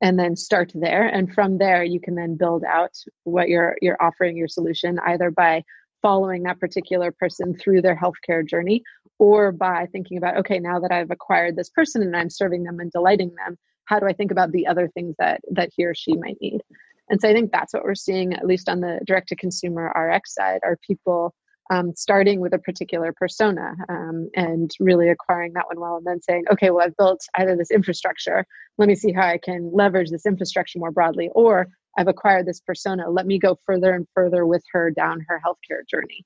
and 0.02 0.20
then 0.20 0.36
start 0.36 0.72
there. 0.76 1.08
And 1.08 1.34
from 1.34 1.58
there 1.58 1.84
you 1.84 2.00
can 2.00 2.16
then 2.16 2.36
build 2.36 2.64
out 2.64 2.96
what 3.24 3.50
you're 3.50 3.78
you're 3.82 4.02
offering 4.02 4.38
your 4.38 4.48
solution 4.48 5.00
either 5.06 5.32
by 5.32 5.64
following 6.02 6.44
that 6.44 6.60
particular 6.60 7.12
person 7.12 7.56
through 7.56 7.82
their 7.82 7.96
healthcare 7.96 8.48
journey 8.48 8.84
or 9.20 9.52
by 9.52 9.88
thinking 9.92 10.18
about 10.18 10.38
okay 10.38 10.60
now 10.60 10.80
that 10.80 10.92
i've 10.92 11.10
acquired 11.10 11.56
this 11.56 11.70
person 11.72 12.04
and 12.04 12.16
i'm 12.16 12.30
serving 12.30 12.64
them 12.64 12.80
and 12.80 12.92
delighting 12.92 13.34
them 13.36 13.58
how 13.88 14.00
do 14.00 14.06
i 14.06 14.14
think 14.14 14.32
about 14.32 14.52
the 14.52 14.68
other 14.68 14.88
things 14.94 15.16
that 15.20 15.42
that 15.52 15.70
he 15.76 15.86
or 15.86 15.96
she 15.96 16.16
might 16.16 16.38
need 16.42 16.62
and 17.10 17.20
so 17.20 17.30
i 17.30 17.34
think 17.34 17.52
that's 17.52 17.74
what 17.74 17.84
we're 17.84 17.96
seeing 17.96 18.34
at 18.34 18.46
least 18.46 18.70
on 18.70 18.80
the 18.80 19.00
direct 19.06 19.30
to 19.30 19.36
consumer 19.36 19.92
rx 19.96 20.34
side 20.34 20.60
are 20.64 20.78
people 20.86 21.34
um, 21.70 21.94
starting 21.96 22.40
with 22.40 22.54
a 22.54 22.60
particular 22.60 23.14
persona 23.14 23.74
um, 23.90 24.30
and 24.36 24.72
really 24.80 25.10
acquiring 25.10 25.54
that 25.54 25.68
one 25.68 25.80
well, 25.80 25.98
and 25.98 26.06
then 26.06 26.22
saying, 26.22 26.46
okay, 26.52 26.70
well, 26.70 26.86
I've 26.86 26.96
built 26.98 27.20
either 27.38 27.56
this 27.56 27.72
infrastructure. 27.72 28.46
Let 28.78 28.88
me 28.88 28.96
see 28.96 29.12
how 29.12 29.28
I 29.28 29.38
can 29.38 29.72
leverage 29.74 30.10
this 30.10 30.26
infrastructure 30.26 30.80
more 30.80 30.92
broadly, 30.92 31.30
or 31.36 31.68
I've 31.98 32.08
acquired 32.08 32.46
this 32.46 32.62
persona. 32.62 33.10
Let 33.10 33.26
me 33.26 33.40
go 33.40 33.60
further 33.66 33.94
and 33.94 34.08
further 34.14 34.46
with 34.46 34.64
her 34.72 34.92
down 34.92 35.26
her 35.28 35.42
healthcare 35.46 35.88
journey. 35.90 36.26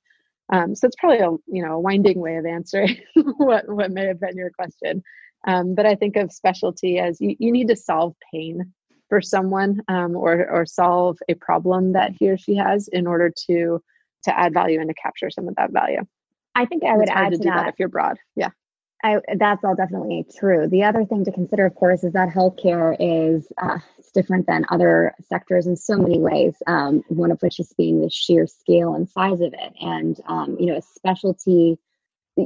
Um, 0.51 0.75
so 0.75 0.85
it's 0.85 0.97
probably 0.99 1.19
a 1.19 1.31
you 1.47 1.65
know 1.65 1.75
a 1.75 1.79
winding 1.79 2.19
way 2.19 2.35
of 2.35 2.45
answering 2.45 2.97
what 3.37 3.67
what 3.69 3.91
may 3.91 4.05
have 4.05 4.19
been 4.19 4.35
your 4.35 4.51
question. 4.51 5.01
Um, 5.45 5.75
but 5.75 5.85
I 5.85 5.95
think 5.95 6.15
of 6.15 6.31
specialty 6.31 6.99
as 6.99 7.19
you, 7.19 7.35
you 7.39 7.51
need 7.51 7.67
to 7.69 7.75
solve 7.75 8.15
pain 8.31 8.73
for 9.09 9.21
someone 9.21 9.81
um, 9.87 10.15
or 10.15 10.49
or 10.49 10.65
solve 10.65 11.17
a 11.27 11.33
problem 11.33 11.93
that 11.93 12.13
he 12.17 12.29
or 12.29 12.37
she 12.37 12.55
has 12.55 12.87
in 12.87 13.07
order 13.07 13.31
to 13.47 13.81
to 14.23 14.39
add 14.39 14.53
value 14.53 14.79
and 14.79 14.89
to 14.89 14.93
capture 14.93 15.29
some 15.29 15.47
of 15.47 15.55
that 15.55 15.71
value. 15.71 16.01
I 16.55 16.65
think 16.65 16.83
I 16.83 16.95
would 16.95 17.09
add 17.09 17.31
to, 17.31 17.37
to 17.37 17.43
that, 17.45 17.55
that 17.55 17.67
if 17.69 17.75
you're 17.79 17.89
broad. 17.89 18.17
Yeah. 18.35 18.49
I, 19.03 19.17
that's 19.37 19.63
all 19.63 19.75
definitely 19.75 20.25
true. 20.37 20.67
The 20.67 20.83
other 20.83 21.05
thing 21.05 21.25
to 21.25 21.31
consider, 21.31 21.65
of 21.65 21.73
course, 21.73 22.03
is 22.03 22.13
that 22.13 22.29
healthcare 22.29 22.95
is 22.99 23.51
uh, 23.61 23.79
it's 23.97 24.11
different 24.11 24.45
than 24.45 24.65
other 24.69 25.15
sectors 25.27 25.65
in 25.65 25.75
so 25.75 25.97
many 25.97 26.19
ways. 26.19 26.55
Um, 26.67 27.03
one 27.07 27.31
of 27.31 27.41
which 27.41 27.59
is 27.59 27.73
being 27.77 28.01
the 28.01 28.09
sheer 28.09 28.45
scale 28.45 28.93
and 28.93 29.09
size 29.09 29.41
of 29.41 29.53
it, 29.53 29.73
and 29.81 30.19
um, 30.27 30.55
you 30.59 30.67
know, 30.67 30.77
a 30.77 30.81
specialty 30.81 31.79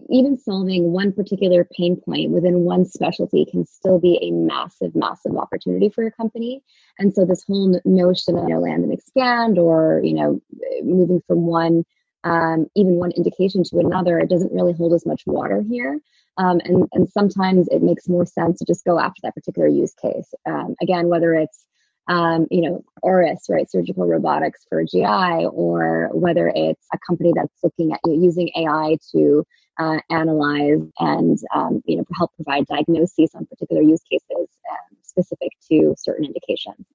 even 0.09 0.37
solving 0.37 0.91
one 0.91 1.11
particular 1.11 1.67
pain 1.77 1.95
point 1.95 2.31
within 2.31 2.61
one 2.61 2.85
specialty 2.85 3.45
can 3.49 3.65
still 3.65 3.99
be 3.99 4.17
a 4.21 4.31
massive, 4.31 4.95
massive 4.95 5.35
opportunity 5.37 5.89
for 5.89 6.05
a 6.05 6.11
company. 6.11 6.63
And 6.97 7.13
so 7.13 7.25
this 7.25 7.43
whole 7.47 7.79
notion 7.85 8.37
of 8.37 8.47
you 8.47 8.55
know, 8.55 8.61
land 8.61 8.83
and 8.83 8.93
expand 8.93 9.59
or, 9.59 10.01
you 10.03 10.13
know, 10.13 10.41
moving 10.83 11.21
from 11.27 11.45
one, 11.45 11.83
um, 12.23 12.65
even 12.75 12.95
one 12.95 13.11
indication 13.11 13.63
to 13.65 13.77
another, 13.77 14.17
it 14.17 14.29
doesn't 14.29 14.53
really 14.53 14.73
hold 14.73 14.93
as 14.93 15.05
much 15.05 15.21
water 15.27 15.63
here. 15.69 15.99
Um, 16.37 16.59
and, 16.65 16.87
and 16.93 17.09
sometimes 17.09 17.67
it 17.69 17.83
makes 17.83 18.09
more 18.09 18.25
sense 18.25 18.59
to 18.59 18.65
just 18.65 18.85
go 18.85 18.99
after 18.99 19.19
that 19.23 19.35
particular 19.35 19.67
use 19.67 19.93
case. 19.93 20.33
Um, 20.45 20.75
again, 20.81 21.07
whether 21.07 21.33
it's 21.33 21.65
um, 22.07 22.45
you 22.51 22.61
know, 22.61 22.83
Auris, 23.03 23.49
right, 23.49 23.69
surgical 23.69 24.05
robotics 24.05 24.65
for 24.69 24.83
GI, 24.83 25.47
or 25.47 26.09
whether 26.13 26.51
it's 26.53 26.85
a 26.93 26.99
company 26.99 27.33
that's 27.35 27.63
looking 27.63 27.93
at 27.93 27.99
using 28.05 28.51
AI 28.55 28.97
to 29.11 29.43
uh, 29.79 29.99
analyze 30.09 30.81
and 30.99 31.37
um, 31.53 31.81
you 31.85 31.97
know 31.97 32.05
help 32.15 32.31
provide 32.35 32.65
diagnoses 32.67 33.31
on 33.35 33.45
particular 33.45 33.81
use 33.81 34.01
cases 34.09 34.47
um, 34.71 34.97
specific 35.03 35.51
to 35.71 35.95
certain 35.97 36.25
indications. 36.25 36.85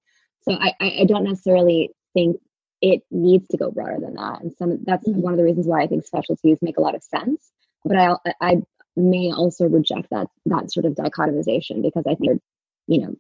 So 0.42 0.52
I, 0.52 0.74
I 0.80 1.04
don't 1.06 1.24
necessarily 1.24 1.90
think 2.14 2.38
it 2.80 3.02
needs 3.10 3.46
to 3.48 3.58
go 3.58 3.70
broader 3.70 3.98
than 4.00 4.14
that, 4.14 4.40
and 4.40 4.52
some 4.56 4.78
that's 4.84 5.06
mm-hmm. 5.06 5.20
one 5.20 5.32
of 5.32 5.38
the 5.38 5.44
reasons 5.44 5.66
why 5.66 5.82
I 5.82 5.86
think 5.86 6.04
specialties 6.04 6.58
make 6.62 6.78
a 6.78 6.82
lot 6.82 6.94
of 6.94 7.02
sense. 7.02 7.50
But 7.84 7.96
I 7.98 8.16
I 8.40 8.56
may 8.96 9.32
also 9.32 9.66
reject 9.66 10.08
that 10.10 10.28
that 10.46 10.72
sort 10.72 10.86
of 10.86 10.94
dichotomization 10.94 11.82
because 11.82 12.04
I 12.06 12.14
think 12.14 12.40
you 12.86 13.00
know 13.00 13.14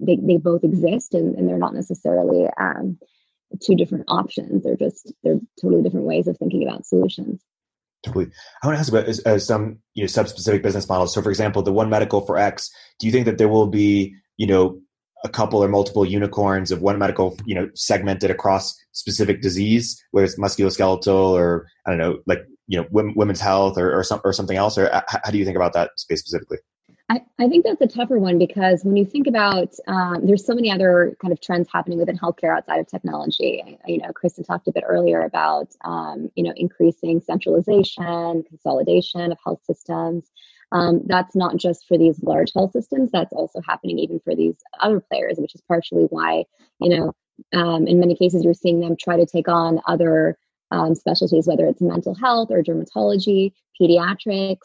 they, 0.00 0.16
they 0.16 0.38
both 0.38 0.64
exist 0.64 1.14
and, 1.14 1.34
and 1.36 1.48
they're 1.48 1.58
not 1.58 1.74
necessarily 1.74 2.48
um, 2.58 2.98
two 3.62 3.74
different 3.74 4.04
options 4.08 4.62
they're 4.62 4.76
just 4.76 5.12
they're 5.22 5.40
totally 5.60 5.82
different 5.82 6.06
ways 6.06 6.26
of 6.28 6.38
thinking 6.38 6.66
about 6.66 6.86
solutions. 6.86 7.42
I 8.62 8.66
want 8.66 8.76
to 8.76 8.80
ask 8.80 8.88
about 8.88 9.08
uh, 9.26 9.38
some 9.38 9.78
you 9.94 10.02
know 10.02 10.06
sub-specific 10.06 10.62
business 10.62 10.88
models. 10.88 11.14
So, 11.14 11.22
for 11.22 11.30
example, 11.30 11.62
the 11.62 11.72
one 11.72 11.90
medical 11.90 12.20
for 12.22 12.38
X. 12.38 12.70
Do 12.98 13.06
you 13.06 13.12
think 13.12 13.26
that 13.26 13.38
there 13.38 13.48
will 13.48 13.66
be 13.66 14.14
you 14.36 14.46
know 14.46 14.80
a 15.24 15.28
couple 15.28 15.62
or 15.62 15.68
multiple 15.68 16.06
unicorns 16.06 16.70
of 16.70 16.80
one 16.80 16.98
medical 16.98 17.36
you 17.44 17.54
know 17.54 17.68
segmented 17.74 18.30
across 18.30 18.74
specific 18.92 19.42
disease, 19.42 20.02
whether 20.12 20.24
it's 20.24 20.38
musculoskeletal 20.38 21.32
or 21.32 21.66
I 21.86 21.90
don't 21.90 21.98
know, 21.98 22.18
like 22.26 22.44
you 22.68 22.80
know 22.80 22.86
women's 22.90 23.40
health 23.40 23.76
or 23.76 23.96
or, 23.96 24.02
some, 24.02 24.20
or 24.24 24.32
something 24.32 24.56
else? 24.56 24.78
Or 24.78 24.92
uh, 24.92 25.02
how 25.08 25.30
do 25.30 25.38
you 25.38 25.44
think 25.44 25.56
about 25.56 25.74
that 25.74 25.90
space 25.96 26.20
specifically? 26.20 26.58
I, 27.10 27.48
think 27.48 27.64
that's 27.64 27.80
a 27.80 27.88
tougher 27.88 28.18
one 28.20 28.38
because 28.38 28.84
when 28.84 28.96
you 28.96 29.04
think 29.04 29.26
about, 29.26 29.74
um, 29.88 30.24
there's 30.24 30.46
so 30.46 30.54
many 30.54 30.70
other 30.70 31.16
kind 31.20 31.32
of 31.32 31.40
trends 31.40 31.68
happening 31.72 31.98
within 31.98 32.16
healthcare 32.16 32.56
outside 32.56 32.78
of 32.78 32.86
technology. 32.86 33.76
You 33.84 33.98
know, 33.98 34.12
Kristen 34.12 34.44
talked 34.44 34.68
a 34.68 34.72
bit 34.72 34.84
earlier 34.86 35.22
about, 35.22 35.74
um, 35.84 36.30
you 36.36 36.44
know, 36.44 36.52
increasing 36.56 37.20
centralization, 37.20 38.44
consolidation 38.44 39.32
of 39.32 39.38
health 39.44 39.60
systems. 39.64 40.30
Um, 40.70 41.02
that's 41.06 41.34
not 41.34 41.56
just 41.56 41.88
for 41.88 41.98
these 41.98 42.22
large 42.22 42.52
health 42.54 42.70
systems. 42.70 43.10
That's 43.10 43.32
also 43.32 43.60
happening 43.66 43.98
even 43.98 44.20
for 44.20 44.36
these 44.36 44.54
other 44.78 45.00
players, 45.00 45.36
which 45.38 45.56
is 45.56 45.62
partially 45.66 46.04
why, 46.10 46.44
you 46.78 46.96
know, 46.96 47.12
um, 47.52 47.88
in 47.88 47.98
many 47.98 48.14
cases 48.14 48.44
you're 48.44 48.54
seeing 48.54 48.78
them 48.78 48.94
try 48.96 49.16
to 49.16 49.26
take 49.26 49.48
on 49.48 49.80
other 49.88 50.38
um, 50.70 50.94
specialties, 50.94 51.48
whether 51.48 51.66
it's 51.66 51.82
mental 51.82 52.14
health 52.14 52.52
or 52.52 52.62
dermatology, 52.62 53.52
pediatrics, 53.80 54.58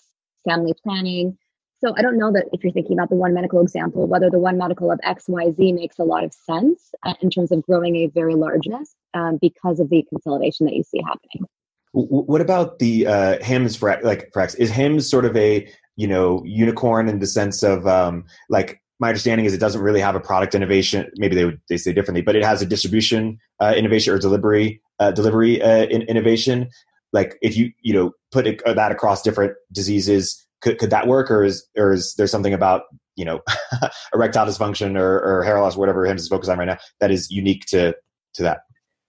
family 0.48 0.76
planning. 0.84 1.40
So 1.86 1.94
I 1.96 2.02
don't 2.02 2.18
know 2.18 2.32
that 2.32 2.46
if 2.52 2.64
you're 2.64 2.74
thinking 2.74 2.94
about 2.98 3.10
the 3.10 3.16
one 3.16 3.36
medical 3.36 3.62
example, 3.62 4.08
whether 4.08 4.32
the 4.32 4.40
one 4.40 4.58
medical 4.58 4.92
of 4.92 5.00
XYZ 5.02 5.76
makes 5.76 6.00
a 6.00 6.04
lot 6.04 6.24
of 6.24 6.34
sense 6.34 6.92
uh, 7.04 7.14
in 7.22 7.30
terms 7.30 7.52
of 7.52 7.62
growing 7.62 7.96
a 7.98 8.08
very 8.08 8.34
largeness 8.34 8.96
um, 9.14 9.38
because 9.40 9.80
of 9.80 9.92
the 9.92 10.04
consolidation 10.10 10.66
that 10.66 10.74
you 10.74 10.82
see 10.82 11.00
happening. 11.06 11.48
What 11.94 12.42
about 12.42 12.80
the 12.80 13.06
uh, 13.06 13.44
Hims 13.44 13.80
like 13.84 14.32
X? 14.36 14.56
Is 14.56 14.72
Hims 14.72 15.08
sort 15.08 15.26
of 15.26 15.38
a 15.38 15.72
you 15.96 16.08
know 16.08 16.42
unicorn 16.44 17.08
in 17.08 17.20
the 17.20 17.28
sense 17.28 17.62
of 17.62 17.86
um, 17.86 18.26
like 18.50 18.82
my 19.00 19.10
understanding 19.10 19.46
is 19.46 19.54
it 19.54 19.60
doesn't 19.60 19.82
really 19.82 20.02
have 20.02 20.16
a 20.16 20.20
product 20.20 20.56
innovation. 20.56 21.08
Maybe 21.18 21.36
they 21.36 21.46
would 21.46 21.62
they 21.70 21.78
say 21.78 21.94
differently, 21.94 22.24
but 22.24 22.36
it 22.36 22.44
has 22.44 22.64
a 22.64 22.66
distribution 22.66 23.38
uh, 23.60 23.76
innovation 23.78 24.12
or 24.12 24.18
delivery 24.18 24.82
uh, 25.00 25.12
delivery 25.12 25.62
uh, 25.62 25.86
in, 25.86 26.02
innovation. 26.02 26.68
Like 27.14 27.38
if 27.44 27.56
you 27.56 27.72
you 27.82 27.94
know 27.94 28.12
put 28.32 28.48
it, 28.48 28.62
that 28.66 28.92
across 28.92 29.22
different 29.22 29.54
diseases, 29.72 30.45
could, 30.66 30.80
could 30.80 30.90
that 30.90 31.08
work 31.08 31.30
or 31.30 31.44
is 31.44 31.68
or 31.78 31.94
is 31.94 32.16
there 32.18 32.28
something 32.28 32.54
about 32.54 32.84
you 33.16 33.24
know 33.24 33.42
erectile 34.14 34.48
dysfunction 34.48 35.00
or, 35.00 35.20
or 35.20 35.44
hair 35.44 35.62
loss 35.62 35.78
or 35.78 35.80
whatever 35.80 36.06
Hims 36.06 36.24
is 36.24 36.28
focused 36.28 36.52
on 36.52 36.58
right 36.58 36.66
now 36.66 36.78
that 37.00 37.12
is 37.12 37.30
unique 37.30 37.66
to 37.68 37.96
to 38.34 38.44
that? 38.44 38.62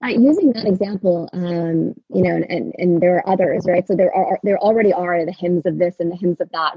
Uh, 0.05 0.09
using 0.09 0.53
that 0.53 0.67
example 0.67 1.31
um, 1.33 1.95
you 2.11 2.23
know 2.23 2.43
and, 2.49 2.75
and 2.77 3.01
there 3.01 3.17
are 3.17 3.29
others 3.29 3.65
right? 3.67 3.89
So 3.89 3.97
there 3.97 4.15
are 4.15 4.39
there 4.43 4.59
already 4.59 4.93
are 4.93 5.25
the 5.25 5.33
Hims 5.33 5.65
of 5.65 5.79
this 5.79 5.97
and 5.99 6.13
the 6.13 6.17
Hims 6.17 6.41
of 6.41 6.51
that. 6.53 6.75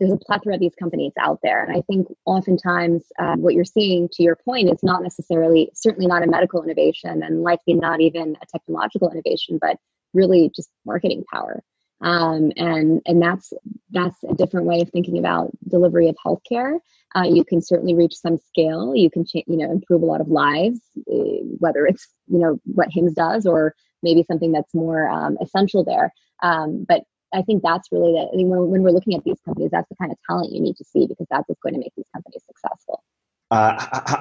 There's 0.00 0.12
a 0.12 0.16
plethora 0.16 0.54
of 0.54 0.60
these 0.60 0.74
companies 0.74 1.12
out 1.20 1.40
there 1.42 1.62
and 1.62 1.76
i 1.76 1.82
think 1.82 2.08
oftentimes 2.24 3.04
uh, 3.18 3.36
what 3.36 3.52
you're 3.52 3.66
seeing 3.66 4.08
to 4.12 4.22
your 4.22 4.34
point 4.34 4.72
is 4.72 4.82
not 4.82 5.02
necessarily 5.02 5.70
certainly 5.74 6.06
not 6.06 6.22
a 6.22 6.26
medical 6.26 6.62
innovation 6.64 7.22
and 7.22 7.42
likely 7.42 7.74
not 7.74 8.00
even 8.00 8.34
a 8.42 8.46
technological 8.46 9.10
innovation 9.10 9.58
but 9.60 9.76
really 10.14 10.50
just 10.56 10.70
marketing 10.86 11.22
power 11.30 11.62
um, 12.00 12.52
and 12.56 13.02
and 13.06 13.20
that's 13.20 13.52
that's 13.90 14.16
a 14.28 14.34
different 14.34 14.66
way 14.66 14.80
of 14.80 14.90
thinking 14.90 15.18
about 15.18 15.50
delivery 15.68 16.08
of 16.08 16.16
healthcare. 16.24 16.78
Uh, 17.14 17.24
you 17.24 17.44
can 17.44 17.60
certainly 17.60 17.94
reach 17.94 18.14
some 18.14 18.38
scale. 18.38 18.94
You 18.94 19.10
can 19.10 19.24
cha- 19.24 19.42
you 19.46 19.56
know 19.56 19.70
improve 19.70 20.02
a 20.02 20.06
lot 20.06 20.20
of 20.20 20.28
lives, 20.28 20.80
uh, 20.98 21.44
whether 21.58 21.86
it's 21.86 22.08
you 22.28 22.38
know 22.38 22.58
what 22.64 22.88
Hims 22.90 23.14
does 23.14 23.46
or 23.46 23.74
maybe 24.02 24.24
something 24.24 24.52
that's 24.52 24.74
more 24.74 25.08
um, 25.08 25.36
essential 25.40 25.84
there. 25.84 26.12
Um, 26.42 26.86
but 26.88 27.02
I 27.32 27.42
think 27.42 27.62
that's 27.62 27.88
really 27.92 28.12
the, 28.12 28.28
I 28.32 28.36
mean, 28.36 28.48
when, 28.48 28.70
when 28.70 28.82
we're 28.82 28.90
looking 28.90 29.14
at 29.14 29.24
these 29.24 29.40
companies, 29.44 29.70
that's 29.70 29.88
the 29.88 29.96
kind 29.96 30.10
of 30.10 30.18
talent 30.28 30.52
you 30.52 30.60
need 30.60 30.76
to 30.76 30.84
see 30.84 31.06
because 31.06 31.26
that's 31.30 31.48
what's 31.48 31.60
going 31.60 31.74
to 31.74 31.80
make 31.80 31.92
these 31.96 32.08
companies 32.12 32.42
successful. 32.46 33.02
Uh, 33.50 33.74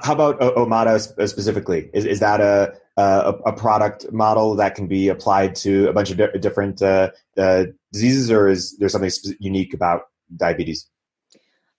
how 0.03 0.13
about 0.13 0.39
Omada 0.39 0.99
specifically? 0.99 1.89
Is, 1.93 2.05
is 2.05 2.19
that 2.19 2.41
a, 2.41 2.73
a, 2.97 3.33
a 3.45 3.53
product 3.53 4.11
model 4.11 4.55
that 4.55 4.73
can 4.73 4.87
be 4.87 5.07
applied 5.07 5.55
to 5.57 5.87
a 5.87 5.93
bunch 5.93 6.09
of 6.09 6.17
di- 6.17 6.39
different 6.39 6.81
uh, 6.81 7.11
uh, 7.37 7.65
diseases, 7.93 8.31
or 8.31 8.47
is 8.47 8.75
there 8.77 8.89
something 8.89 9.11
unique 9.39 9.73
about 9.73 10.07
diabetes? 10.35 10.87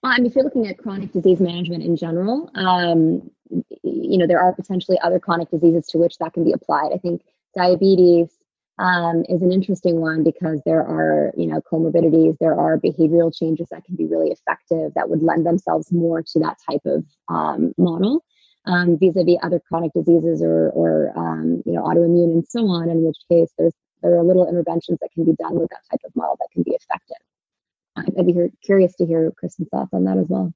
Well, 0.03 0.13
I 0.13 0.19
mean, 0.19 0.27
if 0.27 0.35
you're 0.35 0.45
looking 0.45 0.69
at 0.69 0.79
chronic 0.79 1.13
disease 1.13 1.41
management 1.41 1.83
in 1.83 1.97
general, 1.97 2.51
um, 2.55 3.31
you 3.83 4.17
know, 4.17 4.27
there 4.27 4.41
are 4.41 4.53
potentially 4.53 4.99
other 5.03 5.19
chronic 5.19 5.51
diseases 5.51 5.87
to 5.89 5.99
which 5.99 6.19
that 6.19 6.33
can 6.33 6.45
be 6.45 6.53
applied. 6.53 6.91
I 6.95 6.99
think 6.99 7.23
diabetes, 7.55 8.31
um, 8.81 9.25
is 9.29 9.43
an 9.43 9.53
interesting 9.53 10.01
one 10.01 10.25
because 10.25 10.61
there 10.65 10.81
are, 10.81 11.33
you 11.37 11.47
know, 11.47 11.61
comorbidities, 11.61 12.37
there 12.41 12.59
are 12.59 12.79
behavioral 12.79 13.33
changes 13.35 13.69
that 13.71 13.85
can 13.85 13.95
be 13.95 14.07
really 14.07 14.31
effective 14.31 14.93
that 14.95 15.11
would 15.11 15.23
lend 15.23 15.45
themselves 15.45 15.93
more 15.93 16.23
to 16.23 16.39
that 16.41 16.57
type 16.69 16.81
of 16.87 17.05
um, 17.29 17.75
model 17.77 18.25
um, 18.65 18.99
vis-a-vis 18.99 19.37
other 19.43 19.61
chronic 19.61 19.93
diseases 19.93 20.43
or, 20.43 20.71
or 20.71 21.13
um, 21.15 21.63
you 21.67 21.73
know, 21.73 21.83
autoimmune 21.83 22.33
and 22.33 22.47
so 22.49 22.67
on, 22.69 22.89
in 22.89 23.05
which 23.05 23.19
case 23.31 23.53
there's 23.59 23.75
there 24.03 24.19
are 24.19 24.25
little 24.25 24.49
interventions 24.49 24.99
that 25.03 25.11
can 25.13 25.27
be 25.27 25.35
done 25.35 25.61
with 25.61 25.69
that 25.69 25.83
type 25.91 26.01
of 26.07 26.17
model 26.17 26.35
that 26.41 26.49
can 26.55 26.63
be 26.63 26.71
effective. 26.71 27.19
I'd 27.97 28.27
be 28.27 28.35
curious 28.65 28.95
to 28.97 29.05
hear 29.05 29.31
Kristen's 29.33 29.69
thoughts 29.69 29.93
on 29.93 30.05
that 30.05 30.17
as 30.17 30.27
well 30.27 30.55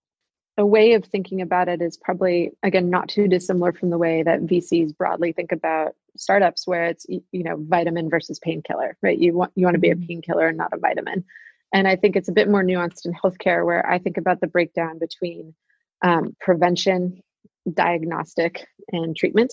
a 0.56 0.64
way 0.64 0.92
of 0.92 1.04
thinking 1.04 1.40
about 1.40 1.68
it 1.68 1.82
is 1.82 1.96
probably 1.96 2.52
again 2.62 2.90
not 2.90 3.08
too 3.08 3.28
dissimilar 3.28 3.72
from 3.72 3.90
the 3.90 3.98
way 3.98 4.22
that 4.22 4.42
VCs 4.42 4.96
broadly 4.96 5.32
think 5.32 5.52
about 5.52 5.94
startups 6.16 6.66
where 6.66 6.86
it's 6.86 7.06
you 7.08 7.22
know 7.32 7.56
vitamin 7.58 8.08
versus 8.08 8.38
painkiller 8.38 8.96
right? 9.02 9.18
You 9.18 9.34
want 9.34 9.52
you 9.56 9.64
want 9.64 9.74
to 9.74 9.80
be 9.80 9.90
a 9.90 9.94
mm-hmm. 9.94 10.06
painkiller 10.06 10.48
and 10.48 10.58
not 10.58 10.72
a 10.72 10.78
vitamin. 10.78 11.24
And 11.72 11.88
I 11.88 11.96
think 11.96 12.14
it's 12.14 12.28
a 12.28 12.32
bit 12.32 12.48
more 12.48 12.62
nuanced 12.62 13.04
in 13.04 13.14
healthcare 13.14 13.64
where 13.66 13.84
I 13.88 13.98
think 13.98 14.16
about 14.16 14.40
the 14.40 14.46
breakdown 14.46 15.00
between 15.00 15.54
um, 16.02 16.36
prevention 16.40 17.20
diagnostic 17.72 18.64
and 18.92 19.16
treatment. 19.16 19.52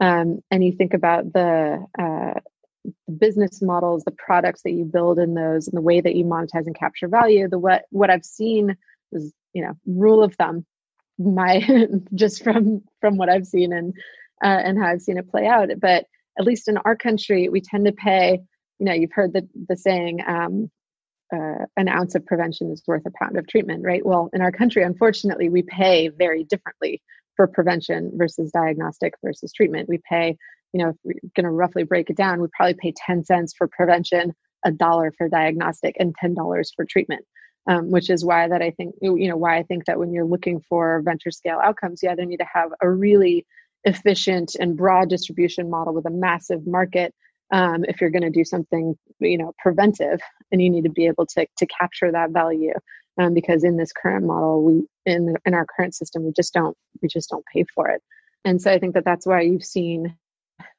Um, 0.00 0.40
and 0.50 0.64
you 0.64 0.72
think 0.72 0.94
about 0.94 1.32
the 1.32 1.86
uh, 1.96 2.40
business 3.16 3.62
models 3.62 4.02
the 4.04 4.10
products 4.10 4.62
that 4.62 4.72
you 4.72 4.84
build 4.84 5.18
in 5.18 5.34
those 5.34 5.68
and 5.68 5.76
the 5.76 5.82
way 5.82 6.00
that 6.00 6.16
you 6.16 6.24
monetize 6.24 6.66
and 6.66 6.76
capture 6.76 7.08
value 7.08 7.48
the 7.48 7.58
what 7.58 7.84
what 7.90 8.10
I've 8.10 8.24
seen 8.24 8.76
is 9.12 9.32
you 9.54 9.62
know 9.62 9.72
rule 9.86 10.22
of 10.22 10.34
thumb 10.34 10.66
my 11.18 11.62
just 12.14 12.42
from 12.42 12.82
from 13.00 13.16
what 13.16 13.28
i've 13.28 13.46
seen 13.46 13.72
and 13.72 13.94
uh, 14.42 14.60
and 14.64 14.78
how 14.78 14.86
i've 14.86 15.02
seen 15.02 15.16
it 15.16 15.30
play 15.30 15.46
out. 15.46 15.68
But 15.80 16.06
at 16.38 16.44
least 16.44 16.68
in 16.68 16.76
our 16.78 16.96
country 16.96 17.48
we 17.48 17.60
tend 17.60 17.86
to 17.86 17.92
pay 17.92 18.40
you 18.78 18.86
know 18.86 18.92
you've 18.92 19.12
heard 19.12 19.32
the 19.32 19.48
the 19.68 19.76
saying 19.76 20.20
um, 20.26 20.70
uh, 21.34 21.64
an 21.76 21.88
ounce 21.88 22.14
of 22.14 22.26
prevention 22.26 22.70
is 22.70 22.82
worth 22.86 23.06
a 23.06 23.10
pound 23.18 23.38
of 23.38 23.46
treatment 23.46 23.84
right? 23.84 24.04
Well 24.04 24.28
in 24.32 24.40
our 24.40 24.52
country 24.52 24.82
unfortunately 24.82 25.48
we 25.48 25.62
pay 25.62 26.08
very 26.08 26.44
differently 26.44 27.00
for 27.36 27.46
prevention 27.46 28.12
versus 28.14 28.52
diagnostic 28.52 29.14
versus 29.24 29.52
treatment. 29.52 29.88
We 29.88 30.00
pay 30.08 30.36
you 30.72 30.82
know 30.82 30.90
if 30.90 30.96
we're 31.04 31.14
going 31.36 31.44
to 31.44 31.50
roughly 31.50 31.84
break 31.84 32.10
it 32.10 32.16
down 32.16 32.40
we 32.40 32.48
probably 32.56 32.74
pay 32.74 32.92
10 33.06 33.24
cents 33.24 33.54
for 33.56 33.68
prevention 33.68 34.34
a 34.66 34.72
dollar 34.72 35.12
for 35.16 35.28
diagnostic 35.28 35.94
and 35.98 36.14
$10 36.22 36.66
for 36.74 36.84
treatment 36.84 37.24
um, 37.66 37.90
which 37.90 38.10
is 38.10 38.24
why 38.24 38.48
that 38.48 38.62
I 38.62 38.70
think 38.70 38.94
you 39.00 39.28
know 39.28 39.36
why 39.36 39.58
I 39.58 39.62
think 39.62 39.86
that 39.86 39.98
when 39.98 40.12
you're 40.12 40.24
looking 40.24 40.60
for 40.68 41.02
venture 41.02 41.30
scale 41.30 41.60
outcomes, 41.62 42.02
you 42.02 42.10
either 42.10 42.24
need 42.24 42.38
to 42.38 42.46
have 42.52 42.70
a 42.80 42.90
really 42.90 43.46
efficient 43.84 44.54
and 44.58 44.76
broad 44.76 45.08
distribution 45.08 45.70
model 45.70 45.94
with 45.94 46.06
a 46.06 46.10
massive 46.10 46.66
market 46.66 47.14
um, 47.52 47.84
if 47.84 48.00
you're 48.00 48.10
going 48.10 48.22
to 48.22 48.30
do 48.30 48.44
something 48.44 48.96
you 49.20 49.38
know 49.38 49.52
preventive 49.58 50.20
and 50.50 50.62
you 50.62 50.70
need 50.70 50.84
to 50.84 50.90
be 50.90 51.06
able 51.06 51.26
to 51.26 51.46
to 51.56 51.66
capture 51.66 52.10
that 52.10 52.30
value 52.30 52.72
um, 53.18 53.34
because 53.34 53.64
in 53.64 53.76
this 53.76 53.92
current 53.92 54.26
model 54.26 54.62
we 54.62 54.82
in 55.06 55.36
in 55.44 55.54
our 55.54 55.66
current 55.66 55.94
system 55.94 56.24
we 56.24 56.32
just 56.32 56.52
don't 56.52 56.76
we 57.02 57.08
just 57.08 57.30
don't 57.30 57.44
pay 57.52 57.64
for 57.74 57.88
it. 57.88 58.02
And 58.44 58.60
so 58.60 58.70
i 58.70 58.78
think 58.78 58.94
that 58.94 59.04
that's 59.04 59.26
why 59.26 59.42
you've 59.42 59.64
seen 59.64 60.16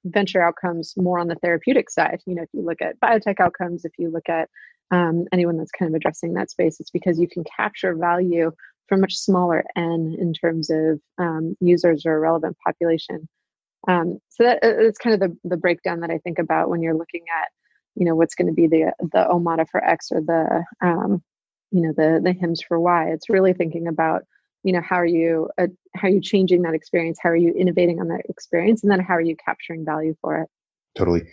venture 0.03 0.41
outcomes 0.41 0.93
more 0.97 1.19
on 1.19 1.27
the 1.27 1.35
therapeutic 1.35 1.89
side. 1.89 2.21
You 2.25 2.35
know 2.35 2.43
if 2.43 2.49
you 2.53 2.61
look 2.61 2.81
at 2.81 2.99
biotech 2.99 3.39
outcomes 3.39 3.85
if 3.85 3.93
you 3.97 4.09
look 4.09 4.29
at 4.29 4.49
um, 4.91 5.25
anyone 5.31 5.57
that's 5.57 5.71
kind 5.71 5.89
of 5.89 5.95
addressing 5.95 6.33
that 6.33 6.49
space. 6.49 6.79
It's 6.79 6.91
because 6.91 7.19
you 7.19 7.27
can 7.27 7.43
capture 7.43 7.95
value 7.95 8.51
from 8.87 9.01
much 9.01 9.15
smaller 9.15 9.63
n 9.75 10.15
in 10.19 10.33
terms 10.33 10.69
of 10.69 10.99
um, 11.17 11.55
users 11.59 12.05
or 12.05 12.19
relevant 12.19 12.55
population. 12.65 13.27
Um, 13.87 14.19
so 14.29 14.43
that 14.43 14.63
is 14.63 14.97
kind 14.97 15.13
of 15.13 15.19
the, 15.19 15.37
the 15.47 15.57
breakdown 15.57 15.99
that 16.01 16.11
I 16.11 16.17
think 16.19 16.39
about 16.39 16.69
when 16.69 16.81
you're 16.81 16.97
looking 16.97 17.23
at, 17.41 17.49
you 17.95 18.05
know, 18.05 18.15
what's 18.15 18.35
going 18.35 18.47
to 18.47 18.53
be 18.53 18.67
the 18.67 18.91
the 18.99 19.25
OMADA 19.29 19.67
for 19.69 19.83
X 19.83 20.11
or 20.11 20.21
the, 20.21 20.63
um, 20.81 21.23
you 21.71 21.81
know, 21.81 21.93
the 21.95 22.21
the 22.23 22.33
Hims 22.33 22.61
for 22.61 22.79
Y. 22.79 23.09
It's 23.09 23.29
really 23.29 23.53
thinking 23.53 23.87
about, 23.87 24.23
you 24.63 24.73
know, 24.73 24.81
how 24.81 24.97
are 24.97 25.05
you 25.05 25.49
uh, 25.57 25.67
how 25.95 26.07
are 26.07 26.11
you 26.11 26.21
changing 26.21 26.63
that 26.63 26.73
experience? 26.73 27.19
How 27.21 27.29
are 27.29 27.35
you 27.35 27.53
innovating 27.53 27.99
on 27.99 28.07
that 28.09 28.21
experience? 28.29 28.83
And 28.83 28.91
then 28.91 28.99
how 28.99 29.15
are 29.15 29.21
you 29.21 29.35
capturing 29.43 29.85
value 29.85 30.15
for 30.21 30.41
it? 30.41 30.49
Totally. 30.95 31.23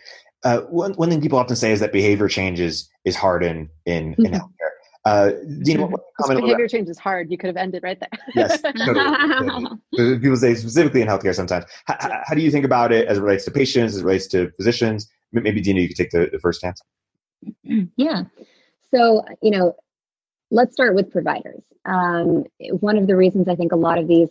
Uh, 0.44 0.60
one, 0.62 0.92
one 0.94 1.08
thing 1.08 1.20
people 1.20 1.38
often 1.38 1.56
say 1.56 1.72
is 1.72 1.80
that 1.80 1.92
behavior 1.92 2.28
change 2.28 2.58
is, 2.60 2.88
is 3.04 3.14
hard 3.14 3.44
in, 3.44 3.68
in, 3.86 4.14
in 4.18 4.32
healthcare. 4.32 4.72
Uh, 5.04 5.32
Deena, 5.62 5.86
what, 5.86 6.00
what 6.18 6.40
behavior 6.40 6.68
change 6.68 6.88
is 6.88 6.98
hard. 6.98 7.30
You 7.30 7.36
could 7.36 7.48
have 7.48 7.56
ended 7.56 7.82
right 7.82 7.98
there. 7.98 8.08
yes, 8.34 8.60
totally. 8.60 9.78
People 10.20 10.36
say 10.36 10.54
specifically 10.54 11.00
in 11.00 11.08
healthcare 11.08 11.34
sometimes. 11.34 11.64
How, 11.86 11.96
yeah. 12.00 12.22
how, 12.24 12.34
do 12.34 12.40
you 12.40 12.50
think 12.50 12.64
about 12.64 12.92
it 12.92 13.08
as 13.08 13.18
it 13.18 13.20
relates 13.20 13.44
to 13.46 13.50
patients, 13.50 13.94
as 13.94 14.00
it 14.00 14.04
relates 14.04 14.28
to 14.28 14.50
physicians? 14.56 15.10
Maybe 15.32 15.60
Deena, 15.60 15.80
you 15.80 15.88
could 15.88 15.96
take 15.96 16.10
the, 16.10 16.28
the 16.30 16.38
first 16.38 16.60
chance. 16.60 16.80
Yeah. 17.96 18.24
So, 18.94 19.24
you 19.40 19.50
know, 19.50 19.74
let's 20.50 20.74
start 20.74 20.94
with 20.94 21.10
providers. 21.10 21.62
Um, 21.86 22.44
one 22.80 22.98
of 22.98 23.06
the 23.06 23.16
reasons 23.16 23.48
I 23.48 23.56
think 23.56 23.72
a 23.72 23.76
lot 23.76 23.98
of 23.98 24.06
these 24.06 24.28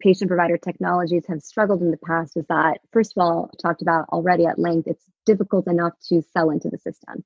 patient 0.00 0.28
provider 0.28 0.56
technologies 0.56 1.24
have 1.28 1.42
struggled 1.42 1.82
in 1.82 1.90
the 1.90 1.98
past 1.98 2.36
is 2.36 2.44
that, 2.48 2.80
first 2.92 3.12
of 3.16 3.20
all, 3.22 3.50
talked 3.60 3.82
about 3.82 4.08
already 4.10 4.46
at 4.46 4.58
length, 4.58 4.88
it's 4.88 5.04
difficult 5.26 5.66
enough 5.66 5.92
to 6.08 6.22
sell 6.32 6.50
into 6.50 6.68
the 6.68 6.78
system. 6.78 7.24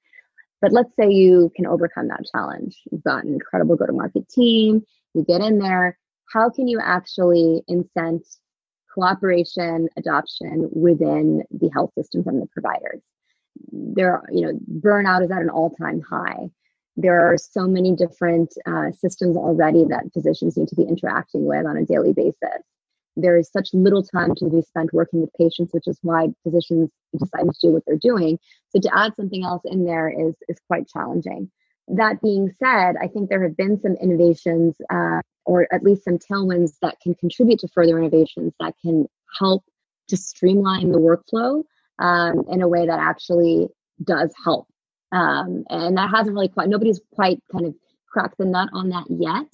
But 0.61 0.73
let's 0.73 0.95
say 0.97 1.11
you 1.11 1.53
can 1.55 1.67
overcome 1.67 2.09
that 2.09 2.27
challenge. 2.33 2.77
You've 2.91 3.05
got 3.05 3.25
an 3.25 3.33
incredible 3.33 3.77
go 3.77 3.87
to 3.87 3.93
market 3.93 4.29
team, 4.29 4.85
you 5.15 5.25
get 5.25 5.41
in 5.41 5.59
there. 5.59 5.99
How 6.33 6.51
can 6.51 6.69
you 6.69 6.81
actually 6.83 7.63
incent 7.71 8.25
cooperation, 8.93 9.89
adoption 9.97 10.69
within 10.73 11.45
the 11.51 11.71
health 11.73 11.93
system 11.95 12.25
from 12.25 12.41
the 12.41 12.47
providers? 12.47 13.01
There, 13.73 14.23
you 14.31 14.43
know, 14.43 14.59
burnout 14.81 15.25
is 15.25 15.31
at 15.31 15.43
an 15.43 15.51
all 15.51 15.71
time 15.71 16.01
high. 16.01 16.51
There 17.01 17.21
are 17.21 17.39
so 17.39 17.67
many 17.67 17.95
different 17.95 18.53
uh, 18.67 18.91
systems 18.93 19.37
already 19.37 19.85
that 19.87 20.13
physicians 20.13 20.57
need 20.57 20.69
to 20.69 20.77
be 20.77 20.83
interacting 20.83 21.47
with 21.47 21.65
on 21.65 21.77
a 21.77 21.87
daily 21.87 22.13
basis 22.13 22.63
there 23.19 23.37
is 23.37 23.51
such 23.51 23.75
little 23.75 24.03
time 24.03 24.35
to 24.37 24.49
be 24.49 24.63
spent 24.63 24.93
working 24.93 25.21
with 25.21 25.31
patients, 25.35 25.73
which 25.73 25.89
is 25.89 25.99
why 26.03 26.29
physicians 26.45 26.91
decide 27.19 27.45
to 27.45 27.59
do 27.61 27.73
what 27.73 27.83
they're 27.87 27.97
doing. 27.97 28.39
So 28.71 28.81
to 28.81 28.97
add 28.97 29.15
something 29.17 29.45
else 29.45 29.63
in 29.65 29.85
there 29.85 30.09
is 30.09 30.35
is 30.49 30.59
quite 30.69 30.89
challenging. 30.89 31.51
That 31.89 32.23
being 32.23 32.53
said, 32.59 32.95
I 33.01 33.09
think 33.09 33.29
there 33.29 33.43
have 33.43 33.57
been 33.57 33.81
some 33.81 33.95
innovations, 33.95 34.77
uh, 34.91 35.21
or 35.45 35.67
at 35.73 35.83
least 35.83 36.05
some 36.05 36.19
tailwinds 36.19 36.75
that 36.83 37.01
can 37.03 37.15
contribute 37.15 37.59
to 37.61 37.69
further 37.69 37.99
innovations 37.99 38.53
that 38.61 38.75
can 38.83 39.07
help 39.39 39.65
to 40.09 40.17
streamline 40.17 40.93
the 40.93 40.99
workflow 40.99 41.65
um, 41.99 42.45
in 42.49 42.63
a 42.63 42.69
way 42.69 42.87
that 42.87 43.01
actually 43.01 43.69
does 44.05 44.33
help. 44.45 44.69
Um, 45.11 45.65
and 45.71 45.97
that 45.97 46.11
hasn't 46.11 46.35
really 46.35 46.49
quite 46.49 46.69
nobody's 46.69 47.01
quite 47.15 47.43
kind 47.51 47.67
of 47.67 47.75
cracked 48.07 48.39
the 48.39 48.45
nut 48.45 48.69
on 48.73 48.91
that 48.91 49.07
yet. 49.09 49.49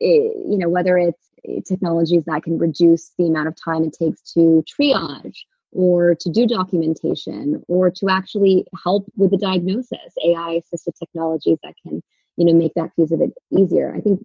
It, 0.00 0.36
you 0.48 0.58
know, 0.58 0.68
whether 0.68 0.96
it's 0.98 1.26
technologies 1.66 2.24
that 2.26 2.42
can 2.42 2.58
reduce 2.58 3.12
the 3.18 3.26
amount 3.26 3.48
of 3.48 3.56
time 3.62 3.84
it 3.84 3.96
takes 3.98 4.32
to 4.32 4.64
triage 4.66 5.36
or 5.72 6.14
to 6.14 6.30
do 6.30 6.46
documentation 6.46 7.62
or 7.68 7.90
to 7.90 8.08
actually 8.08 8.64
help 8.82 9.06
with 9.16 9.30
the 9.30 9.36
diagnosis 9.36 10.14
ai 10.24 10.60
assisted 10.64 10.94
technologies 10.98 11.58
that 11.62 11.74
can 11.82 12.02
you 12.36 12.44
know 12.44 12.52
make 12.52 12.72
that 12.74 12.94
piece 12.96 13.10
of 13.10 13.20
it 13.20 13.32
easier 13.50 13.94
i 13.94 14.00
think 14.00 14.24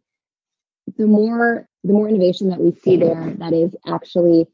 the 0.97 1.06
more 1.06 1.68
the 1.84 1.93
more 1.93 2.08
innovation 2.08 2.49
that 2.49 2.60
we 2.60 2.72
see 2.72 2.95
there 2.95 3.34
that 3.38 3.54
is 3.54 3.76
actually 3.88 4.47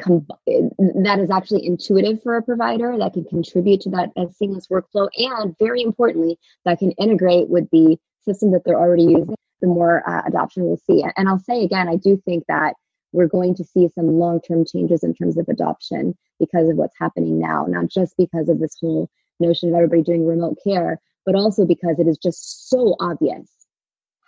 com- 0.00 0.26
that 0.46 1.18
is 1.20 1.30
actually 1.30 1.66
intuitive 1.66 2.22
for 2.22 2.36
a 2.36 2.42
provider 2.42 2.96
that 2.98 3.12
can 3.12 3.24
contribute 3.24 3.80
to 3.82 3.90
that 3.90 4.10
seamless 4.36 4.68
workflow 4.68 5.08
and 5.16 5.56
very 5.58 5.82
importantly 5.82 6.38
that 6.64 6.78
can 6.78 6.92
integrate 6.92 7.48
with 7.48 7.68
the 7.70 7.96
system 8.24 8.52
that 8.52 8.62
they're 8.64 8.78
already 8.78 9.04
using 9.04 9.34
the 9.60 9.66
more 9.66 10.08
uh, 10.08 10.22
adoption 10.26 10.64
we'll 10.64 10.76
see. 10.76 11.04
And 11.16 11.28
I'll 11.28 11.38
say 11.38 11.64
again, 11.64 11.88
I 11.88 11.96
do 11.96 12.20
think 12.24 12.44
that 12.48 12.74
we're 13.12 13.28
going 13.28 13.54
to 13.54 13.64
see 13.64 13.88
some 13.94 14.18
long 14.18 14.40
term 14.40 14.64
changes 14.64 15.02
in 15.02 15.14
terms 15.14 15.38
of 15.38 15.48
adoption 15.48 16.14
because 16.38 16.68
of 16.68 16.76
what's 16.76 16.96
happening 16.98 17.38
now, 17.38 17.64
not 17.68 17.88
just 17.88 18.14
because 18.18 18.48
of 18.48 18.58
this 18.58 18.76
whole 18.80 19.08
notion 19.40 19.68
of 19.68 19.74
everybody 19.76 20.02
doing 20.02 20.26
remote 20.26 20.58
care, 20.64 21.00
but 21.24 21.34
also 21.34 21.64
because 21.64 21.98
it 21.98 22.08
is 22.08 22.18
just 22.18 22.68
so 22.68 22.96
obvious 23.00 23.53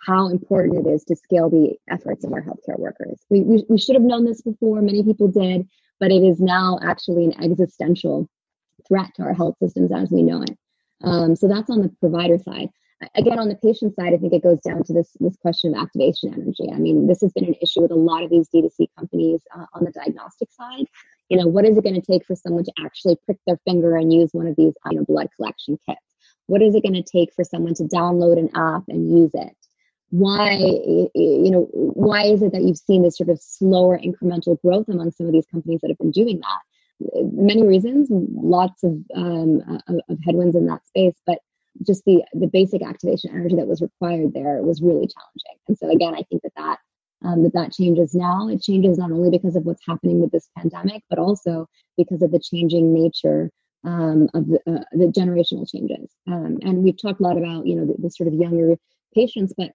how 0.07 0.29
important 0.29 0.87
it 0.87 0.89
is 0.89 1.03
to 1.03 1.15
scale 1.15 1.49
the 1.49 1.75
efforts 1.89 2.23
of 2.23 2.31
our 2.31 2.41
healthcare 2.41 2.79
workers. 2.79 3.19
We, 3.29 3.41
we, 3.41 3.65
we 3.67 3.77
should 3.77 3.95
have 3.95 4.03
known 4.03 4.23
this 4.23 4.41
before, 4.41 4.81
many 4.81 5.03
people 5.03 5.27
did, 5.27 5.67
but 5.99 6.11
it 6.11 6.23
is 6.23 6.39
now 6.39 6.79
actually 6.81 7.25
an 7.25 7.43
existential 7.43 8.29
threat 8.87 9.11
to 9.15 9.23
our 9.23 9.33
health 9.33 9.55
systems 9.61 9.91
as 9.91 10.09
we 10.09 10.23
know 10.23 10.43
it. 10.43 10.57
Um, 11.03 11.35
so 11.35 11.49
that's 11.49 11.69
on 11.69 11.81
the 11.81 11.89
provider 11.99 12.37
side. 12.37 12.69
Again 13.15 13.37
on 13.37 13.47
the 13.47 13.55
patient 13.55 13.93
side 13.93 14.15
i 14.15 14.17
think 14.17 14.33
it 14.33 14.41
goes 14.41 14.59
down 14.61 14.83
to 14.85 14.91
this 14.91 15.15
this 15.19 15.35
question 15.37 15.75
of 15.75 15.79
activation 15.83 16.33
energy. 16.33 16.67
I 16.73 16.79
mean 16.79 17.05
this 17.05 17.21
has 17.21 17.31
been 17.31 17.45
an 17.45 17.53
issue 17.61 17.83
with 17.83 17.91
a 17.91 17.95
lot 17.95 18.23
of 18.23 18.31
these 18.31 18.49
d2c 18.49 18.87
companies 18.97 19.41
uh, 19.55 19.67
on 19.75 19.83
the 19.83 19.91
diagnostic 19.91 20.51
side. 20.51 20.87
You 21.29 21.37
know 21.37 21.45
what 21.45 21.63
is 21.63 21.77
it 21.77 21.83
going 21.83 22.01
to 22.01 22.11
take 22.11 22.25
for 22.25 22.35
someone 22.35 22.63
to 22.63 22.71
actually 22.83 23.17
prick 23.23 23.37
their 23.45 23.59
finger 23.65 23.95
and 23.97 24.11
use 24.11 24.29
one 24.31 24.47
of 24.47 24.55
these 24.55 24.73
you 24.89 24.97
know 24.97 25.05
blood 25.05 25.27
collection 25.35 25.77
kits? 25.87 26.01
What 26.47 26.63
is 26.63 26.73
it 26.73 26.81
going 26.81 26.95
to 26.95 27.03
take 27.03 27.31
for 27.35 27.43
someone 27.43 27.75
to 27.75 27.83
download 27.83 28.39
an 28.39 28.49
app 28.55 28.85
and 28.87 29.15
use 29.15 29.31
it 29.35 29.55
why 30.09 30.53
you 30.53 31.51
know 31.51 31.67
why 31.71 32.23
is 32.23 32.41
it 32.41 32.53
that 32.53 32.63
you've 32.63 32.77
seen 32.77 33.03
this 33.03 33.17
sort 33.17 33.29
of 33.29 33.39
slower 33.41 33.99
incremental 33.99 34.59
growth 34.61 34.87
among 34.87 35.11
some 35.11 35.27
of 35.27 35.33
these 35.33 35.45
companies 35.47 35.81
that 35.81 35.89
have 35.89 35.97
been 35.97 36.11
doing 36.11 36.39
that 36.39 37.31
many 37.33 37.67
reasons 37.67 38.07
lots 38.09 38.83
of 38.83 38.97
um, 39.15 39.61
of 39.87 40.17
headwinds 40.25 40.55
in 40.55 40.65
that 40.65 40.85
space 40.87 41.15
but 41.25 41.39
just 41.85 42.03
the 42.05 42.23
the 42.33 42.47
basic 42.47 42.83
activation 42.83 43.31
energy 43.31 43.55
that 43.55 43.67
was 43.67 43.81
required 43.81 44.33
there 44.33 44.61
was 44.61 44.81
really 44.81 45.07
challenging. 45.07 45.59
And 45.67 45.77
so 45.77 45.89
again, 45.89 46.13
I 46.15 46.23
think 46.29 46.41
that 46.43 46.53
that 46.55 46.79
um, 47.23 47.43
that 47.43 47.53
that 47.53 47.73
changes 47.73 48.13
now. 48.13 48.47
It 48.47 48.61
changes 48.61 48.97
not 48.97 49.11
only 49.11 49.29
because 49.29 49.55
of 49.55 49.65
what's 49.65 49.85
happening 49.87 50.19
with 50.19 50.31
this 50.31 50.49
pandemic, 50.57 51.03
but 51.09 51.19
also 51.19 51.67
because 51.97 52.21
of 52.21 52.31
the 52.31 52.39
changing 52.39 52.93
nature 52.93 53.49
um, 53.83 54.29
of 54.33 54.47
the, 54.47 54.59
uh, 54.67 54.83
the, 54.91 55.07
generational 55.07 55.69
changes. 55.69 56.11
Um, 56.27 56.57
and 56.61 56.83
we've 56.83 56.99
talked 56.99 57.19
a 57.19 57.23
lot 57.23 57.37
about 57.37 57.65
you 57.65 57.75
know 57.75 57.85
the, 57.85 57.95
the, 57.99 58.09
sort 58.09 58.27
of 58.27 58.33
younger 58.33 58.75
patients, 59.13 59.53
but 59.57 59.71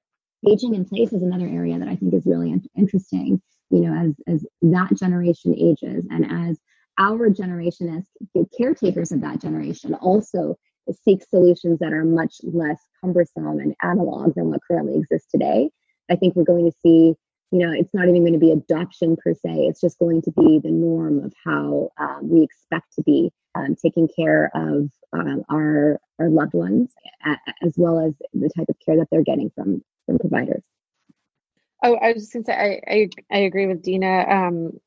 aging 0.49 0.74
in 0.74 0.84
place 0.84 1.12
is 1.12 1.22
another 1.22 1.47
area 1.47 1.78
that 1.78 1.88
I 1.88 1.97
think 1.97 2.14
is 2.14 2.26
really 2.26 2.55
interesting. 2.76 3.40
You 3.70 3.80
know, 3.80 3.95
as 3.95 4.14
as 4.26 4.47
that 4.62 4.97
generation 4.97 5.55
ages, 5.59 6.07
and 6.11 6.30
as 6.30 6.59
our 6.99 7.30
generation 7.30 7.97
as 7.97 8.05
the 8.34 8.47
caretakers 8.57 9.12
of 9.12 9.22
that 9.22 9.40
generation 9.40 9.95
also 9.95 10.57
seek 11.05 11.22
solutions 11.22 11.78
that 11.78 11.93
are 11.93 12.05
much 12.05 12.36
less 12.43 12.80
cumbersome 13.01 13.61
and 13.61 13.74
analog 13.82 14.34
than 14.34 14.51
what 14.51 14.61
currently 14.68 14.99
exists 14.99 15.30
today. 15.30 15.70
I 16.11 16.16
think 16.16 16.34
we're 16.34 16.45
going 16.45 16.70
to 16.70 16.76
see, 16.82 17.14
you 17.51 17.59
know, 17.59 17.72
it's 17.72 17.95
not 17.95 18.09
even 18.09 18.22
going 18.22 18.32
to 18.32 18.38
be 18.38 18.51
adoption 18.51 19.16
per 19.16 19.34
se. 19.34 19.66
It's 19.66 19.80
just 19.80 19.99
going 19.99 20.22
to 20.22 20.32
be 20.32 20.59
the 20.59 20.70
norm 20.70 21.24
of 21.24 21.32
how 21.45 21.90
um, 21.99 22.28
we 22.28 22.43
expect 22.43 22.95
to 22.97 23.03
be 23.03 23.30
um, 23.55 23.76
taking 23.80 24.09
care 24.09 24.51
of 24.55 24.90
um, 25.12 25.45
our 25.51 26.01
our 26.18 26.28
loved 26.28 26.55
ones, 26.55 26.93
as 27.62 27.74
well 27.76 27.99
as 28.01 28.14
the 28.32 28.51
type 28.57 28.68
of 28.68 28.76
care 28.84 28.97
that 28.97 29.09
they're 29.11 29.24
getting 29.24 29.51
from 29.55 29.82
from 30.07 30.19
providers. 30.19 30.63
Oh, 31.85 31.97
I 31.97 32.13
was 32.13 32.23
just 32.23 32.33
going 32.33 32.45
to 32.45 32.53
say, 32.53 32.81
I, 32.89 32.93
I, 32.93 33.09
I 33.31 33.39
agree 33.41 33.67
with 33.67 33.83
Deena, 33.83 34.25
um, 34.29 34.81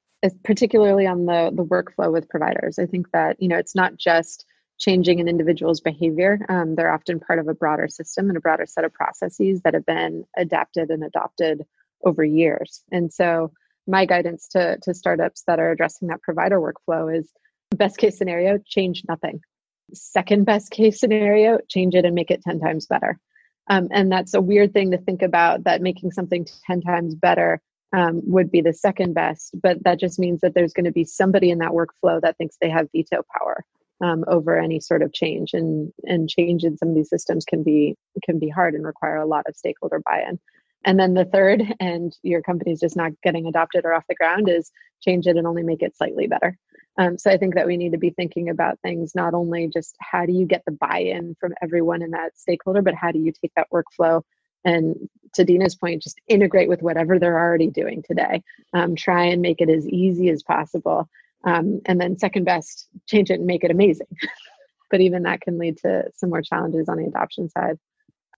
particularly 0.43 1.05
on 1.05 1.25
the 1.25 1.51
the 1.53 1.65
workflow 1.65 2.11
with 2.11 2.29
providers. 2.29 2.79
I 2.79 2.85
think 2.85 3.11
that 3.11 3.41
you 3.41 3.49
know 3.49 3.57
it's 3.57 3.75
not 3.75 3.97
just 3.97 4.45
changing 4.77 5.19
an 5.19 5.27
individual's 5.27 5.81
behavior. 5.81 6.39
Um, 6.49 6.75
they're 6.75 6.91
often 6.91 7.19
part 7.19 7.39
of 7.39 7.47
a 7.47 7.53
broader 7.53 7.87
system 7.87 8.29
and 8.29 8.37
a 8.37 8.41
broader 8.41 8.65
set 8.65 8.83
of 8.83 8.93
processes 8.93 9.61
that 9.63 9.73
have 9.73 9.85
been 9.85 10.25
adapted 10.37 10.89
and 10.89 11.03
adopted 11.03 11.65
over 12.03 12.23
years. 12.23 12.83
And 12.91 13.11
so, 13.11 13.51
my 13.87 14.05
guidance 14.05 14.47
to, 14.49 14.77
to 14.81 14.93
startups 14.93 15.43
that 15.47 15.59
are 15.59 15.71
addressing 15.71 16.07
that 16.07 16.21
provider 16.21 16.59
workflow 16.59 17.15
is 17.15 17.29
best 17.71 17.97
case 17.97 18.17
scenario, 18.17 18.57
change 18.65 19.03
nothing. 19.07 19.41
Second 19.93 20.45
best 20.45 20.71
case 20.71 20.99
scenario, 20.99 21.59
change 21.69 21.93
it 21.93 22.05
and 22.05 22.15
make 22.15 22.31
it 22.31 22.41
10 22.41 22.59
times 22.59 22.87
better. 22.87 23.19
Um, 23.69 23.87
and 23.91 24.11
that's 24.11 24.33
a 24.33 24.41
weird 24.41 24.73
thing 24.73 24.91
to 24.91 24.97
think 24.97 25.21
about 25.21 25.63
that 25.63 25.81
making 25.81 26.11
something 26.11 26.45
10 26.67 26.81
times 26.81 27.15
better 27.15 27.61
um, 27.93 28.21
would 28.25 28.51
be 28.51 28.61
the 28.61 28.73
second 28.73 29.13
best. 29.13 29.55
But 29.61 29.83
that 29.83 29.99
just 29.99 30.19
means 30.19 30.41
that 30.41 30.53
there's 30.53 30.73
going 30.73 30.85
to 30.85 30.91
be 30.91 31.05
somebody 31.05 31.49
in 31.49 31.59
that 31.59 31.71
workflow 31.71 32.21
that 32.21 32.37
thinks 32.37 32.57
they 32.59 32.69
have 32.69 32.89
veto 32.91 33.23
power 33.37 33.63
um, 34.01 34.23
over 34.27 34.59
any 34.59 34.79
sort 34.79 35.01
of 35.01 35.13
change 35.13 35.53
and 35.53 35.91
and 36.03 36.29
change 36.29 36.63
in 36.63 36.77
some 36.77 36.89
of 36.89 36.95
these 36.95 37.09
systems 37.09 37.45
can 37.45 37.63
be 37.63 37.95
can 38.23 38.39
be 38.39 38.49
hard 38.49 38.73
and 38.73 38.85
require 38.85 39.17
a 39.17 39.25
lot 39.25 39.45
of 39.47 39.55
stakeholder 39.55 40.01
buy-in 40.05 40.39
and 40.85 40.99
then 40.99 41.13
the 41.13 41.25
third 41.25 41.63
and 41.79 42.15
your 42.21 42.41
company's 42.41 42.79
just 42.79 42.95
not 42.95 43.11
getting 43.23 43.47
adopted 43.47 43.85
or 43.85 43.93
off 43.93 44.05
the 44.07 44.15
ground 44.15 44.47
is 44.49 44.71
change 45.01 45.27
it 45.27 45.37
and 45.37 45.47
only 45.47 45.63
make 45.63 45.81
it 45.81 45.97
slightly 45.97 46.27
better 46.27 46.57
Um, 46.97 47.17
so 47.17 47.29
I 47.29 47.37
think 47.37 47.55
that 47.55 47.67
we 47.67 47.77
need 47.77 47.91
to 47.91 47.97
be 47.97 48.11
thinking 48.11 48.49
about 48.49 48.79
things 48.81 49.15
not 49.15 49.33
only 49.33 49.67
just 49.67 49.95
how 49.99 50.25
do 50.25 50.31
you 50.31 50.45
get 50.45 50.63
the 50.65 50.71
buy-in 50.71 51.35
from 51.39 51.53
everyone 51.61 52.01
in 52.01 52.11
that 52.11 52.37
stakeholder, 52.37 52.81
but 52.81 52.93
how 52.95 53.11
do 53.11 53.19
you 53.19 53.33
take 53.33 53.51
that 53.55 53.67
workflow 53.71 54.21
and 54.65 55.09
to 55.33 55.45
Deena's 55.45 55.75
point, 55.75 56.01
just 56.01 56.19
integrate 56.27 56.67
with 56.67 56.81
whatever 56.81 57.19
they're 57.19 57.39
already 57.39 57.67
doing 57.67 58.03
today. 58.03 58.41
Um, 58.73 58.95
try 58.95 59.25
and 59.25 59.41
make 59.41 59.61
it 59.61 59.69
as 59.69 59.87
easy 59.87 60.29
as 60.29 60.43
possible. 60.43 61.07
Um, 61.43 61.81
and 61.85 62.01
then 62.01 62.17
second 62.17 62.45
best, 62.45 62.87
change 63.07 63.29
it 63.29 63.35
and 63.35 63.45
make 63.45 63.63
it 63.63 63.71
amazing. 63.71 64.07
but 64.91 65.01
even 65.01 65.23
that 65.23 65.41
can 65.41 65.59
lead 65.59 65.77
to 65.79 66.05
some 66.15 66.31
more 66.31 66.41
challenges 66.41 66.89
on 66.89 66.97
the 66.97 67.05
adoption 67.05 67.49
side. 67.49 67.77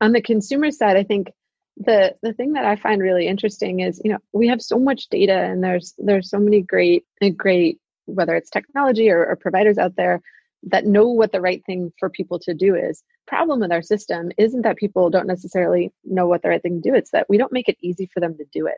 On 0.02 0.12
the 0.12 0.22
consumer 0.22 0.70
side, 0.72 0.98
I 0.98 1.04
think 1.04 1.32
the 1.80 2.16
the 2.22 2.34
thing 2.34 2.54
that 2.54 2.66
I 2.66 2.76
find 2.76 3.02
really 3.02 3.28
interesting 3.28 3.82
is, 3.82 4.02
you 4.04 4.12
know, 4.12 4.20
we 4.34 4.48
have 4.48 4.62
so 4.62 4.80
much 4.80 5.08
data 5.10 5.38
and 5.38 5.64
there's 5.64 5.94
there's 5.98 6.30
so 6.30 6.40
many 6.40 6.62
great 6.62 7.06
great 7.36 7.80
whether 8.06 8.36
it's 8.36 8.50
technology 8.50 9.10
or, 9.10 9.26
or 9.26 9.36
providers 9.36 9.78
out 9.78 9.96
there 9.96 10.22
that 10.64 10.86
know 10.86 11.08
what 11.10 11.32
the 11.32 11.42
right 11.42 11.64
thing 11.66 11.92
for 12.00 12.10
people 12.10 12.40
to 12.40 12.54
do 12.54 12.76
is. 12.76 13.04
Problem 13.28 13.60
with 13.60 13.72
our 13.72 13.82
system 13.82 14.32
isn't 14.38 14.62
that 14.62 14.78
people 14.78 15.10
don't 15.10 15.28
necessarily 15.28 15.92
know 16.04 16.26
what 16.26 16.42
the 16.42 16.50
right 16.50 16.62
thing 16.62 16.82
to 16.82 16.90
do. 16.90 16.96
It's 16.96 17.12
that 17.12 17.28
we 17.30 17.38
don't 17.38 17.52
make 17.52 17.70
it 17.70 17.78
easy 17.82 18.10
for 18.14 18.22
them 18.22 18.38
to 18.38 18.46
do 18.52 18.68
it. 18.68 18.78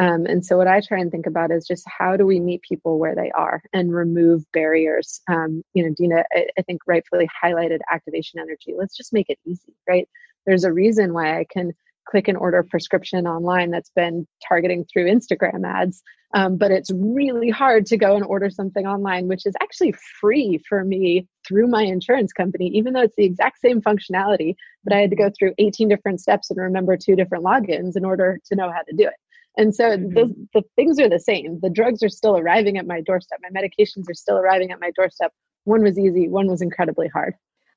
Um, 0.00 0.26
and 0.26 0.44
so 0.44 0.56
what 0.56 0.66
I 0.66 0.80
try 0.80 0.98
and 0.98 1.10
think 1.10 1.26
about 1.26 1.52
is 1.52 1.66
just 1.66 1.84
how 1.86 2.16
do 2.16 2.26
we 2.26 2.40
meet 2.40 2.62
people 2.62 2.98
where 2.98 3.14
they 3.14 3.30
are 3.30 3.62
and 3.72 3.94
remove 3.94 4.44
barriers. 4.52 5.20
Um, 5.28 5.62
you 5.72 5.84
know, 5.84 5.94
Deena, 5.96 6.24
I, 6.32 6.46
I 6.58 6.62
think 6.62 6.82
rightfully 6.86 7.28
highlighted 7.42 7.78
activation 7.92 8.40
energy. 8.40 8.74
Let's 8.76 8.96
just 8.96 9.12
make 9.12 9.30
it 9.30 9.38
easy, 9.46 9.72
right? 9.88 10.08
There's 10.46 10.64
a 10.64 10.72
reason 10.72 11.14
why 11.14 11.38
I 11.38 11.46
can 11.48 11.72
click 12.08 12.28
and 12.28 12.36
order 12.36 12.62
prescription 12.62 13.26
online 13.26 13.70
that's 13.70 13.90
been 13.90 14.26
targeting 14.46 14.84
through 14.92 15.06
Instagram 15.06 15.66
ads. 15.66 16.02
Um, 16.34 16.56
but 16.56 16.72
it's 16.72 16.90
really 16.92 17.48
hard 17.48 17.86
to 17.86 17.96
go 17.96 18.16
and 18.16 18.24
order 18.24 18.50
something 18.50 18.86
online, 18.86 19.28
which 19.28 19.46
is 19.46 19.54
actually 19.62 19.94
free 20.20 20.60
for 20.68 20.84
me 20.84 21.28
through 21.46 21.68
my 21.68 21.82
insurance 21.82 22.32
company, 22.32 22.66
even 22.74 22.92
though 22.92 23.02
it's 23.02 23.14
the 23.16 23.24
exact 23.24 23.60
same 23.60 23.80
functionality. 23.80 24.56
But 24.82 24.94
I 24.94 24.98
had 24.98 25.10
to 25.10 25.16
go 25.16 25.30
through 25.30 25.54
18 25.58 25.88
different 25.88 26.20
steps 26.20 26.50
and 26.50 26.58
remember 26.58 26.96
two 26.96 27.14
different 27.14 27.44
logins 27.44 27.96
in 27.96 28.04
order 28.04 28.40
to 28.46 28.56
know 28.56 28.70
how 28.72 28.82
to 28.82 28.96
do 28.96 29.04
it. 29.04 29.14
And 29.56 29.72
so 29.72 29.96
mm-hmm. 29.96 30.14
the, 30.14 30.48
the 30.54 30.62
things 30.74 30.98
are 30.98 31.08
the 31.08 31.20
same. 31.20 31.60
The 31.62 31.70
drugs 31.70 32.02
are 32.02 32.08
still 32.08 32.36
arriving 32.36 32.78
at 32.78 32.86
my 32.86 33.00
doorstep. 33.00 33.38
My 33.42 33.60
medications 33.60 34.10
are 34.10 34.14
still 34.14 34.36
arriving 34.36 34.72
at 34.72 34.80
my 34.80 34.90
doorstep. 34.96 35.32
One 35.64 35.82
was 35.82 35.98
easy, 35.98 36.28
one 36.28 36.48
was 36.48 36.60
incredibly 36.60 37.08
hard. 37.08 37.34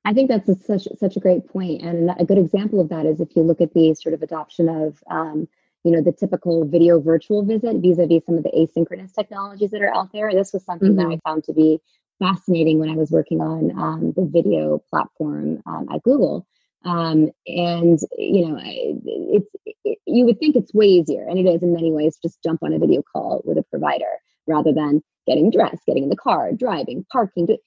I 0.07 0.13
think 0.13 0.29
that's 0.29 0.47
a, 0.47 0.55
such 0.55 0.87
such 0.97 1.17
a 1.17 1.19
great 1.19 1.49
point, 1.49 1.81
and 1.81 2.11
a 2.17 2.23
good 2.23 2.37
example 2.37 2.79
of 2.79 2.87
that 2.89 3.05
is 3.05 3.19
if 3.19 3.35
you 3.35 3.43
look 3.43 3.59
at 3.59 3.73
the 3.73 3.93
sort 3.93 4.15
of 4.15 4.21
adoption 4.21 4.69
of 4.69 5.03
um, 5.11 5.49
you 5.83 5.91
know 5.91 6.01
the 6.01 6.13
typical 6.13 6.65
video 6.65 7.01
virtual 7.01 7.43
visit 7.43 7.75
vis-a-vis 7.81 8.23
some 8.25 8.37
of 8.37 8.43
the 8.43 8.51
asynchronous 8.51 9.13
technologies 9.13 9.71
that 9.71 9.81
are 9.81 9.93
out 9.93 10.13
there. 10.13 10.31
This 10.31 10.53
was 10.53 10.63
something 10.63 10.95
mm-hmm. 10.95 11.09
that 11.09 11.19
I 11.25 11.29
found 11.29 11.43
to 11.43 11.53
be 11.53 11.81
fascinating 12.19 12.79
when 12.79 12.89
I 12.89 12.95
was 12.95 13.11
working 13.11 13.41
on 13.41 13.77
um, 13.77 14.13
the 14.15 14.25
video 14.25 14.81
platform 14.89 15.61
um, 15.65 15.89
at 15.93 16.01
Google. 16.03 16.47
Um, 16.85 17.29
and 17.45 17.99
you 18.17 18.47
know, 18.47 18.61
it's 18.63 19.51
it, 19.83 19.99
you 20.05 20.23
would 20.23 20.39
think 20.39 20.55
it's 20.55 20.73
way 20.73 20.85
easier, 20.85 21.27
and 21.27 21.37
it 21.37 21.47
is 21.47 21.63
in 21.63 21.73
many 21.73 21.91
ways. 21.91 22.17
Just 22.23 22.41
jump 22.41 22.63
on 22.63 22.71
a 22.71 22.79
video 22.79 23.03
call 23.11 23.41
with 23.43 23.57
a 23.57 23.63
provider 23.63 24.21
rather 24.47 24.71
than 24.71 25.03
getting 25.27 25.51
dressed, 25.51 25.85
getting 25.85 26.03
in 26.03 26.09
the 26.09 26.15
car, 26.15 26.53
driving, 26.53 27.05
parking. 27.11 27.57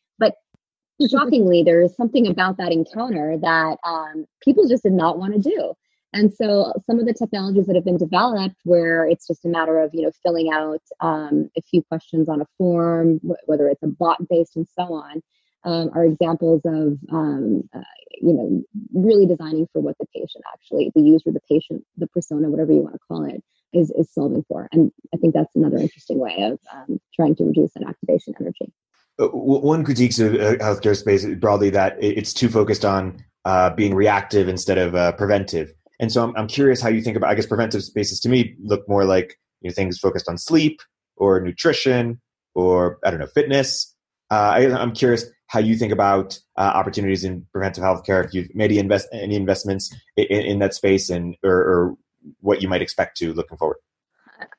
Shockingly, 1.09 1.63
there 1.63 1.81
is 1.81 1.95
something 1.97 2.27
about 2.27 2.59
that 2.59 2.73
encounter 2.73 3.37
that 3.41 3.79
um, 3.85 4.27
people 4.43 4.69
just 4.69 4.83
did 4.83 4.93
not 4.93 5.19
want 5.19 5.35
to 5.35 5.41
do. 5.41 5.75
And 6.13 6.33
so 6.33 6.73
some 6.87 6.99
of 6.99 7.07
the 7.07 7.15
technologies 7.15 7.67
that 7.67 7.77
have 7.77 7.85
been 7.85 7.97
developed 7.97 8.57
where 8.65 9.07
it's 9.07 9.27
just 9.27 9.45
a 9.45 9.49
matter 9.49 9.79
of, 9.81 9.91
you 9.95 10.03
know, 10.03 10.11
filling 10.25 10.51
out 10.53 10.83
um, 11.01 11.49
a 11.57 11.63
few 11.63 11.83
questions 11.85 12.29
on 12.29 12.41
a 12.41 12.47
form, 12.59 13.21
whether 13.47 13.69
it's 13.69 13.83
a 13.83 13.87
bot 13.87 14.19
based 14.29 14.57
and 14.57 14.67
so 14.77 14.93
on, 14.93 15.23
um, 15.65 15.91
are 15.95 16.05
examples 16.05 16.63
of, 16.65 16.99
um, 17.13 17.63
uh, 17.73 17.81
you 18.21 18.33
know, 18.33 18.63
really 18.93 19.27
designing 19.27 19.69
for 19.73 19.81
what 19.81 19.97
the 19.99 20.07
patient 20.15 20.43
actually, 20.53 20.91
the 20.95 21.03
user, 21.03 21.31
the 21.31 21.41
patient, 21.49 21.85
the 21.97 22.09
persona, 22.09 22.51
whatever 22.51 22.73
you 22.73 22.81
want 22.81 22.95
to 22.95 23.01
call 23.07 23.25
it, 23.25 23.43
is, 23.73 23.93
is 23.93 24.13
solving 24.13 24.45
for. 24.49 24.69
And 24.73 24.91
I 25.15 25.17
think 25.19 25.35
that's 25.35 25.55
another 25.55 25.79
interesting 25.79 26.19
way 26.19 26.43
of 26.43 26.59
um, 26.75 27.01
trying 27.15 27.37
to 27.37 27.45
reduce 27.45 27.73
that 27.75 27.87
activation 27.87 28.35
energy. 28.41 28.73
Uh, 29.19 29.29
one 29.29 29.85
critique 29.85 30.19
of 30.19 30.35
uh, 30.35 30.57
healthcare 30.57 30.97
space 30.97 31.27
broadly 31.37 31.71
that 31.71 31.97
it's 32.01 32.33
too 32.33 32.49
focused 32.49 32.85
on 32.85 33.23
uh, 33.45 33.71
being 33.71 33.95
reactive 33.95 34.49
instead 34.49 34.79
of 34.79 34.95
uh, 34.95 35.13
preventive. 35.13 35.73
And 35.99 36.11
so 36.11 36.23
I'm, 36.23 36.35
I'm 36.37 36.49
curious 36.49 36.81
how 36.81 36.89
you 36.89 37.03
think 37.03 37.17
about. 37.17 37.31
I 37.31 37.35
guess 37.35 37.47
preventive 37.47 37.85
spaces 37.85 38.21
to 38.21 38.29
me 38.29 38.55
look 38.63 38.89
more 38.89 39.05
like 39.05 39.39
you 39.61 39.69
know, 39.69 39.75
things 39.75 39.99
focused 39.99 40.29
on 40.29 40.39
sleep 40.39 40.81
or 41.17 41.41
nutrition 41.41 42.21
or 42.55 42.99
I 43.05 43.11
don't 43.11 43.21
know 43.21 43.27
fitness. 43.27 43.95
Uh, 44.31 44.53
I, 44.55 44.83
am 44.83 44.93
curious 44.93 45.25
how 45.49 45.59
you 45.59 45.77
think 45.77 45.93
about 45.93 46.39
uh, 46.57 46.61
opportunities 46.61 47.25
in 47.25 47.45
preventive 47.53 47.83
healthcare. 47.83 48.25
If 48.25 48.33
you've 48.33 48.55
made 48.55 48.71
any, 48.71 48.79
invest, 48.79 49.09
any 49.13 49.35
investments 49.35 49.95
in, 50.17 50.25
in, 50.27 50.59
that 50.61 50.73
space 50.73 51.11
and 51.11 51.37
or, 51.43 51.53
or 51.53 51.97
what 52.41 52.63
you 52.63 52.69
might 52.69 52.81
expect 52.81 53.17
to 53.19 53.33
looking 53.33 53.59
forward. 53.59 53.79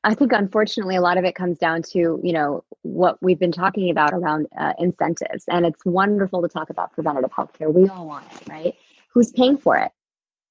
I 0.04 0.14
think 0.14 0.32
unfortunately 0.32 0.96
a 0.96 1.00
lot 1.00 1.18
of 1.18 1.24
it 1.24 1.34
comes 1.34 1.58
down 1.58 1.82
to 1.92 2.20
you 2.22 2.32
know 2.32 2.64
what 2.82 3.22
we've 3.22 3.38
been 3.38 3.52
talking 3.52 3.90
about 3.90 4.12
around 4.12 4.46
uh, 4.58 4.72
incentives, 4.78 5.44
and 5.48 5.66
it's 5.66 5.84
wonderful 5.84 6.42
to 6.42 6.48
talk 6.48 6.70
about 6.70 6.92
preventative 6.92 7.30
healthcare. 7.30 7.72
We 7.72 7.88
all 7.88 8.06
want 8.06 8.26
it, 8.32 8.48
right? 8.48 8.74
Who's 9.12 9.32
paying 9.32 9.58
for 9.58 9.78
it? 9.78 9.92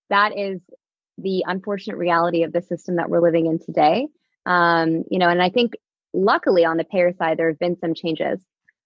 That 0.10 0.38
is 0.38 0.62
the 1.18 1.44
unfortunate 1.48 1.98
reality 1.98 2.44
of 2.44 2.54
the 2.54 2.62
system 2.62 2.96
that 2.96 3.10
we're 3.10 3.22
living 3.22 3.46
in 3.46 3.60
today. 3.60 4.08
Um, 4.46 5.04
you 5.10 5.20
know, 5.20 5.30
and 5.30 5.42
I 5.42 5.50
think 5.50 5.74
luckily 6.14 6.66
on 6.66 6.78
the 6.78 6.84
payer 6.84 7.14
side 7.14 7.38
there 7.38 7.50
have 7.50 7.60
been 7.60 7.78
some 7.80 7.94
changes 7.94 8.40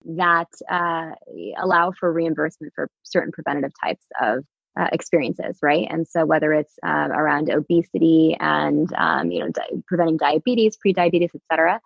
that 0.05 0.49
uh, 0.69 1.11
allow 1.57 1.91
for 1.91 2.11
reimbursement 2.11 2.73
for 2.75 2.89
certain 3.03 3.31
preventative 3.31 3.71
types 3.83 4.05
of 4.21 4.45
uh, 4.80 4.88
experiences, 4.91 5.57
right? 5.61 5.88
And 5.89 6.07
so 6.07 6.26
whether 6.26 6.53
it's 6.53 6.73
um, 6.84 7.11
around 7.11 7.49
obesity 7.49 8.36
and 8.39 8.91
um, 8.93 9.32
you 9.32 9.39
know 9.39 9.49
di- 9.49 9.82
preventing 9.88 10.17
diabetes, 10.17 10.78
pre-diabetes, 10.78 11.32
et 11.34 11.41
cetera, 11.51 11.80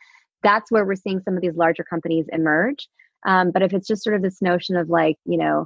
that's 0.44 0.72
where 0.72 0.86
we're 0.86 0.96
seeing 0.96 1.22
some 1.22 1.36
of 1.36 1.42
these 1.42 1.56
larger 1.56 1.84
companies 1.84 2.26
emerge. 2.32 2.88
Um, 3.26 3.52
but 3.52 3.62
if 3.62 3.74
it's 3.74 3.88
just 3.88 4.04
sort 4.04 4.16
of 4.16 4.22
this 4.22 4.42
notion 4.42 4.76
of 4.76 4.90
like 4.90 5.18
you 5.26 5.38
know 5.38 5.66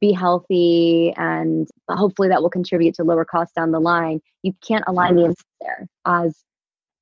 be 0.00 0.12
healthy 0.12 1.12
and 1.16 1.68
hopefully 1.90 2.28
that 2.28 2.42
will 2.42 2.50
contribute 2.50 2.94
to 2.94 3.04
lower 3.04 3.24
costs 3.24 3.54
down 3.54 3.72
the 3.72 3.80
line, 3.80 4.20
you 4.42 4.54
can't 4.66 4.84
align 4.86 5.16
the 5.16 5.24
incentives 5.24 5.44
there 5.60 5.88
as 6.06 6.42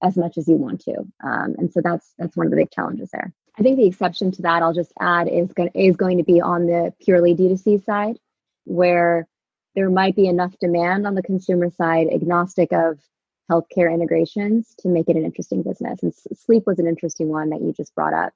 as 0.02 0.16
much 0.16 0.38
as 0.38 0.48
you 0.48 0.56
want 0.56 0.80
to. 0.80 0.94
Um, 1.22 1.54
and 1.58 1.72
so 1.72 1.80
that's 1.82 2.14
that's 2.18 2.36
one 2.36 2.46
of 2.46 2.50
the 2.50 2.56
big 2.56 2.70
challenges 2.70 3.11
there. 3.12 3.32
I 3.58 3.62
think 3.62 3.76
the 3.76 3.86
exception 3.86 4.30
to 4.32 4.42
that 4.42 4.62
I'll 4.62 4.72
just 4.72 4.92
add 5.00 5.28
is 5.28 5.52
going 5.52 5.70
is 5.74 5.96
going 5.96 6.18
to 6.18 6.24
be 6.24 6.40
on 6.40 6.66
the 6.66 6.94
purely 7.00 7.34
D2C 7.34 7.84
side, 7.84 8.18
where 8.64 9.28
there 9.74 9.90
might 9.90 10.16
be 10.16 10.26
enough 10.26 10.54
demand 10.60 11.06
on 11.06 11.14
the 11.14 11.22
consumer 11.22 11.70
side, 11.70 12.08
agnostic 12.12 12.72
of 12.72 12.98
healthcare 13.50 13.92
integrations, 13.92 14.74
to 14.80 14.88
make 14.88 15.08
it 15.08 15.16
an 15.16 15.24
interesting 15.24 15.62
business. 15.62 16.02
And 16.02 16.12
sleep 16.14 16.64
was 16.66 16.78
an 16.78 16.86
interesting 16.86 17.28
one 17.28 17.50
that 17.50 17.60
you 17.60 17.72
just 17.72 17.94
brought 17.94 18.14
up. 18.14 18.32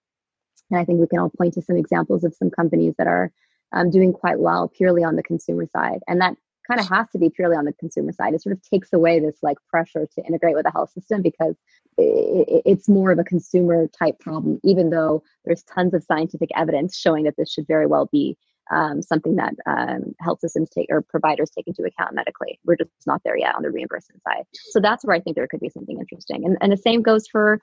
And 0.70 0.80
I 0.80 0.84
think 0.84 1.00
we 1.00 1.06
can 1.06 1.18
all 1.18 1.30
point 1.30 1.54
to 1.54 1.62
some 1.62 1.76
examples 1.76 2.24
of 2.24 2.34
some 2.34 2.50
companies 2.50 2.94
that 2.98 3.06
are 3.06 3.30
um, 3.72 3.90
doing 3.90 4.12
quite 4.12 4.38
well 4.38 4.68
purely 4.68 5.04
on 5.04 5.16
the 5.16 5.22
consumer 5.22 5.66
side. 5.72 6.00
And 6.08 6.20
that 6.20 6.36
kind 6.66 6.80
of 6.80 6.88
has 6.88 7.06
to 7.10 7.18
be 7.18 7.28
purely 7.28 7.56
on 7.56 7.64
the 7.64 7.72
consumer 7.74 8.12
side. 8.12 8.34
It 8.34 8.42
sort 8.42 8.56
of 8.56 8.62
takes 8.62 8.92
away 8.92 9.20
this 9.20 9.36
like 9.42 9.58
pressure 9.68 10.06
to 10.14 10.24
integrate 10.26 10.54
with 10.54 10.64
the 10.64 10.70
health 10.70 10.90
system 10.92 11.20
because 11.20 11.56
it, 11.98 12.62
it's 12.64 12.88
more 12.88 13.10
of 13.10 13.18
a 13.18 13.24
consumer 13.24 13.88
type 13.88 14.18
problem, 14.18 14.60
even 14.64 14.90
though 14.90 15.22
there's 15.44 15.62
tons 15.64 15.94
of 15.94 16.02
scientific 16.04 16.50
evidence 16.56 16.96
showing 16.96 17.24
that 17.24 17.36
this 17.36 17.52
should 17.52 17.66
very 17.66 17.86
well 17.86 18.08
be 18.10 18.36
um, 18.70 19.02
something 19.02 19.36
that 19.36 19.54
um, 19.66 20.14
health 20.20 20.40
systems 20.40 20.70
take 20.70 20.86
or 20.90 21.02
providers 21.02 21.50
take 21.50 21.66
into 21.66 21.84
account 21.84 22.14
medically. 22.14 22.58
We're 22.64 22.76
just 22.76 22.90
not 23.06 23.22
there 23.24 23.36
yet 23.36 23.54
on 23.54 23.62
the 23.62 23.70
reimbursement 23.70 24.22
side. 24.22 24.44
So 24.70 24.80
that's 24.80 25.04
where 25.04 25.16
I 25.16 25.20
think 25.20 25.36
there 25.36 25.46
could 25.46 25.60
be 25.60 25.68
something 25.68 25.98
interesting. 25.98 26.44
And, 26.44 26.56
and 26.60 26.72
the 26.72 26.76
same 26.76 27.02
goes 27.02 27.26
for 27.26 27.60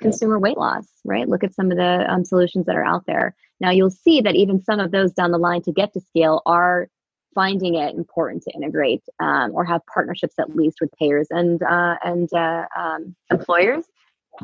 consumer 0.00 0.38
weight 0.38 0.56
loss, 0.56 0.86
right? 1.04 1.28
Look 1.28 1.44
at 1.44 1.54
some 1.54 1.70
of 1.70 1.76
the 1.76 2.10
um, 2.10 2.24
solutions 2.24 2.66
that 2.66 2.76
are 2.76 2.84
out 2.84 3.04
there. 3.06 3.34
Now 3.60 3.70
you'll 3.70 3.90
see 3.90 4.20
that 4.20 4.36
even 4.36 4.62
some 4.62 4.80
of 4.80 4.90
those 4.90 5.12
down 5.12 5.32
the 5.32 5.38
line 5.38 5.62
to 5.62 5.72
get 5.72 5.92
to 5.94 6.00
scale 6.00 6.42
are 6.46 6.88
finding 7.34 7.74
it 7.74 7.94
important 7.94 8.42
to 8.42 8.50
integrate 8.52 9.02
um, 9.20 9.52
or 9.54 9.64
have 9.64 9.80
partnerships 9.92 10.34
at 10.38 10.54
least 10.56 10.78
with 10.80 10.90
payers 10.98 11.28
and 11.30 11.62
uh, 11.62 11.96
and 12.02 12.32
uh, 12.32 12.66
um, 12.76 13.14
employers, 13.30 13.84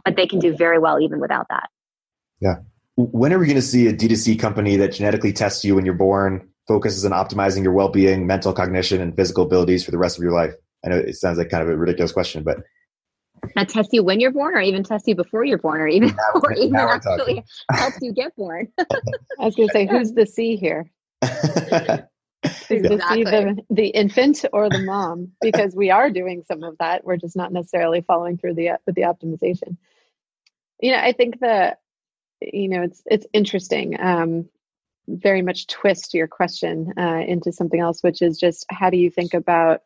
but 0.05 0.17
they 0.17 0.27
can 0.27 0.39
do 0.39 0.57
very 0.57 0.79
well 0.79 1.01
even 1.01 1.21
without 1.21 1.47
that. 1.49 1.69
Yeah, 2.41 2.57
when 2.97 3.33
are 3.33 3.39
we 3.39 3.47
going 3.47 3.57
to 3.57 3.63
see 3.63 3.89
a 3.89 3.93
D2C 3.93 4.39
company 4.39 4.77
that 4.77 4.93
genetically 4.93 5.33
tests 5.33 5.65
you 5.65 5.75
when 5.75 5.85
you're 5.85 5.95
born, 5.95 6.49
focuses 6.69 7.05
on 7.05 7.11
optimizing 7.11 7.63
your 7.63 7.73
well 7.73 7.89
being, 7.89 8.27
mental 8.27 8.53
cognition, 8.53 9.01
and 9.01 9.17
physical 9.17 9.45
abilities 9.45 9.85
for 9.85 9.91
the 9.91 9.99
rest 9.99 10.17
of 10.17 10.23
your 10.23 10.33
life? 10.33 10.55
I 10.85 10.91
know 10.91 10.99
it 10.99 11.17
sounds 11.17 11.39
like 11.39 11.51
kind 11.51 11.63
of 11.63 11.69
a 11.69 11.77
ridiculous 11.77 12.13
question, 12.13 12.43
but. 12.43 12.59
That 13.57 13.69
test 13.69 13.91
you 13.93 14.03
when 14.03 14.21
you're 14.21 14.31
born, 14.31 14.55
or 14.55 14.61
even 14.61 14.85
test 14.85 15.07
you 15.07 15.15
before 15.15 15.45
you're 15.45 15.59
born, 15.59 15.81
or 15.81 15.89
even, 15.89 16.09
now, 16.09 16.41
or 16.43 16.53
even 16.53 16.77
actually 16.77 17.45
helps 17.71 17.99
you 18.01 18.13
get 18.13 18.35
born. 18.37 18.69
I 18.79 18.85
was 19.41 19.55
going 19.55 19.69
to 19.69 19.73
say, 19.73 19.87
who's 19.87 20.13
the 20.13 20.25
C 20.25 20.57
here? 20.57 20.91
Is 22.71 22.83
exactly. 22.83 23.25
the, 23.25 23.63
the 23.71 23.87
infant 23.89 24.45
or 24.53 24.69
the 24.69 24.81
mom? 24.81 25.33
Because 25.41 25.75
we 25.75 25.91
are 25.91 26.11
doing 26.11 26.43
some 26.47 26.63
of 26.63 26.79
that. 26.79 27.05
We're 27.05 27.17
just 27.17 27.37
not 27.37 27.53
necessarily 27.53 28.03
following 28.03 28.39
through 28.39 28.55
the 28.55 28.79
with 28.87 28.95
the 28.95 29.03
optimization. 29.03 29.77
You 30.81 30.93
know, 30.93 30.99
I 30.99 31.13
think 31.13 31.41
the 31.41 31.77
you 32.41 32.69
know, 32.69 32.83
it's 32.83 33.03
it's 33.07 33.27
interesting. 33.33 34.01
Um, 34.01 34.49
very 35.07 35.43
much 35.43 35.67
twist 35.67 36.15
your 36.15 36.27
question 36.27 36.93
uh, 36.99 37.23
into 37.27 37.53
something 37.53 37.81
else, 37.81 38.03
which 38.03 38.23
is 38.23 38.39
just 38.39 38.65
how 38.71 38.91
do 38.91 38.97
you 38.97 39.11
think 39.11 39.35
about 39.35 39.83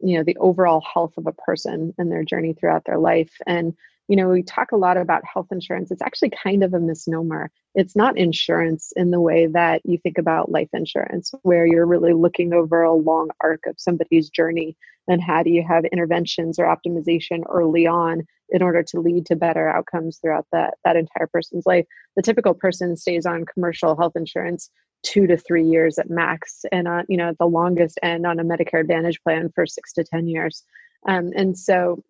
you 0.00 0.16
know 0.16 0.24
the 0.24 0.36
overall 0.38 0.80
health 0.80 1.14
of 1.16 1.26
a 1.26 1.32
person 1.32 1.94
and 1.98 2.10
their 2.10 2.24
journey 2.24 2.54
throughout 2.54 2.84
their 2.84 2.98
life 2.98 3.36
and 3.46 3.74
you 4.08 4.16
know, 4.16 4.28
we 4.28 4.42
talk 4.42 4.72
a 4.72 4.76
lot 4.76 4.96
about 4.96 5.22
health 5.24 5.48
insurance. 5.50 5.90
It's 5.90 6.02
actually 6.02 6.30
kind 6.30 6.62
of 6.62 6.74
a 6.74 6.80
misnomer. 6.80 7.50
It's 7.74 7.96
not 7.96 8.18
insurance 8.18 8.92
in 8.96 9.10
the 9.10 9.20
way 9.20 9.46
that 9.46 9.80
you 9.84 9.98
think 9.98 10.18
about 10.18 10.50
life 10.50 10.68
insurance, 10.72 11.32
where 11.42 11.66
you're 11.66 11.86
really 11.86 12.12
looking 12.12 12.52
over 12.52 12.82
a 12.82 12.92
long 12.92 13.30
arc 13.40 13.66
of 13.66 13.76
somebody's 13.78 14.28
journey 14.28 14.76
and 15.08 15.22
how 15.22 15.42
do 15.42 15.50
you 15.50 15.64
have 15.66 15.84
interventions 15.86 16.58
or 16.58 16.66
optimization 16.66 17.42
early 17.48 17.86
on 17.86 18.22
in 18.50 18.62
order 18.62 18.82
to 18.82 19.00
lead 19.00 19.26
to 19.26 19.36
better 19.36 19.68
outcomes 19.68 20.18
throughout 20.18 20.46
that, 20.52 20.74
that 20.84 20.96
entire 20.96 21.26
person's 21.26 21.66
life. 21.66 21.86
The 22.16 22.22
typical 22.22 22.54
person 22.54 22.96
stays 22.96 23.26
on 23.26 23.46
commercial 23.46 23.96
health 23.96 24.12
insurance 24.14 24.70
two 25.02 25.26
to 25.26 25.36
three 25.36 25.64
years 25.64 25.98
at 25.98 26.10
max, 26.10 26.64
and 26.70 26.86
on, 26.86 27.04
you 27.08 27.16
know, 27.16 27.30
at 27.30 27.38
the 27.38 27.46
longest 27.46 27.98
end 28.02 28.26
on 28.26 28.38
a 28.38 28.44
Medicare 28.44 28.80
Advantage 28.80 29.20
plan 29.22 29.50
for 29.54 29.66
six 29.66 29.92
to 29.94 30.04
10 30.04 30.28
years. 30.28 30.64
Um, 31.08 31.30
and 31.34 31.58
so 31.58 32.04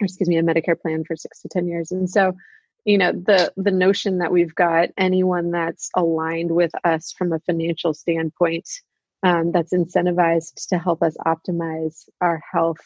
or 0.00 0.04
excuse 0.04 0.28
me, 0.28 0.38
a 0.38 0.42
Medicare 0.42 0.80
plan 0.80 1.04
for 1.04 1.16
six 1.16 1.40
to 1.42 1.48
10 1.48 1.68
years. 1.68 1.92
And 1.92 2.08
so, 2.08 2.36
you 2.84 2.98
know, 2.98 3.12
the 3.12 3.52
the 3.56 3.70
notion 3.72 4.18
that 4.18 4.32
we've 4.32 4.54
got 4.54 4.90
anyone 4.96 5.50
that's 5.50 5.90
aligned 5.94 6.50
with 6.50 6.72
us 6.84 7.12
from 7.12 7.32
a 7.32 7.40
financial 7.40 7.94
standpoint, 7.94 8.68
um, 9.22 9.50
that's 9.50 9.72
incentivized 9.72 10.68
to 10.68 10.78
help 10.78 11.02
us 11.02 11.16
optimize 11.26 12.04
our 12.20 12.40
health 12.52 12.78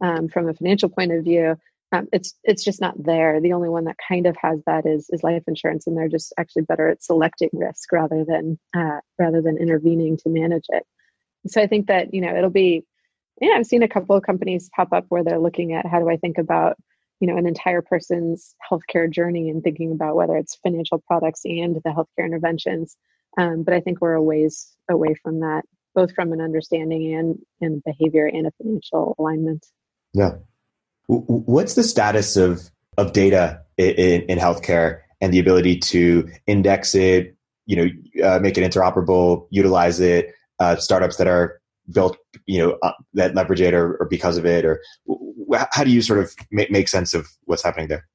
um, 0.00 0.28
from 0.28 0.48
a 0.48 0.54
financial 0.54 0.88
point 0.88 1.12
of 1.12 1.24
view, 1.24 1.56
um, 1.92 2.08
it's 2.12 2.34
it's 2.42 2.64
just 2.64 2.80
not 2.80 3.02
there. 3.02 3.40
The 3.40 3.52
only 3.52 3.68
one 3.68 3.84
that 3.84 3.96
kind 4.08 4.26
of 4.26 4.36
has 4.42 4.60
that 4.66 4.86
is 4.86 5.08
is 5.10 5.22
life 5.22 5.44
insurance, 5.46 5.86
and 5.86 5.96
they're 5.96 6.08
just 6.08 6.34
actually 6.36 6.62
better 6.62 6.88
at 6.88 7.02
selecting 7.02 7.50
risk 7.52 7.92
rather 7.92 8.24
than 8.24 8.58
uh, 8.76 9.00
rather 9.18 9.40
than 9.40 9.58
intervening 9.58 10.16
to 10.18 10.28
manage 10.28 10.66
it. 10.68 10.84
So 11.46 11.62
I 11.62 11.68
think 11.68 11.86
that 11.86 12.12
you 12.12 12.20
know 12.20 12.36
it'll 12.36 12.50
be 12.50 12.84
yeah, 13.40 13.54
I've 13.56 13.66
seen 13.66 13.82
a 13.82 13.88
couple 13.88 14.16
of 14.16 14.22
companies 14.22 14.70
pop 14.74 14.92
up 14.92 15.06
where 15.08 15.22
they're 15.22 15.38
looking 15.38 15.72
at 15.72 15.86
how 15.86 15.98
do 15.98 16.08
I 16.08 16.16
think 16.16 16.38
about, 16.38 16.76
you 17.20 17.28
know, 17.28 17.36
an 17.36 17.46
entire 17.46 17.82
person's 17.82 18.54
healthcare 18.70 19.10
journey 19.10 19.50
and 19.50 19.62
thinking 19.62 19.92
about 19.92 20.16
whether 20.16 20.36
it's 20.36 20.56
financial 20.56 21.02
products 21.06 21.42
and 21.44 21.76
the 21.76 21.90
healthcare 21.90 22.24
interventions. 22.24 22.96
Um, 23.38 23.62
but 23.62 23.74
I 23.74 23.80
think 23.80 24.00
we're 24.00 24.14
a 24.14 24.22
ways 24.22 24.74
away 24.90 25.14
from 25.22 25.40
that, 25.40 25.62
both 25.94 26.14
from 26.14 26.32
an 26.32 26.40
understanding 26.40 27.14
and 27.14 27.38
and 27.60 27.82
behavior 27.84 28.26
and 28.26 28.46
a 28.46 28.50
financial 28.52 29.14
alignment. 29.18 29.66
Yeah. 30.14 30.36
What's 31.08 31.74
the 31.74 31.84
status 31.84 32.36
of 32.36 32.70
of 32.96 33.12
data 33.12 33.62
in, 33.76 34.22
in 34.22 34.38
healthcare 34.38 35.00
and 35.20 35.32
the 35.32 35.38
ability 35.38 35.78
to 35.78 36.30
index 36.46 36.94
it, 36.94 37.36
you 37.66 37.76
know, 37.76 38.26
uh, 38.26 38.38
make 38.38 38.56
it 38.56 38.70
interoperable, 38.70 39.46
utilize 39.50 40.00
it? 40.00 40.32
Uh, 40.58 40.74
startups 40.76 41.16
that 41.18 41.26
are 41.26 41.60
built, 41.92 42.16
you 42.46 42.58
know, 42.58 42.78
uh, 42.82 42.92
that 43.14 43.34
leverage 43.34 43.60
it 43.60 43.74
or, 43.74 43.96
or, 43.96 44.06
because 44.06 44.36
of 44.36 44.46
it, 44.46 44.64
or 44.64 44.80
how 45.70 45.84
do 45.84 45.90
you 45.90 46.02
sort 46.02 46.18
of 46.18 46.34
make, 46.50 46.70
make 46.70 46.88
sense 46.88 47.14
of 47.14 47.28
what's 47.44 47.62
happening 47.62 47.88
there? 47.88 48.06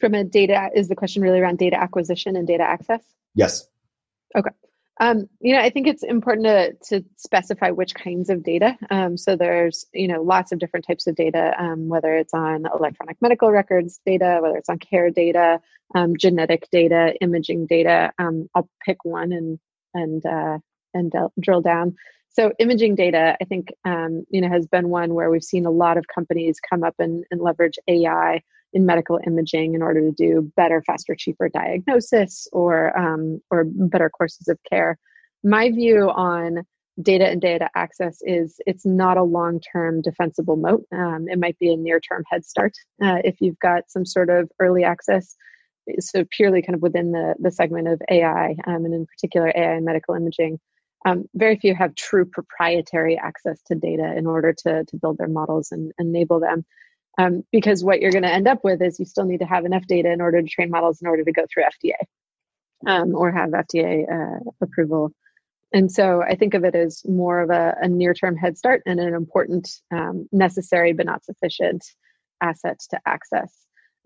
From 0.00 0.14
a 0.14 0.24
data, 0.24 0.70
is 0.74 0.88
the 0.88 0.96
question 0.96 1.22
really 1.22 1.38
around 1.38 1.58
data 1.58 1.80
acquisition 1.80 2.36
and 2.36 2.46
data 2.46 2.64
access? 2.64 3.02
Yes. 3.34 3.66
Okay. 4.36 4.50
Um, 5.00 5.28
you 5.40 5.54
know, 5.54 5.60
I 5.60 5.70
think 5.70 5.86
it's 5.86 6.02
important 6.02 6.46
to 6.46 6.74
to 6.90 7.04
specify 7.16 7.70
which 7.70 7.94
kinds 7.94 8.28
of 8.28 8.42
data. 8.42 8.76
Um, 8.90 9.16
so 9.16 9.36
there's 9.36 9.86
you 9.92 10.06
know 10.06 10.22
lots 10.22 10.52
of 10.52 10.58
different 10.58 10.86
types 10.86 11.06
of 11.06 11.14
data, 11.14 11.54
um, 11.58 11.88
whether 11.88 12.14
it's 12.14 12.34
on 12.34 12.66
electronic 12.66 13.16
medical 13.20 13.50
records 13.50 14.00
data, 14.04 14.38
whether 14.42 14.56
it's 14.56 14.68
on 14.68 14.78
care 14.78 15.10
data, 15.10 15.60
um, 15.94 16.16
genetic 16.16 16.68
data, 16.70 17.14
imaging 17.20 17.66
data. 17.66 18.12
Um, 18.18 18.48
I'll 18.54 18.68
pick 18.84 19.04
one 19.04 19.32
and 19.32 19.58
and 19.94 20.24
uh, 20.26 20.58
and 20.94 21.12
drill 21.40 21.62
down. 21.62 21.96
So 22.32 22.52
imaging 22.58 22.94
data, 22.94 23.36
I 23.40 23.44
think, 23.44 23.68
um, 23.84 24.24
you 24.30 24.40
know, 24.40 24.48
has 24.48 24.66
been 24.66 24.88
one 24.88 25.14
where 25.14 25.30
we've 25.30 25.44
seen 25.44 25.66
a 25.66 25.70
lot 25.70 25.98
of 25.98 26.06
companies 26.12 26.58
come 26.60 26.82
up 26.82 26.94
and, 26.98 27.24
and 27.30 27.40
leverage 27.40 27.78
AI 27.88 28.40
in 28.72 28.86
medical 28.86 29.20
imaging 29.26 29.74
in 29.74 29.82
order 29.82 30.00
to 30.00 30.12
do 30.12 30.50
better, 30.56 30.82
faster, 30.86 31.14
cheaper 31.14 31.50
diagnosis 31.50 32.48
or 32.52 32.96
um, 32.98 33.40
or 33.50 33.64
better 33.66 34.08
courses 34.08 34.48
of 34.48 34.58
care. 34.68 34.98
My 35.44 35.70
view 35.70 36.10
on 36.10 36.64
data 37.02 37.28
and 37.28 37.40
data 37.40 37.68
access 37.74 38.18
is 38.22 38.56
it's 38.66 38.86
not 38.86 39.16
a 39.16 39.22
long-term 39.22 40.02
defensible 40.02 40.56
moat. 40.56 40.84
Um, 40.92 41.26
it 41.28 41.38
might 41.38 41.58
be 41.58 41.72
a 41.72 41.76
near-term 41.76 42.22
head 42.30 42.44
start 42.44 42.72
uh, 43.02 43.18
if 43.24 43.40
you've 43.40 43.58
got 43.58 43.90
some 43.90 44.06
sort 44.06 44.30
of 44.30 44.50
early 44.58 44.84
access. 44.84 45.34
So 46.00 46.24
purely 46.30 46.62
kind 46.62 46.76
of 46.76 46.82
within 46.82 47.12
the 47.12 47.34
the 47.38 47.50
segment 47.50 47.88
of 47.88 48.00
AI, 48.10 48.56
um, 48.66 48.86
and 48.86 48.94
in 48.94 49.04
particular 49.04 49.52
AI 49.54 49.74
and 49.74 49.84
medical 49.84 50.14
imaging 50.14 50.60
um, 51.04 51.24
very 51.34 51.56
few 51.56 51.74
have 51.74 51.94
true 51.94 52.24
proprietary 52.24 53.18
access 53.18 53.60
to 53.66 53.74
data 53.74 54.14
in 54.16 54.26
order 54.26 54.52
to, 54.52 54.84
to 54.84 54.96
build 54.96 55.18
their 55.18 55.28
models 55.28 55.72
and 55.72 55.92
enable 55.98 56.40
them. 56.40 56.64
Um, 57.18 57.44
because 57.52 57.84
what 57.84 58.00
you're 58.00 58.12
going 58.12 58.22
to 58.22 58.32
end 58.32 58.48
up 58.48 58.64
with 58.64 58.80
is 58.80 58.98
you 58.98 59.04
still 59.04 59.26
need 59.26 59.40
to 59.40 59.46
have 59.46 59.64
enough 59.64 59.86
data 59.86 60.10
in 60.10 60.20
order 60.20 60.40
to 60.40 60.48
train 60.48 60.70
models 60.70 61.02
in 61.02 61.08
order 61.08 61.24
to 61.24 61.32
go 61.32 61.44
through 61.52 61.64
FDA 61.64 62.06
um, 62.86 63.14
or 63.14 63.30
have 63.30 63.50
FDA 63.50 64.04
uh, 64.10 64.50
approval. 64.60 65.12
And 65.74 65.90
so 65.90 66.22
I 66.22 66.36
think 66.36 66.54
of 66.54 66.64
it 66.64 66.74
as 66.74 67.02
more 67.06 67.40
of 67.40 67.50
a, 67.50 67.74
a 67.80 67.88
near 67.88 68.14
term 68.14 68.36
head 68.36 68.56
start 68.56 68.82
and 68.86 69.00
an 69.00 69.14
important, 69.14 69.70
um, 69.90 70.28
necessary 70.32 70.92
but 70.92 71.06
not 71.06 71.24
sufficient 71.24 71.84
asset 72.40 72.80
to 72.90 73.00
access. 73.06 73.54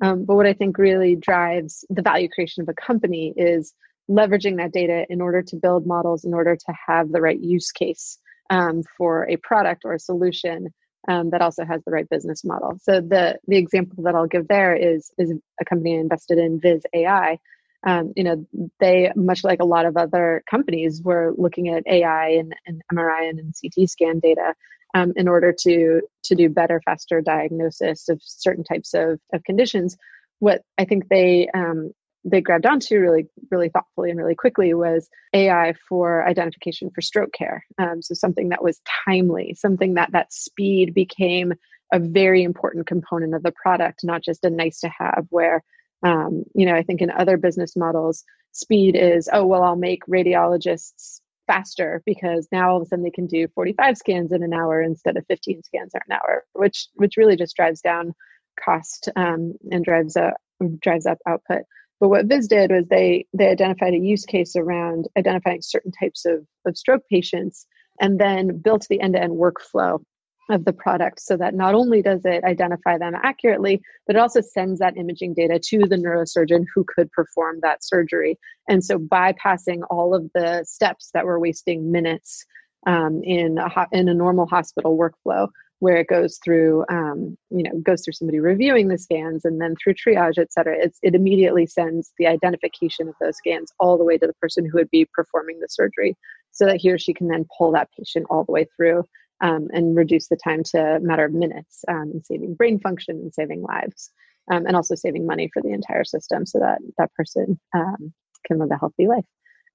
Um, 0.03 0.25
but 0.25 0.37
what 0.37 0.47
I 0.47 0.53
think 0.53 0.79
really 0.79 1.17
drives 1.17 1.85
the 1.89 2.03
value 2.03 2.29
creation 2.29 2.63
of 2.63 2.69
a 2.69 2.75
company 2.75 3.33
is 3.37 3.73
leveraging 4.11 4.57
that 4.59 4.73
data 4.73 5.05
in 5.09 5.21
order 5.21 5.43
to 5.43 5.57
build 5.57 5.87
models 5.87 6.25
in 6.25 6.35
order 6.35 6.57
to 6.57 6.75
have 6.87 7.11
the 7.11 7.21
right 7.21 7.41
use 7.41 7.71
case 7.73 8.19
um, 8.51 8.83
for 8.97 9.29
a 9.29 9.37
product 9.37 9.83
or 9.85 9.95
a 9.95 9.99
solution 9.99 10.69
um, 11.09 11.31
that 11.31 11.43
also 11.43 11.65
has 11.65 11.83
the 11.85 11.93
right 11.93 12.09
business 12.09 12.45
model. 12.45 12.79
So 12.83 13.01
the 13.01 13.39
the 13.47 13.57
example 13.57 14.05
that 14.05 14.15
I'll 14.15 14.27
give 14.27 14.49
there 14.49 14.75
is 14.75 15.11
is 15.19 15.33
a 15.61 15.65
company 15.65 15.97
I 15.97 16.01
invested 16.01 16.39
in, 16.39 16.61
Viz 16.61 16.83
AI. 16.95 17.39
Um, 17.87 18.13
you 18.17 18.25
know, 18.25 18.47
they 18.81 19.13
much 19.15 19.45
like 19.45 19.61
a 19.61 19.67
lot 19.67 19.87
of 19.87 19.97
other 19.97 20.43
companies 20.51 21.03
were 21.03 21.33
looking 21.37 21.69
at 21.69 21.87
AI 21.87 22.31
and, 22.31 22.55
and 22.67 22.83
MRI 22.93 23.29
and, 23.29 23.39
and 23.39 23.55
CT 23.55 23.89
scan 23.89 24.19
data 24.19 24.55
um, 24.95 25.13
in 25.17 25.29
order 25.29 25.55
to 25.61 26.01
to 26.25 26.35
do 26.35 26.49
better, 26.49 26.81
faster 26.85 27.21
diagnosis 27.21 28.09
of 28.09 28.21
certain 28.23 28.65
types 28.65 28.95
of, 28.95 29.21
of 29.33 29.45
conditions. 29.45 29.97
What 30.41 30.63
I 30.79 30.85
think 30.85 31.09
they 31.09 31.49
um, 31.55 31.93
they 32.27 32.41
grabbed 32.41 32.67
onto 32.67 32.99
really, 32.99 33.29
really 33.51 33.69
thoughtfully 33.69 34.11
and 34.11 34.19
really 34.19 34.35
quickly 34.35 34.75
was 34.75 35.09
AI 35.33 35.75
for 35.89 36.27
identification 36.27 36.91
for 36.91 37.01
stroke 37.01 37.33
care. 37.33 37.65
Um, 37.79 38.03
so 38.03 38.15
something 38.15 38.49
that 38.49 38.65
was 38.65 38.81
timely, 39.07 39.55
something 39.55 39.95
that 39.95 40.11
that 40.13 40.33
speed 40.33 40.93
became 40.93 41.55
a 41.93 42.01
very 42.01 42.43
important 42.43 42.89
component 42.89 43.35
of 43.35 43.45
the 43.45 43.53
product, 43.53 44.01
not 44.03 44.25
just 44.25 44.45
a 44.45 44.51
nice 44.51 44.81
to 44.81 44.89
have. 44.89 45.27
Where, 45.31 45.63
um, 46.03 46.43
you 46.53 46.67
know, 46.67 46.75
I 46.75 46.83
think 46.83 47.01
in 47.01 47.11
other 47.11 47.37
business 47.37 47.77
models, 47.77 48.25
speed 48.51 48.97
is 48.97 49.29
oh 49.33 49.47
well, 49.47 49.63
I'll 49.63 49.77
make 49.77 50.05
radiologists 50.07 51.21
faster 51.47 52.03
because 52.05 52.49
now 52.51 52.71
all 52.71 52.77
of 52.79 52.83
a 52.83 52.87
sudden 52.87 53.05
they 53.05 53.11
can 53.11 53.29
do 53.29 53.47
45 53.55 53.97
scans 53.97 54.33
in 54.33 54.43
an 54.43 54.53
hour 54.53 54.83
instead 54.83 55.17
of 55.17 55.25
15 55.29 55.63
scans 55.63 55.95
in 55.95 56.01
an 56.09 56.19
hour, 56.21 56.45
which 56.55 56.89
which 56.95 57.17
really 57.17 57.37
just 57.37 57.55
drives 57.55 57.81
down 57.81 58.15
cost 58.61 59.11
um, 59.15 59.55
and 59.71 59.85
drives 59.85 60.17
up 60.17 60.35
drives 60.81 61.07
up 61.07 61.19
output. 61.27 61.63
But 62.01 62.11
what 62.11 62.27
Viz 62.27 62.49
did 62.49 62.71
was 62.71 62.87
they 62.89 63.27
they 63.33 63.49
identified 63.49 63.95
a 63.95 63.99
use 63.99 64.25
case 64.25 64.55
around 64.57 65.07
identifying 65.17 65.63
certain 65.63 65.93
types 65.93 66.25
of, 66.27 66.47
of 66.67 66.77
stroke 66.77 67.03
patients 67.11 67.67
and 68.01 68.21
then 68.21 68.59
built 68.59 68.87
the 68.89 69.01
end-to-end 69.01 69.33
workflow 69.33 70.03
of 70.51 70.65
the 70.65 70.73
product 70.73 71.21
so 71.21 71.37
that 71.37 71.55
not 71.55 71.75
only 71.75 72.03
does 72.03 72.21
it 72.25 72.45
identify 72.45 72.99
them 72.99 73.15
accurately, 73.21 73.81
but 74.07 74.15
it 74.15 74.19
also 74.19 74.41
sends 74.41 74.79
that 74.79 74.97
imaging 74.97 75.35
data 75.35 75.59
to 75.59 75.79
the 75.79 75.97
neurosurgeon 75.97 76.65
who 76.75 76.85
could 76.87 77.11
perform 77.13 77.59
that 77.63 77.83
surgery. 77.83 78.39
And 78.69 78.85
so 78.85 78.99
bypassing 78.99 79.81
all 79.91 80.15
of 80.15 80.31
the 80.35 80.65
steps 80.65 81.11
that 81.15 81.25
were 81.25 81.41
wasting 81.41 81.91
minutes 81.91 82.45
um, 82.87 83.23
in, 83.25 83.59
a, 83.59 83.87
in 83.91 84.09
a 84.09 84.15
normal 84.15 84.47
hospital 84.47 84.97
workflow, 84.97 85.49
where 85.81 85.99
it 85.99 86.09
goes 86.09 86.39
through 86.43 86.85
um, 86.89 87.37
you 87.51 87.63
know 87.63 87.79
goes 87.83 88.03
through 88.03 88.13
somebody 88.13 88.41
reviewing 88.41 88.89
the 88.89 88.99
scans 88.99 89.45
and 89.45 89.61
then 89.61 89.75
through 89.77 89.95
triage 89.95 90.39
et 90.39 90.53
cetera 90.53 90.77
it's, 90.79 90.99
it 91.03 91.15
immediately 91.15 91.67
sends 91.67 92.13
the 92.19 92.27
identification 92.27 93.09
of 93.09 93.15
those 93.21 93.37
scans 93.37 93.73
all 93.79 93.99
the 93.99 94.05
way 94.05 94.17
to 94.17 94.27
the 94.27 94.35
person 94.35 94.65
who 94.65 94.79
would 94.79 94.91
be 94.91 95.07
performing 95.15 95.59
the 95.61 95.69
surgery 95.69 96.17
so 96.53 96.65
that 96.65 96.77
he 96.77 96.91
or 96.91 96.99
she 96.99 97.13
can 97.13 97.29
then 97.29 97.47
pull 97.57 97.73
that 97.73 97.91
patient 97.97 98.27
all 98.31 98.45
the 98.45 98.53
way 98.53 98.67
through 98.77 99.05
um, 99.43 99.69
and 99.73 99.97
reduce 99.97 100.29
the 100.29 100.37
time 100.37 100.63
to 100.63 100.79
a 100.79 101.01
matter 101.01 101.25
of 101.25 101.33
minutes 101.33 101.85
um, 101.89 102.11
and 102.13 102.25
saving 102.25 102.55
brain 102.55 102.79
function 102.81 103.17
and 103.17 103.35
saving 103.35 103.63
lives 103.63 104.11
um, 104.51 104.67
and 104.67 104.77
also 104.77 104.95
saving 104.95 105.27
money 105.27 105.51
for 105.53 105.63
the 105.63 105.73
entire 105.73 106.05
system 106.05 106.47
so 106.47 106.59
that 106.59 106.79
that 106.99 107.13
person 107.15 107.59
um, 107.75 108.13
can 108.47 108.59
live 108.59 108.71
a 108.71 108.79
healthy 108.79 109.07
life. 109.07 109.25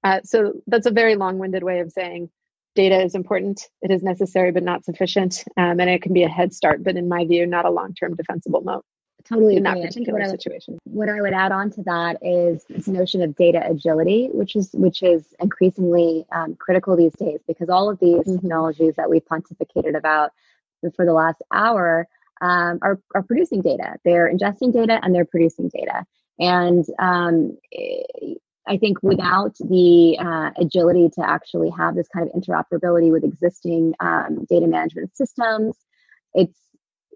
Uh, 0.04 0.20
so 0.24 0.54
that's 0.68 0.88
a 0.88 0.91
very 0.91 1.16
long-winded 1.16 1.64
way 1.64 1.80
of 1.80 1.91
saying 1.91 2.30
data 2.76 3.01
is 3.01 3.15
important. 3.15 3.69
It 3.82 3.91
is 3.91 4.03
necessary, 4.03 4.51
but 4.51 4.63
not 4.63 4.86
sufficient. 4.86 5.43
Um, 5.57 5.80
and 5.80 5.89
it 5.89 6.01
can 6.01 6.13
be 6.13 6.24
a 6.24 6.30
head 6.30 6.53
start, 6.53 6.84
but 6.84 6.95
in 6.95 7.07
my 7.07 7.26
view, 7.26 7.45
not 7.45 7.65
a 7.65 7.69
long 7.69 7.93
term 7.93 8.15
defensible 8.15 8.61
moat. 8.61 8.86
totally 9.26 9.57
in 9.57 9.63
that 9.63 9.78
agree. 9.78 9.88
particular 9.88 10.19
what 10.19 10.30
situation. 10.30 10.76
I, 10.76 10.78
what 10.86 11.09
I 11.09 11.22
would 11.22 11.34
add 11.34 11.51
on 11.51 11.72
to 11.72 11.84
that 11.84 12.17
is 12.22 12.65
this 12.69 12.88
notion 12.88 13.22
of 13.22 13.36
data 13.36 13.61
agility, 13.69 14.30
which 14.34 14.55
is 14.55 14.72
which 14.74 15.03
is 15.03 15.34
increasingly 15.39 16.26
um, 16.32 16.55
critical 16.55 16.95
these 16.95 17.13
days 17.13 17.39
because 17.47 17.69
all 17.69 17.89
of 17.89 17.99
these 17.99 18.22
mm-hmm. 18.22 18.36
technologies 18.36 18.95
that 18.95 19.09
we 19.09 19.19
pontificated 19.19 19.97
about 19.97 20.32
for 20.95 21.05
the 21.05 21.13
last 21.13 21.41
hour 21.53 22.07
um, 22.41 22.80
are 22.82 22.99
are 23.13 23.24
producing 23.24 23.61
data. 23.61 23.97
They're 24.03 24.32
ingesting 24.34 24.74
data 24.74 24.99
and 25.03 25.13
they're 25.13 25.26
producing 25.26 25.69
data. 25.69 26.05
And 26.39 26.86
um, 26.97 27.57
I 28.68 28.78
think 28.78 29.01
without 29.01 29.55
the 29.57 30.18
uh, 30.20 30.51
agility 30.57 31.09
to 31.16 31.28
actually 31.28 31.72
have 31.78 31.95
this 31.95 32.07
kind 32.07 32.30
of 32.30 32.41
interoperability 32.41 33.12
with 33.12 33.24
existing 33.24 33.93
um, 33.99 34.45
data 34.49 34.68
management 34.68 35.16
systems, 35.18 35.76
it's 36.34 36.59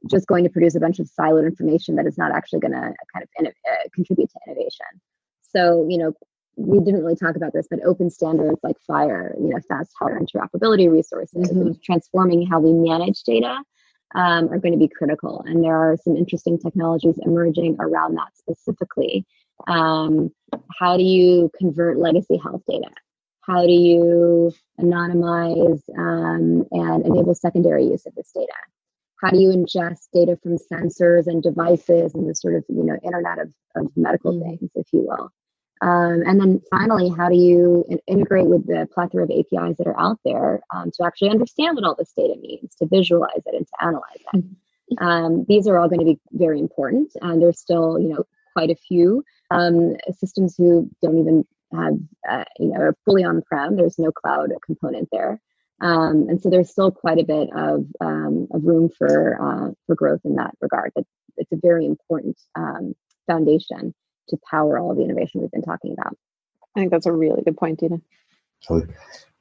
just 0.09 0.27
going 0.27 0.43
to 0.43 0.49
produce 0.49 0.75
a 0.75 0.79
bunch 0.79 0.99
of 0.99 1.09
siloed 1.19 1.45
information 1.45 1.95
that 1.95 2.07
is 2.07 2.17
not 2.17 2.31
actually 2.31 2.59
going 2.59 2.73
to 2.73 2.93
kind 3.13 3.23
of 3.23 3.29
in, 3.37 3.47
uh, 3.47 3.51
contribute 3.93 4.29
to 4.29 4.39
innovation. 4.47 4.85
So, 5.41 5.85
you 5.89 5.97
know, 5.97 6.13
we 6.57 6.79
didn't 6.79 7.01
really 7.01 7.15
talk 7.15 7.35
about 7.35 7.53
this, 7.53 7.67
but 7.69 7.79
open 7.85 8.09
standards 8.09 8.59
like 8.63 8.77
FHIR, 8.89 9.35
you 9.41 9.49
know, 9.49 9.59
fast 9.67 9.91
hardware 9.99 10.21
interoperability 10.21 10.89
resources, 10.89 11.51
mm-hmm. 11.51 11.73
transforming 11.83 12.47
how 12.47 12.59
we 12.59 12.73
manage 12.73 13.23
data 13.23 13.57
um, 14.15 14.51
are 14.51 14.59
going 14.59 14.71
to 14.71 14.79
be 14.79 14.87
critical. 14.87 15.43
And 15.45 15.63
there 15.63 15.75
are 15.75 15.97
some 16.03 16.15
interesting 16.15 16.57
technologies 16.57 17.19
emerging 17.21 17.77
around 17.79 18.15
that 18.15 18.35
specifically. 18.35 19.25
Um, 19.67 20.31
how 20.79 20.97
do 20.97 21.03
you 21.03 21.51
convert 21.57 21.97
legacy 21.97 22.37
health 22.37 22.63
data? 22.67 22.91
How 23.41 23.65
do 23.65 23.71
you 23.71 24.51
anonymize 24.79 25.81
um, 25.97 26.65
and 26.71 27.05
enable 27.05 27.35
secondary 27.35 27.85
use 27.85 28.05
of 28.05 28.15
this 28.15 28.31
data? 28.33 28.53
How 29.21 29.29
do 29.29 29.39
you 29.39 29.49
ingest 29.49 30.07
data 30.13 30.37
from 30.41 30.57
sensors 30.57 31.27
and 31.27 31.41
devices 31.41 32.13
and 32.13 32.27
the 32.29 32.35
sort 32.35 32.55
of 32.55 32.65
you 32.69 32.83
know 32.83 32.97
internet 33.03 33.39
of, 33.39 33.53
of 33.75 33.91
medical 33.95 34.33
mm-hmm. 34.33 34.49
things, 34.57 34.71
if 34.75 34.87
you 34.91 35.01
will? 35.07 35.31
Um, 35.81 36.23
and 36.25 36.39
then 36.39 36.61
finally, 36.71 37.09
how 37.09 37.29
do 37.29 37.35
you 37.35 37.85
integrate 38.07 38.47
with 38.47 38.65
the 38.65 38.87
plethora 38.93 39.23
of 39.23 39.29
APIs 39.29 39.77
that 39.77 39.87
are 39.87 39.99
out 39.99 40.19
there 40.23 40.61
um, 40.73 40.89
to 40.91 41.05
actually 41.05 41.29
understand 41.29 41.75
what 41.75 41.83
all 41.83 41.95
this 41.95 42.13
data 42.17 42.35
means, 42.39 42.73
to 42.75 42.87
visualize 42.87 43.43
it 43.45 43.55
and 43.55 43.67
to 43.67 43.73
analyze 43.81 44.03
it? 44.15 44.37
Mm-hmm. 44.37 45.05
Um, 45.05 45.45
these 45.47 45.67
are 45.67 45.77
all 45.77 45.89
going 45.89 45.99
to 45.99 46.05
be 46.05 46.19
very 46.31 46.59
important, 46.59 47.11
and 47.21 47.41
there's 47.41 47.59
still, 47.59 47.99
you 47.99 48.09
know, 48.09 48.25
quite 48.55 48.69
a 48.69 48.75
few 48.75 49.23
um, 49.51 49.95
systems 50.11 50.55
who 50.57 50.89
don't 51.01 51.19
even 51.19 51.45
have, 51.73 51.93
uh, 52.29 52.43
you 52.59 52.69
know, 52.69 52.79
are 52.79 52.97
fully 53.05 53.23
on-prem. 53.23 53.75
There's 53.75 53.99
no 53.99 54.11
cloud 54.11 54.51
component 54.65 55.09
there, 55.11 55.41
um, 55.81 56.27
and 56.29 56.41
so 56.41 56.49
there's 56.49 56.69
still 56.69 56.91
quite 56.91 57.19
a 57.19 57.23
bit 57.23 57.49
of 57.55 57.85
um, 58.01 58.47
of 58.51 58.63
room 58.63 58.89
for 58.97 59.37
uh, 59.41 59.71
for 59.85 59.95
growth 59.95 60.21
in 60.23 60.35
that 60.35 60.55
regard. 60.61 60.91
But 60.95 61.05
it's 61.37 61.51
a 61.51 61.57
very 61.61 61.85
important 61.85 62.37
foundation 63.27 63.93
to 64.29 64.37
power 64.49 64.79
all 64.79 64.91
of 64.91 64.97
the 64.97 65.03
innovation 65.03 65.41
we've 65.41 65.51
been 65.51 65.61
talking 65.61 65.93
about. 65.97 66.17
I 66.75 66.79
think 66.79 66.91
that's 66.91 67.05
a 67.05 67.11
really 67.11 67.41
good 67.43 67.57
point, 67.57 67.79
Deena. 67.79 68.01
Totally. 68.67 68.93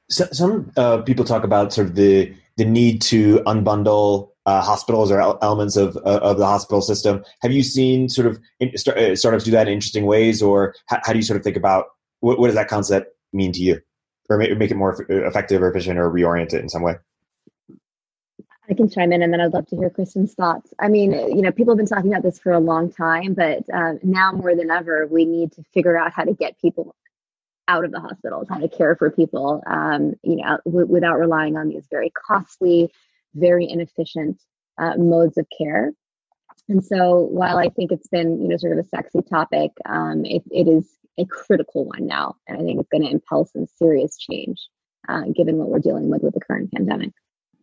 So, 0.09 0.27
some 0.31 0.71
uh, 0.77 1.01
people 1.01 1.25
talk 1.25 1.43
about 1.43 1.73
sort 1.73 1.87
of 1.87 1.95
the 1.95 2.33
the 2.57 2.65
need 2.65 3.01
to 3.03 3.39
unbundle 3.41 4.31
uh, 4.45 4.61
hospitals 4.61 5.11
or 5.11 5.19
elements 5.43 5.75
of 5.75 5.97
uh, 5.97 6.19
of 6.21 6.37
the 6.37 6.45
hospital 6.45 6.81
system. 6.81 7.23
Have 7.41 7.51
you 7.51 7.63
seen 7.63 8.09
sort 8.09 8.27
of 8.27 8.39
uh, 8.61 9.15
startups 9.15 9.43
do 9.43 9.51
that 9.51 9.67
in 9.67 9.73
interesting 9.73 10.05
ways, 10.05 10.41
or 10.41 10.75
how, 10.87 10.99
how 11.03 11.13
do 11.13 11.19
you 11.19 11.23
sort 11.23 11.37
of 11.37 11.43
think 11.43 11.57
about 11.57 11.85
what, 12.19 12.39
what, 12.39 12.47
does 12.47 12.55
that 12.55 12.67
concept 12.67 13.15
mean 13.33 13.51
to 13.53 13.61
you, 13.61 13.81
or 14.29 14.37
make, 14.37 14.57
make 14.57 14.71
it 14.71 14.75
more 14.75 15.05
effective 15.09 15.61
or 15.61 15.69
efficient 15.69 15.99
or 15.99 16.09
reorient 16.09 16.53
it 16.53 16.61
in 16.61 16.69
some 16.69 16.81
way? 16.81 16.95
I 18.69 18.73
can 18.73 18.89
chime 18.89 19.13
in 19.13 19.21
and 19.21 19.31
then 19.31 19.41
I'd 19.41 19.53
love 19.53 19.67
to 19.67 19.75
hear 19.75 19.91
Kristen's 19.91 20.33
thoughts. 20.33 20.73
I 20.79 20.87
mean, 20.87 21.11
you 21.11 21.41
know, 21.41 21.51
people 21.51 21.73
have 21.73 21.77
been 21.77 21.85
talking 21.85 22.11
about 22.11 22.23
this 22.23 22.39
for 22.39 22.51
a 22.51 22.59
long 22.59 22.91
time, 22.91 23.35
but 23.35 23.63
uh, 23.71 23.93
now 24.01 24.31
more 24.31 24.55
than 24.55 24.71
ever, 24.71 25.05
we 25.05 25.25
need 25.25 25.51
to 25.53 25.63
figure 25.73 25.95
out 25.95 26.13
how 26.13 26.23
to 26.23 26.33
get 26.33 26.59
people 26.59 26.95
out 27.67 27.83
of 27.83 27.91
the 27.91 27.99
hospitals, 27.99 28.47
how 28.49 28.57
to 28.59 28.67
care 28.67 28.95
for 28.95 29.09
people, 29.09 29.63
um, 29.67 30.13
you 30.23 30.37
know, 30.37 30.57
w- 30.65 30.85
without 30.85 31.19
relying 31.19 31.57
on 31.57 31.69
these 31.69 31.85
very 31.89 32.11
costly, 32.11 32.91
very 33.35 33.69
inefficient 33.69 34.41
uh, 34.77 34.95
modes 34.97 35.37
of 35.37 35.45
care. 35.57 35.91
And 36.67 36.83
so 36.83 37.19
while 37.19 37.57
I 37.57 37.69
think 37.69 37.91
it's 37.91 38.07
been, 38.07 38.41
you 38.41 38.47
know, 38.47 38.57
sort 38.57 38.73
of 38.73 38.79
a 38.79 38.87
sexy 38.87 39.21
topic, 39.21 39.71
um, 39.85 40.25
it, 40.25 40.43
it 40.49 40.67
is 40.67 40.89
a 41.17 41.25
critical 41.25 41.85
one 41.85 42.07
now. 42.07 42.35
And 42.47 42.57
I 42.57 42.61
think 42.61 42.79
it's 42.79 42.89
going 42.89 43.03
to 43.03 43.11
impel 43.11 43.45
some 43.45 43.67
serious 43.77 44.17
change 44.17 44.57
uh, 45.07 45.23
given 45.35 45.57
what 45.57 45.69
we're 45.69 45.79
dealing 45.79 46.09
with 46.09 46.23
with 46.23 46.33
the 46.33 46.39
current 46.39 46.71
pandemic 46.71 47.11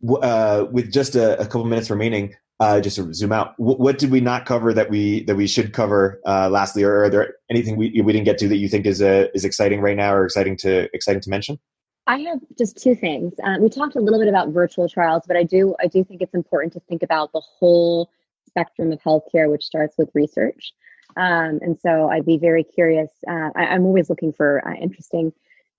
uh, 0.08 0.66
with 0.70 0.92
just 0.92 1.14
a, 1.14 1.40
a, 1.40 1.44
couple 1.44 1.64
minutes 1.64 1.90
remaining, 1.90 2.34
uh, 2.60 2.80
just 2.80 2.96
to 2.96 3.12
zoom 3.14 3.32
out, 3.32 3.54
what, 3.58 3.78
what, 3.78 3.98
did 3.98 4.10
we 4.10 4.20
not 4.20 4.46
cover 4.46 4.72
that 4.74 4.90
we 4.90 5.24
that 5.24 5.36
we 5.36 5.46
should 5.46 5.72
cover? 5.72 6.20
Uh, 6.26 6.48
lastly, 6.48 6.82
or 6.82 7.04
are 7.04 7.10
there 7.10 7.34
anything 7.50 7.76
we 7.76 8.00
we 8.04 8.12
didn't 8.12 8.24
get 8.24 8.38
to 8.38 8.48
that 8.48 8.56
you 8.56 8.68
think 8.68 8.86
is 8.86 9.00
uh, 9.00 9.26
is 9.34 9.44
exciting 9.44 9.80
right 9.80 9.96
now 9.96 10.12
or 10.12 10.24
exciting 10.24 10.56
to 10.58 10.88
exciting 10.94 11.20
to 11.20 11.30
mention? 11.30 11.58
I 12.06 12.18
have 12.18 12.40
just 12.58 12.82
two 12.82 12.94
things. 12.94 13.34
Uh, 13.42 13.56
we 13.60 13.68
talked 13.68 13.94
a 13.94 14.00
little 14.00 14.18
bit 14.18 14.28
about 14.28 14.48
virtual 14.48 14.88
trials, 14.88 15.22
but 15.26 15.36
I 15.36 15.44
do 15.44 15.74
I 15.80 15.86
do 15.86 16.02
think 16.04 16.20
it's 16.20 16.34
important 16.34 16.72
to 16.74 16.80
think 16.80 17.02
about 17.02 17.32
the 17.32 17.40
whole 17.40 18.10
spectrum 18.46 18.92
of 18.92 19.00
healthcare, 19.00 19.50
which 19.50 19.64
starts 19.64 19.96
with 19.96 20.10
research. 20.14 20.72
Um, 21.16 21.60
and 21.62 21.78
so 21.78 22.08
I'd 22.08 22.26
be 22.26 22.38
very 22.38 22.64
curious. 22.64 23.10
Uh, 23.28 23.50
I, 23.54 23.74
am 23.74 23.84
always 23.84 24.08
looking 24.10 24.32
for 24.32 24.66
uh, 24.66 24.74
interesting 24.74 25.32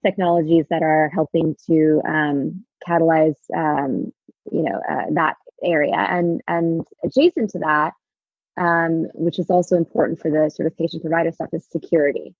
technologies 0.06 0.66
that 0.70 0.84
are 0.84 1.10
helping 1.14 1.56
to 1.68 2.02
um, 2.08 2.64
catalyze 2.88 3.36
um, 3.56 4.14
you 4.52 4.64
know 4.64 4.82
uh, 4.90 5.06
that 5.12 5.38
area 5.64 5.96
and 5.96 6.42
and 6.48 6.86
adjacent 7.04 7.52
to 7.52 7.60
that 7.60 7.94
um, 8.58 9.08
which 9.14 9.40
is 9.40 9.50
also 9.50 9.76
important 9.76 10.20
for 10.20 10.30
the 10.30 10.50
sort 10.50 10.68
of 10.68 10.78
patient 10.78 11.02
provider 11.02 11.32
stuff 11.32 11.50
is 11.54 11.66
security 11.72 12.36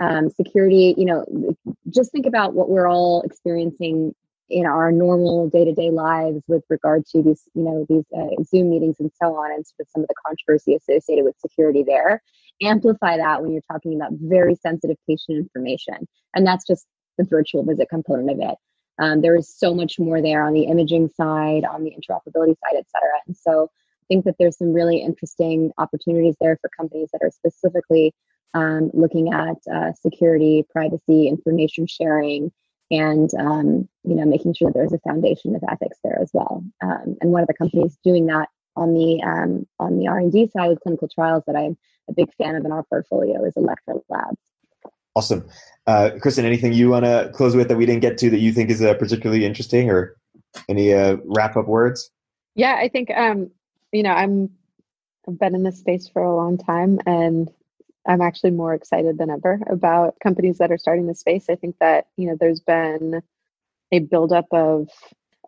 um, 0.00 0.30
security 0.30 0.94
you 0.96 1.04
know 1.04 1.24
just 1.88 2.12
think 2.12 2.26
about 2.26 2.54
what 2.54 2.68
we're 2.68 2.88
all 2.88 3.22
experiencing 3.22 4.14
in 4.48 4.64
our 4.64 4.92
normal 4.92 5.48
day-to-day 5.48 5.90
lives 5.90 6.40
with 6.46 6.62
regard 6.68 7.04
to 7.06 7.22
these 7.22 7.42
you 7.54 7.62
know 7.62 7.86
these 7.88 8.04
uh, 8.16 8.42
zoom 8.44 8.70
meetings 8.70 8.96
and 9.00 9.10
so 9.20 9.34
on 9.34 9.52
and 9.52 9.66
sort 9.66 9.80
of 9.80 9.88
some 9.88 10.02
of 10.02 10.08
the 10.08 10.14
controversy 10.26 10.74
associated 10.74 11.24
with 11.24 11.34
security 11.40 11.82
there 11.82 12.22
amplify 12.62 13.16
that 13.16 13.42
when 13.42 13.52
you're 13.52 13.62
talking 13.70 13.94
about 13.94 14.12
very 14.12 14.54
sensitive 14.54 14.96
patient 15.08 15.38
information 15.38 16.06
and 16.34 16.46
that's 16.46 16.66
just 16.66 16.86
the 17.18 17.24
virtual 17.24 17.64
visit 17.64 17.88
component 17.88 18.30
of 18.30 18.38
it 18.38 18.56
um, 18.98 19.20
there 19.20 19.36
is 19.36 19.48
so 19.48 19.74
much 19.74 19.98
more 19.98 20.22
there 20.22 20.42
on 20.44 20.54
the 20.54 20.64
imaging 20.64 21.10
side, 21.16 21.64
on 21.64 21.84
the 21.84 21.90
interoperability 21.90 22.56
side, 22.60 22.76
et 22.76 22.86
cetera. 22.90 23.20
And 23.26 23.36
so 23.36 23.64
I 23.64 24.04
think 24.08 24.24
that 24.24 24.36
there's 24.38 24.58
some 24.58 24.72
really 24.72 24.98
interesting 24.98 25.72
opportunities 25.78 26.36
there 26.40 26.58
for 26.60 26.70
companies 26.76 27.10
that 27.12 27.22
are 27.22 27.30
specifically 27.30 28.14
um, 28.54 28.90
looking 28.94 29.32
at 29.32 29.56
uh, 29.72 29.92
security, 29.92 30.64
privacy, 30.70 31.28
information 31.28 31.86
sharing, 31.86 32.52
and 32.90 33.30
um, 33.38 33.88
you 34.04 34.14
know 34.14 34.24
making 34.24 34.54
sure 34.54 34.68
that 34.68 34.74
there's 34.74 34.92
a 34.92 34.98
foundation 35.00 35.54
of 35.54 35.62
ethics 35.68 35.98
there 36.02 36.18
as 36.20 36.30
well. 36.32 36.64
Um, 36.82 37.16
and 37.20 37.32
one 37.32 37.42
of 37.42 37.48
the 37.48 37.54
companies 37.54 37.98
doing 38.04 38.26
that 38.26 38.48
on 38.76 38.94
the 38.94 39.22
um, 39.22 39.66
on 39.78 39.98
the 39.98 40.08
R 40.08 40.18
and 40.18 40.32
D 40.32 40.48
side 40.48 40.68
with 40.68 40.80
clinical 40.80 41.08
trials 41.08 41.44
that 41.46 41.56
I'm 41.56 41.76
a 42.08 42.12
big 42.12 42.32
fan 42.34 42.54
of 42.54 42.64
in 42.64 42.72
our 42.72 42.84
portfolio 42.84 43.44
is 43.44 43.56
Elektra 43.56 43.94
Labs. 44.08 44.38
Awesome. 45.16 45.48
Uh, 45.86 46.10
Kristen, 46.20 46.44
anything 46.44 46.74
you 46.74 46.90
want 46.90 47.06
to 47.06 47.30
close 47.32 47.56
with 47.56 47.68
that 47.68 47.76
we 47.78 47.86
didn't 47.86 48.02
get 48.02 48.18
to 48.18 48.28
that 48.28 48.38
you 48.38 48.52
think 48.52 48.70
is 48.70 48.82
uh, 48.82 48.92
particularly 48.94 49.46
interesting 49.46 49.90
or 49.90 50.14
any 50.68 50.92
uh, 50.92 51.16
wrap 51.24 51.56
up 51.56 51.66
words? 51.66 52.10
Yeah, 52.54 52.74
I 52.74 52.88
think, 52.88 53.10
um, 53.10 53.50
you 53.92 54.02
know, 54.02 54.10
I'm, 54.10 54.50
I've 55.26 55.38
been 55.38 55.54
in 55.54 55.62
this 55.62 55.78
space 55.78 56.06
for 56.06 56.22
a 56.22 56.36
long 56.36 56.58
time 56.58 57.00
and 57.06 57.50
I'm 58.06 58.20
actually 58.20 58.52
more 58.52 58.74
excited 58.74 59.18
than 59.18 59.30
ever 59.30 59.60
about 59.68 60.16
companies 60.22 60.58
that 60.58 60.70
are 60.70 60.78
starting 60.78 61.06
this 61.06 61.20
space. 61.20 61.46
I 61.50 61.56
think 61.56 61.76
that, 61.80 62.06
you 62.16 62.28
know, 62.28 62.36
there's 62.38 62.60
been 62.60 63.22
a 63.92 63.98
buildup 64.00 64.46
of 64.52 64.88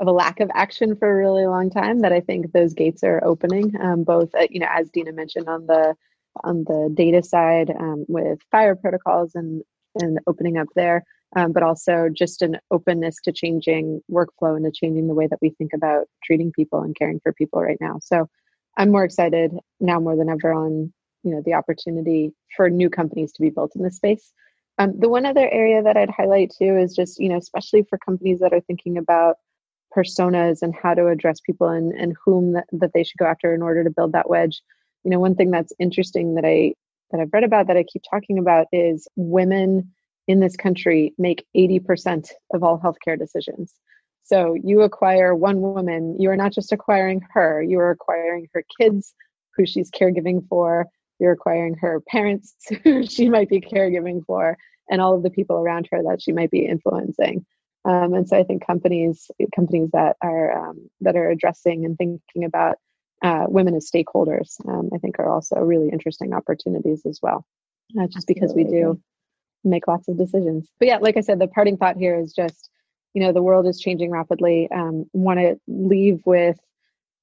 of 0.00 0.06
a 0.06 0.12
lack 0.12 0.38
of 0.38 0.50
action 0.54 0.94
for 0.94 1.10
a 1.10 1.16
really 1.16 1.46
long 1.46 1.70
time 1.70 2.00
that 2.00 2.12
I 2.12 2.20
think 2.20 2.52
those 2.52 2.72
gates 2.72 3.02
are 3.02 3.22
opening, 3.24 3.74
um, 3.80 4.04
both, 4.04 4.32
uh, 4.34 4.46
you 4.48 4.60
know, 4.60 4.68
as 4.70 4.90
Deena 4.90 5.12
mentioned 5.12 5.48
on 5.48 5.66
the 5.66 5.96
on 6.44 6.64
the 6.64 6.90
data 6.94 7.22
side 7.22 7.70
um, 7.70 8.04
with 8.08 8.38
FHIR 8.52 8.80
protocols 8.80 9.34
and 9.34 9.62
and 10.00 10.20
opening 10.28 10.56
up 10.56 10.68
there, 10.76 11.02
um, 11.36 11.52
but 11.52 11.62
also 11.64 12.08
just 12.12 12.42
an 12.42 12.58
openness 12.70 13.16
to 13.24 13.32
changing 13.32 14.00
workflow 14.10 14.54
and 14.56 14.64
to 14.64 14.70
changing 14.70 15.08
the 15.08 15.14
way 15.14 15.26
that 15.26 15.40
we 15.42 15.50
think 15.50 15.72
about 15.74 16.06
treating 16.22 16.52
people 16.52 16.82
and 16.82 16.94
caring 16.96 17.18
for 17.20 17.32
people 17.32 17.60
right 17.60 17.78
now. 17.80 17.98
So 18.00 18.28
I'm 18.76 18.92
more 18.92 19.04
excited 19.04 19.52
now 19.80 19.98
more 19.98 20.16
than 20.16 20.28
ever 20.28 20.52
on 20.52 20.92
you 21.28 21.34
know 21.34 21.42
the 21.44 21.54
opportunity 21.54 22.32
for 22.56 22.70
new 22.70 22.88
companies 22.88 23.32
to 23.32 23.42
be 23.42 23.50
built 23.50 23.76
in 23.76 23.82
this 23.82 23.96
space. 23.96 24.32
Um, 24.78 24.98
the 24.98 25.08
one 25.08 25.26
other 25.26 25.48
area 25.50 25.82
that 25.82 25.96
I'd 25.96 26.10
highlight 26.10 26.52
too 26.56 26.78
is 26.78 26.96
just 26.96 27.20
you 27.20 27.28
know 27.28 27.36
especially 27.36 27.82
for 27.82 27.98
companies 27.98 28.40
that 28.40 28.54
are 28.54 28.62
thinking 28.62 28.96
about 28.96 29.36
personas 29.94 30.62
and 30.62 30.74
how 30.74 30.94
to 30.94 31.08
address 31.08 31.40
people 31.40 31.68
and, 31.68 31.92
and 31.92 32.14
whom 32.24 32.52
that, 32.52 32.64
that 32.72 32.92
they 32.94 33.04
should 33.04 33.18
go 33.18 33.26
after 33.26 33.54
in 33.54 33.62
order 33.62 33.84
to 33.84 33.90
build 33.90 34.12
that 34.12 34.28
wedge 34.28 34.60
you 35.02 35.10
know 35.10 35.18
one 35.18 35.34
thing 35.34 35.50
that's 35.50 35.72
interesting 35.78 36.34
that 36.34 36.44
i 36.44 36.74
that 37.10 37.20
i've 37.20 37.32
read 37.32 37.42
about 37.42 37.66
that 37.66 37.76
i 37.78 37.82
keep 37.82 38.02
talking 38.08 38.38
about 38.38 38.66
is 38.70 39.08
women 39.16 39.90
in 40.26 40.40
this 40.40 40.56
country 40.56 41.14
make 41.16 41.46
80% 41.56 42.32
of 42.52 42.62
all 42.62 42.78
healthcare 42.78 43.18
decisions 43.18 43.72
so 44.24 44.54
you 44.62 44.82
acquire 44.82 45.34
one 45.34 45.62
woman 45.62 46.20
you 46.20 46.28
are 46.30 46.36
not 46.36 46.52
just 46.52 46.70
acquiring 46.70 47.22
her 47.32 47.62
you 47.62 47.78
are 47.78 47.90
acquiring 47.90 48.46
her 48.52 48.62
kids 48.78 49.14
who 49.58 49.66
she's 49.66 49.90
caregiving 49.90 50.48
for. 50.48 50.86
You're 51.18 51.32
acquiring 51.32 51.76
her 51.80 52.00
parents 52.00 52.54
who 52.84 53.06
she 53.06 53.28
might 53.28 53.48
be 53.48 53.60
caregiving 53.60 54.24
for, 54.24 54.58
and 54.90 55.00
all 55.00 55.16
of 55.16 55.22
the 55.22 55.30
people 55.30 55.56
around 55.56 55.88
her 55.92 56.02
that 56.04 56.22
she 56.22 56.32
might 56.32 56.50
be 56.50 56.66
influencing. 56.66 57.44
Um, 57.84 58.12
and 58.14 58.28
so 58.28 58.36
I 58.36 58.44
think 58.44 58.66
companies 58.66 59.30
companies 59.54 59.90
that 59.92 60.16
are 60.20 60.70
um, 60.70 60.90
that 61.00 61.16
are 61.16 61.30
addressing 61.30 61.84
and 61.84 61.96
thinking 61.96 62.44
about 62.44 62.76
uh, 63.22 63.46
women 63.48 63.74
as 63.74 63.90
stakeholders, 63.90 64.56
um, 64.68 64.90
I 64.94 64.98
think 64.98 65.18
are 65.18 65.30
also 65.30 65.56
really 65.56 65.88
interesting 65.90 66.32
opportunities 66.32 67.04
as 67.06 67.18
well. 67.22 67.44
Uh, 67.98 68.06
just 68.06 68.26
because 68.26 68.52
we 68.54 68.64
do 68.64 69.00
make 69.64 69.88
lots 69.88 70.08
of 70.08 70.18
decisions. 70.18 70.68
But 70.78 70.88
yeah, 70.88 70.98
like 70.98 71.16
I 71.16 71.20
said, 71.20 71.38
the 71.38 71.48
parting 71.48 71.76
thought 71.76 71.96
here 71.96 72.18
is 72.18 72.32
just, 72.32 72.68
you 73.14 73.22
know, 73.22 73.32
the 73.32 73.42
world 73.42 73.66
is 73.66 73.80
changing 73.80 74.10
rapidly. 74.10 74.68
Um, 74.70 75.06
Want 75.12 75.38
to 75.38 75.58
leave 75.66 76.20
with, 76.26 76.58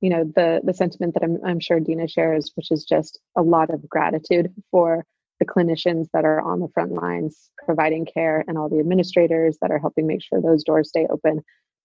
you 0.05 0.11
know, 0.11 0.23
the 0.23 0.61
the 0.63 0.75
sentiment 0.75 1.15
that 1.15 1.23
I'm 1.23 1.39
I'm 1.43 1.59
sure 1.59 1.79
Deena 1.79 2.07
shares, 2.07 2.51
which 2.53 2.69
is 2.69 2.85
just 2.85 3.19
a 3.35 3.41
lot 3.41 3.71
of 3.71 3.89
gratitude 3.89 4.53
for 4.69 5.03
the 5.39 5.47
clinicians 5.47 6.09
that 6.13 6.25
are 6.25 6.39
on 6.39 6.59
the 6.59 6.67
front 6.75 6.91
lines 6.91 7.49
providing 7.65 8.05
care 8.05 8.43
and 8.47 8.55
all 8.55 8.69
the 8.69 8.77
administrators 8.79 9.57
that 9.61 9.71
are 9.71 9.79
helping 9.79 10.05
make 10.05 10.21
sure 10.21 10.39
those 10.39 10.63
doors 10.63 10.89
stay 10.89 11.07
open 11.09 11.41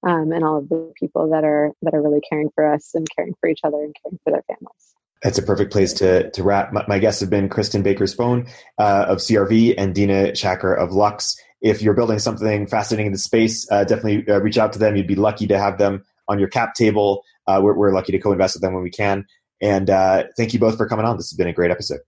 um, 0.07 0.33
and 0.33 0.45
all 0.45 0.59
of 0.59 0.69
the 0.69 0.93
people 1.01 1.31
that 1.31 1.45
are 1.45 1.73
that 1.81 1.95
are 1.95 2.03
really 2.03 2.21
caring 2.29 2.51
for 2.55 2.71
us 2.71 2.91
and 2.95 3.09
caring 3.17 3.33
for 3.41 3.49
each 3.49 3.61
other 3.65 3.79
and 3.79 3.97
caring 4.03 4.19
for 4.23 4.33
their 4.33 4.45
families 4.47 4.95
that's 5.23 5.39
a 5.39 5.43
perfect 5.43 5.73
place 5.73 5.93
to, 5.95 6.31
to 6.31 6.43
wrap. 6.43 6.73
My, 6.73 6.85
my 6.89 6.99
guests 6.99 7.21
have 7.21 7.29
been 7.29 7.49
Kristen 7.49 7.83
Baker 7.83 8.05
Spohn 8.05 8.49
uh, 8.79 9.07
of 9.09 9.19
CRV 9.19 9.75
and 9.77 9.95
Deena 9.95 10.33
Shakir 10.33 10.79
of 10.79 10.93
Lux. 10.93 11.37
If 11.61 11.83
you're 11.83 11.95
building 11.95 12.19
something 12.19 12.67
fascinating 12.67 13.07
in 13.07 13.13
the 13.13 13.19
space, 13.19 13.71
uh, 13.71 13.85
definitely 13.85 14.27
uh, 14.33 14.41
reach 14.41 14.57
out 14.57 14.73
to 14.75 14.79
them. 14.79 14.97
You'd 14.97 15.07
be 15.07 15.17
lucky 15.17 15.47
to 15.49 15.59
have 15.59 15.77
them 15.77 16.05
on 16.27 16.39
your 16.39 16.49
cap 16.49 16.75
table. 16.75 17.23
Uh, 17.51 17.61
we're, 17.61 17.75
we're, 17.75 17.93
lucky 17.93 18.13
to 18.13 18.19
co-invest 18.19 18.55
with 18.55 18.63
them 18.63 18.75
when 18.75 18.83
we 18.83 18.91
can. 18.91 19.25
And 19.61 19.91
uh, 19.91 20.25
thank 20.37 20.53
you 20.53 20.59
both 20.59 20.77
for 20.77 20.89
coming 20.89 21.05
on. 21.05 21.17
This 21.17 21.31
has 21.31 21.37
been 21.37 21.49
a 21.49 21.53
great 21.53 21.71
episode. 21.71 22.01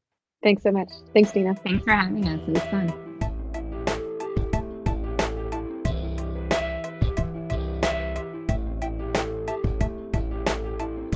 Thanks 0.42 0.62
so 0.62 0.72
much. 0.72 0.88
Thanks, 1.12 1.32
Deena. 1.32 1.54
Thanks 1.54 1.84
for 1.84 1.92
having 1.92 2.26
us. 2.28 2.40
It 2.46 2.52
was 2.52 2.62
fun. 2.64 2.92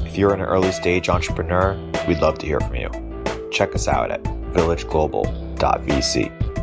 If 0.06 0.16
you're 0.16 0.32
an 0.32 0.40
early 0.40 0.72
stage 0.72 1.08
entrepreneur, 1.08 1.76
we'd 2.08 2.20
love 2.20 2.38
to 2.38 2.46
hear 2.46 2.60
from 2.60 2.76
you. 2.76 2.88
Check 3.52 3.74
us 3.74 3.88
out 3.88 4.10
at 4.10 4.22
villageglobal.vc. 4.22 6.55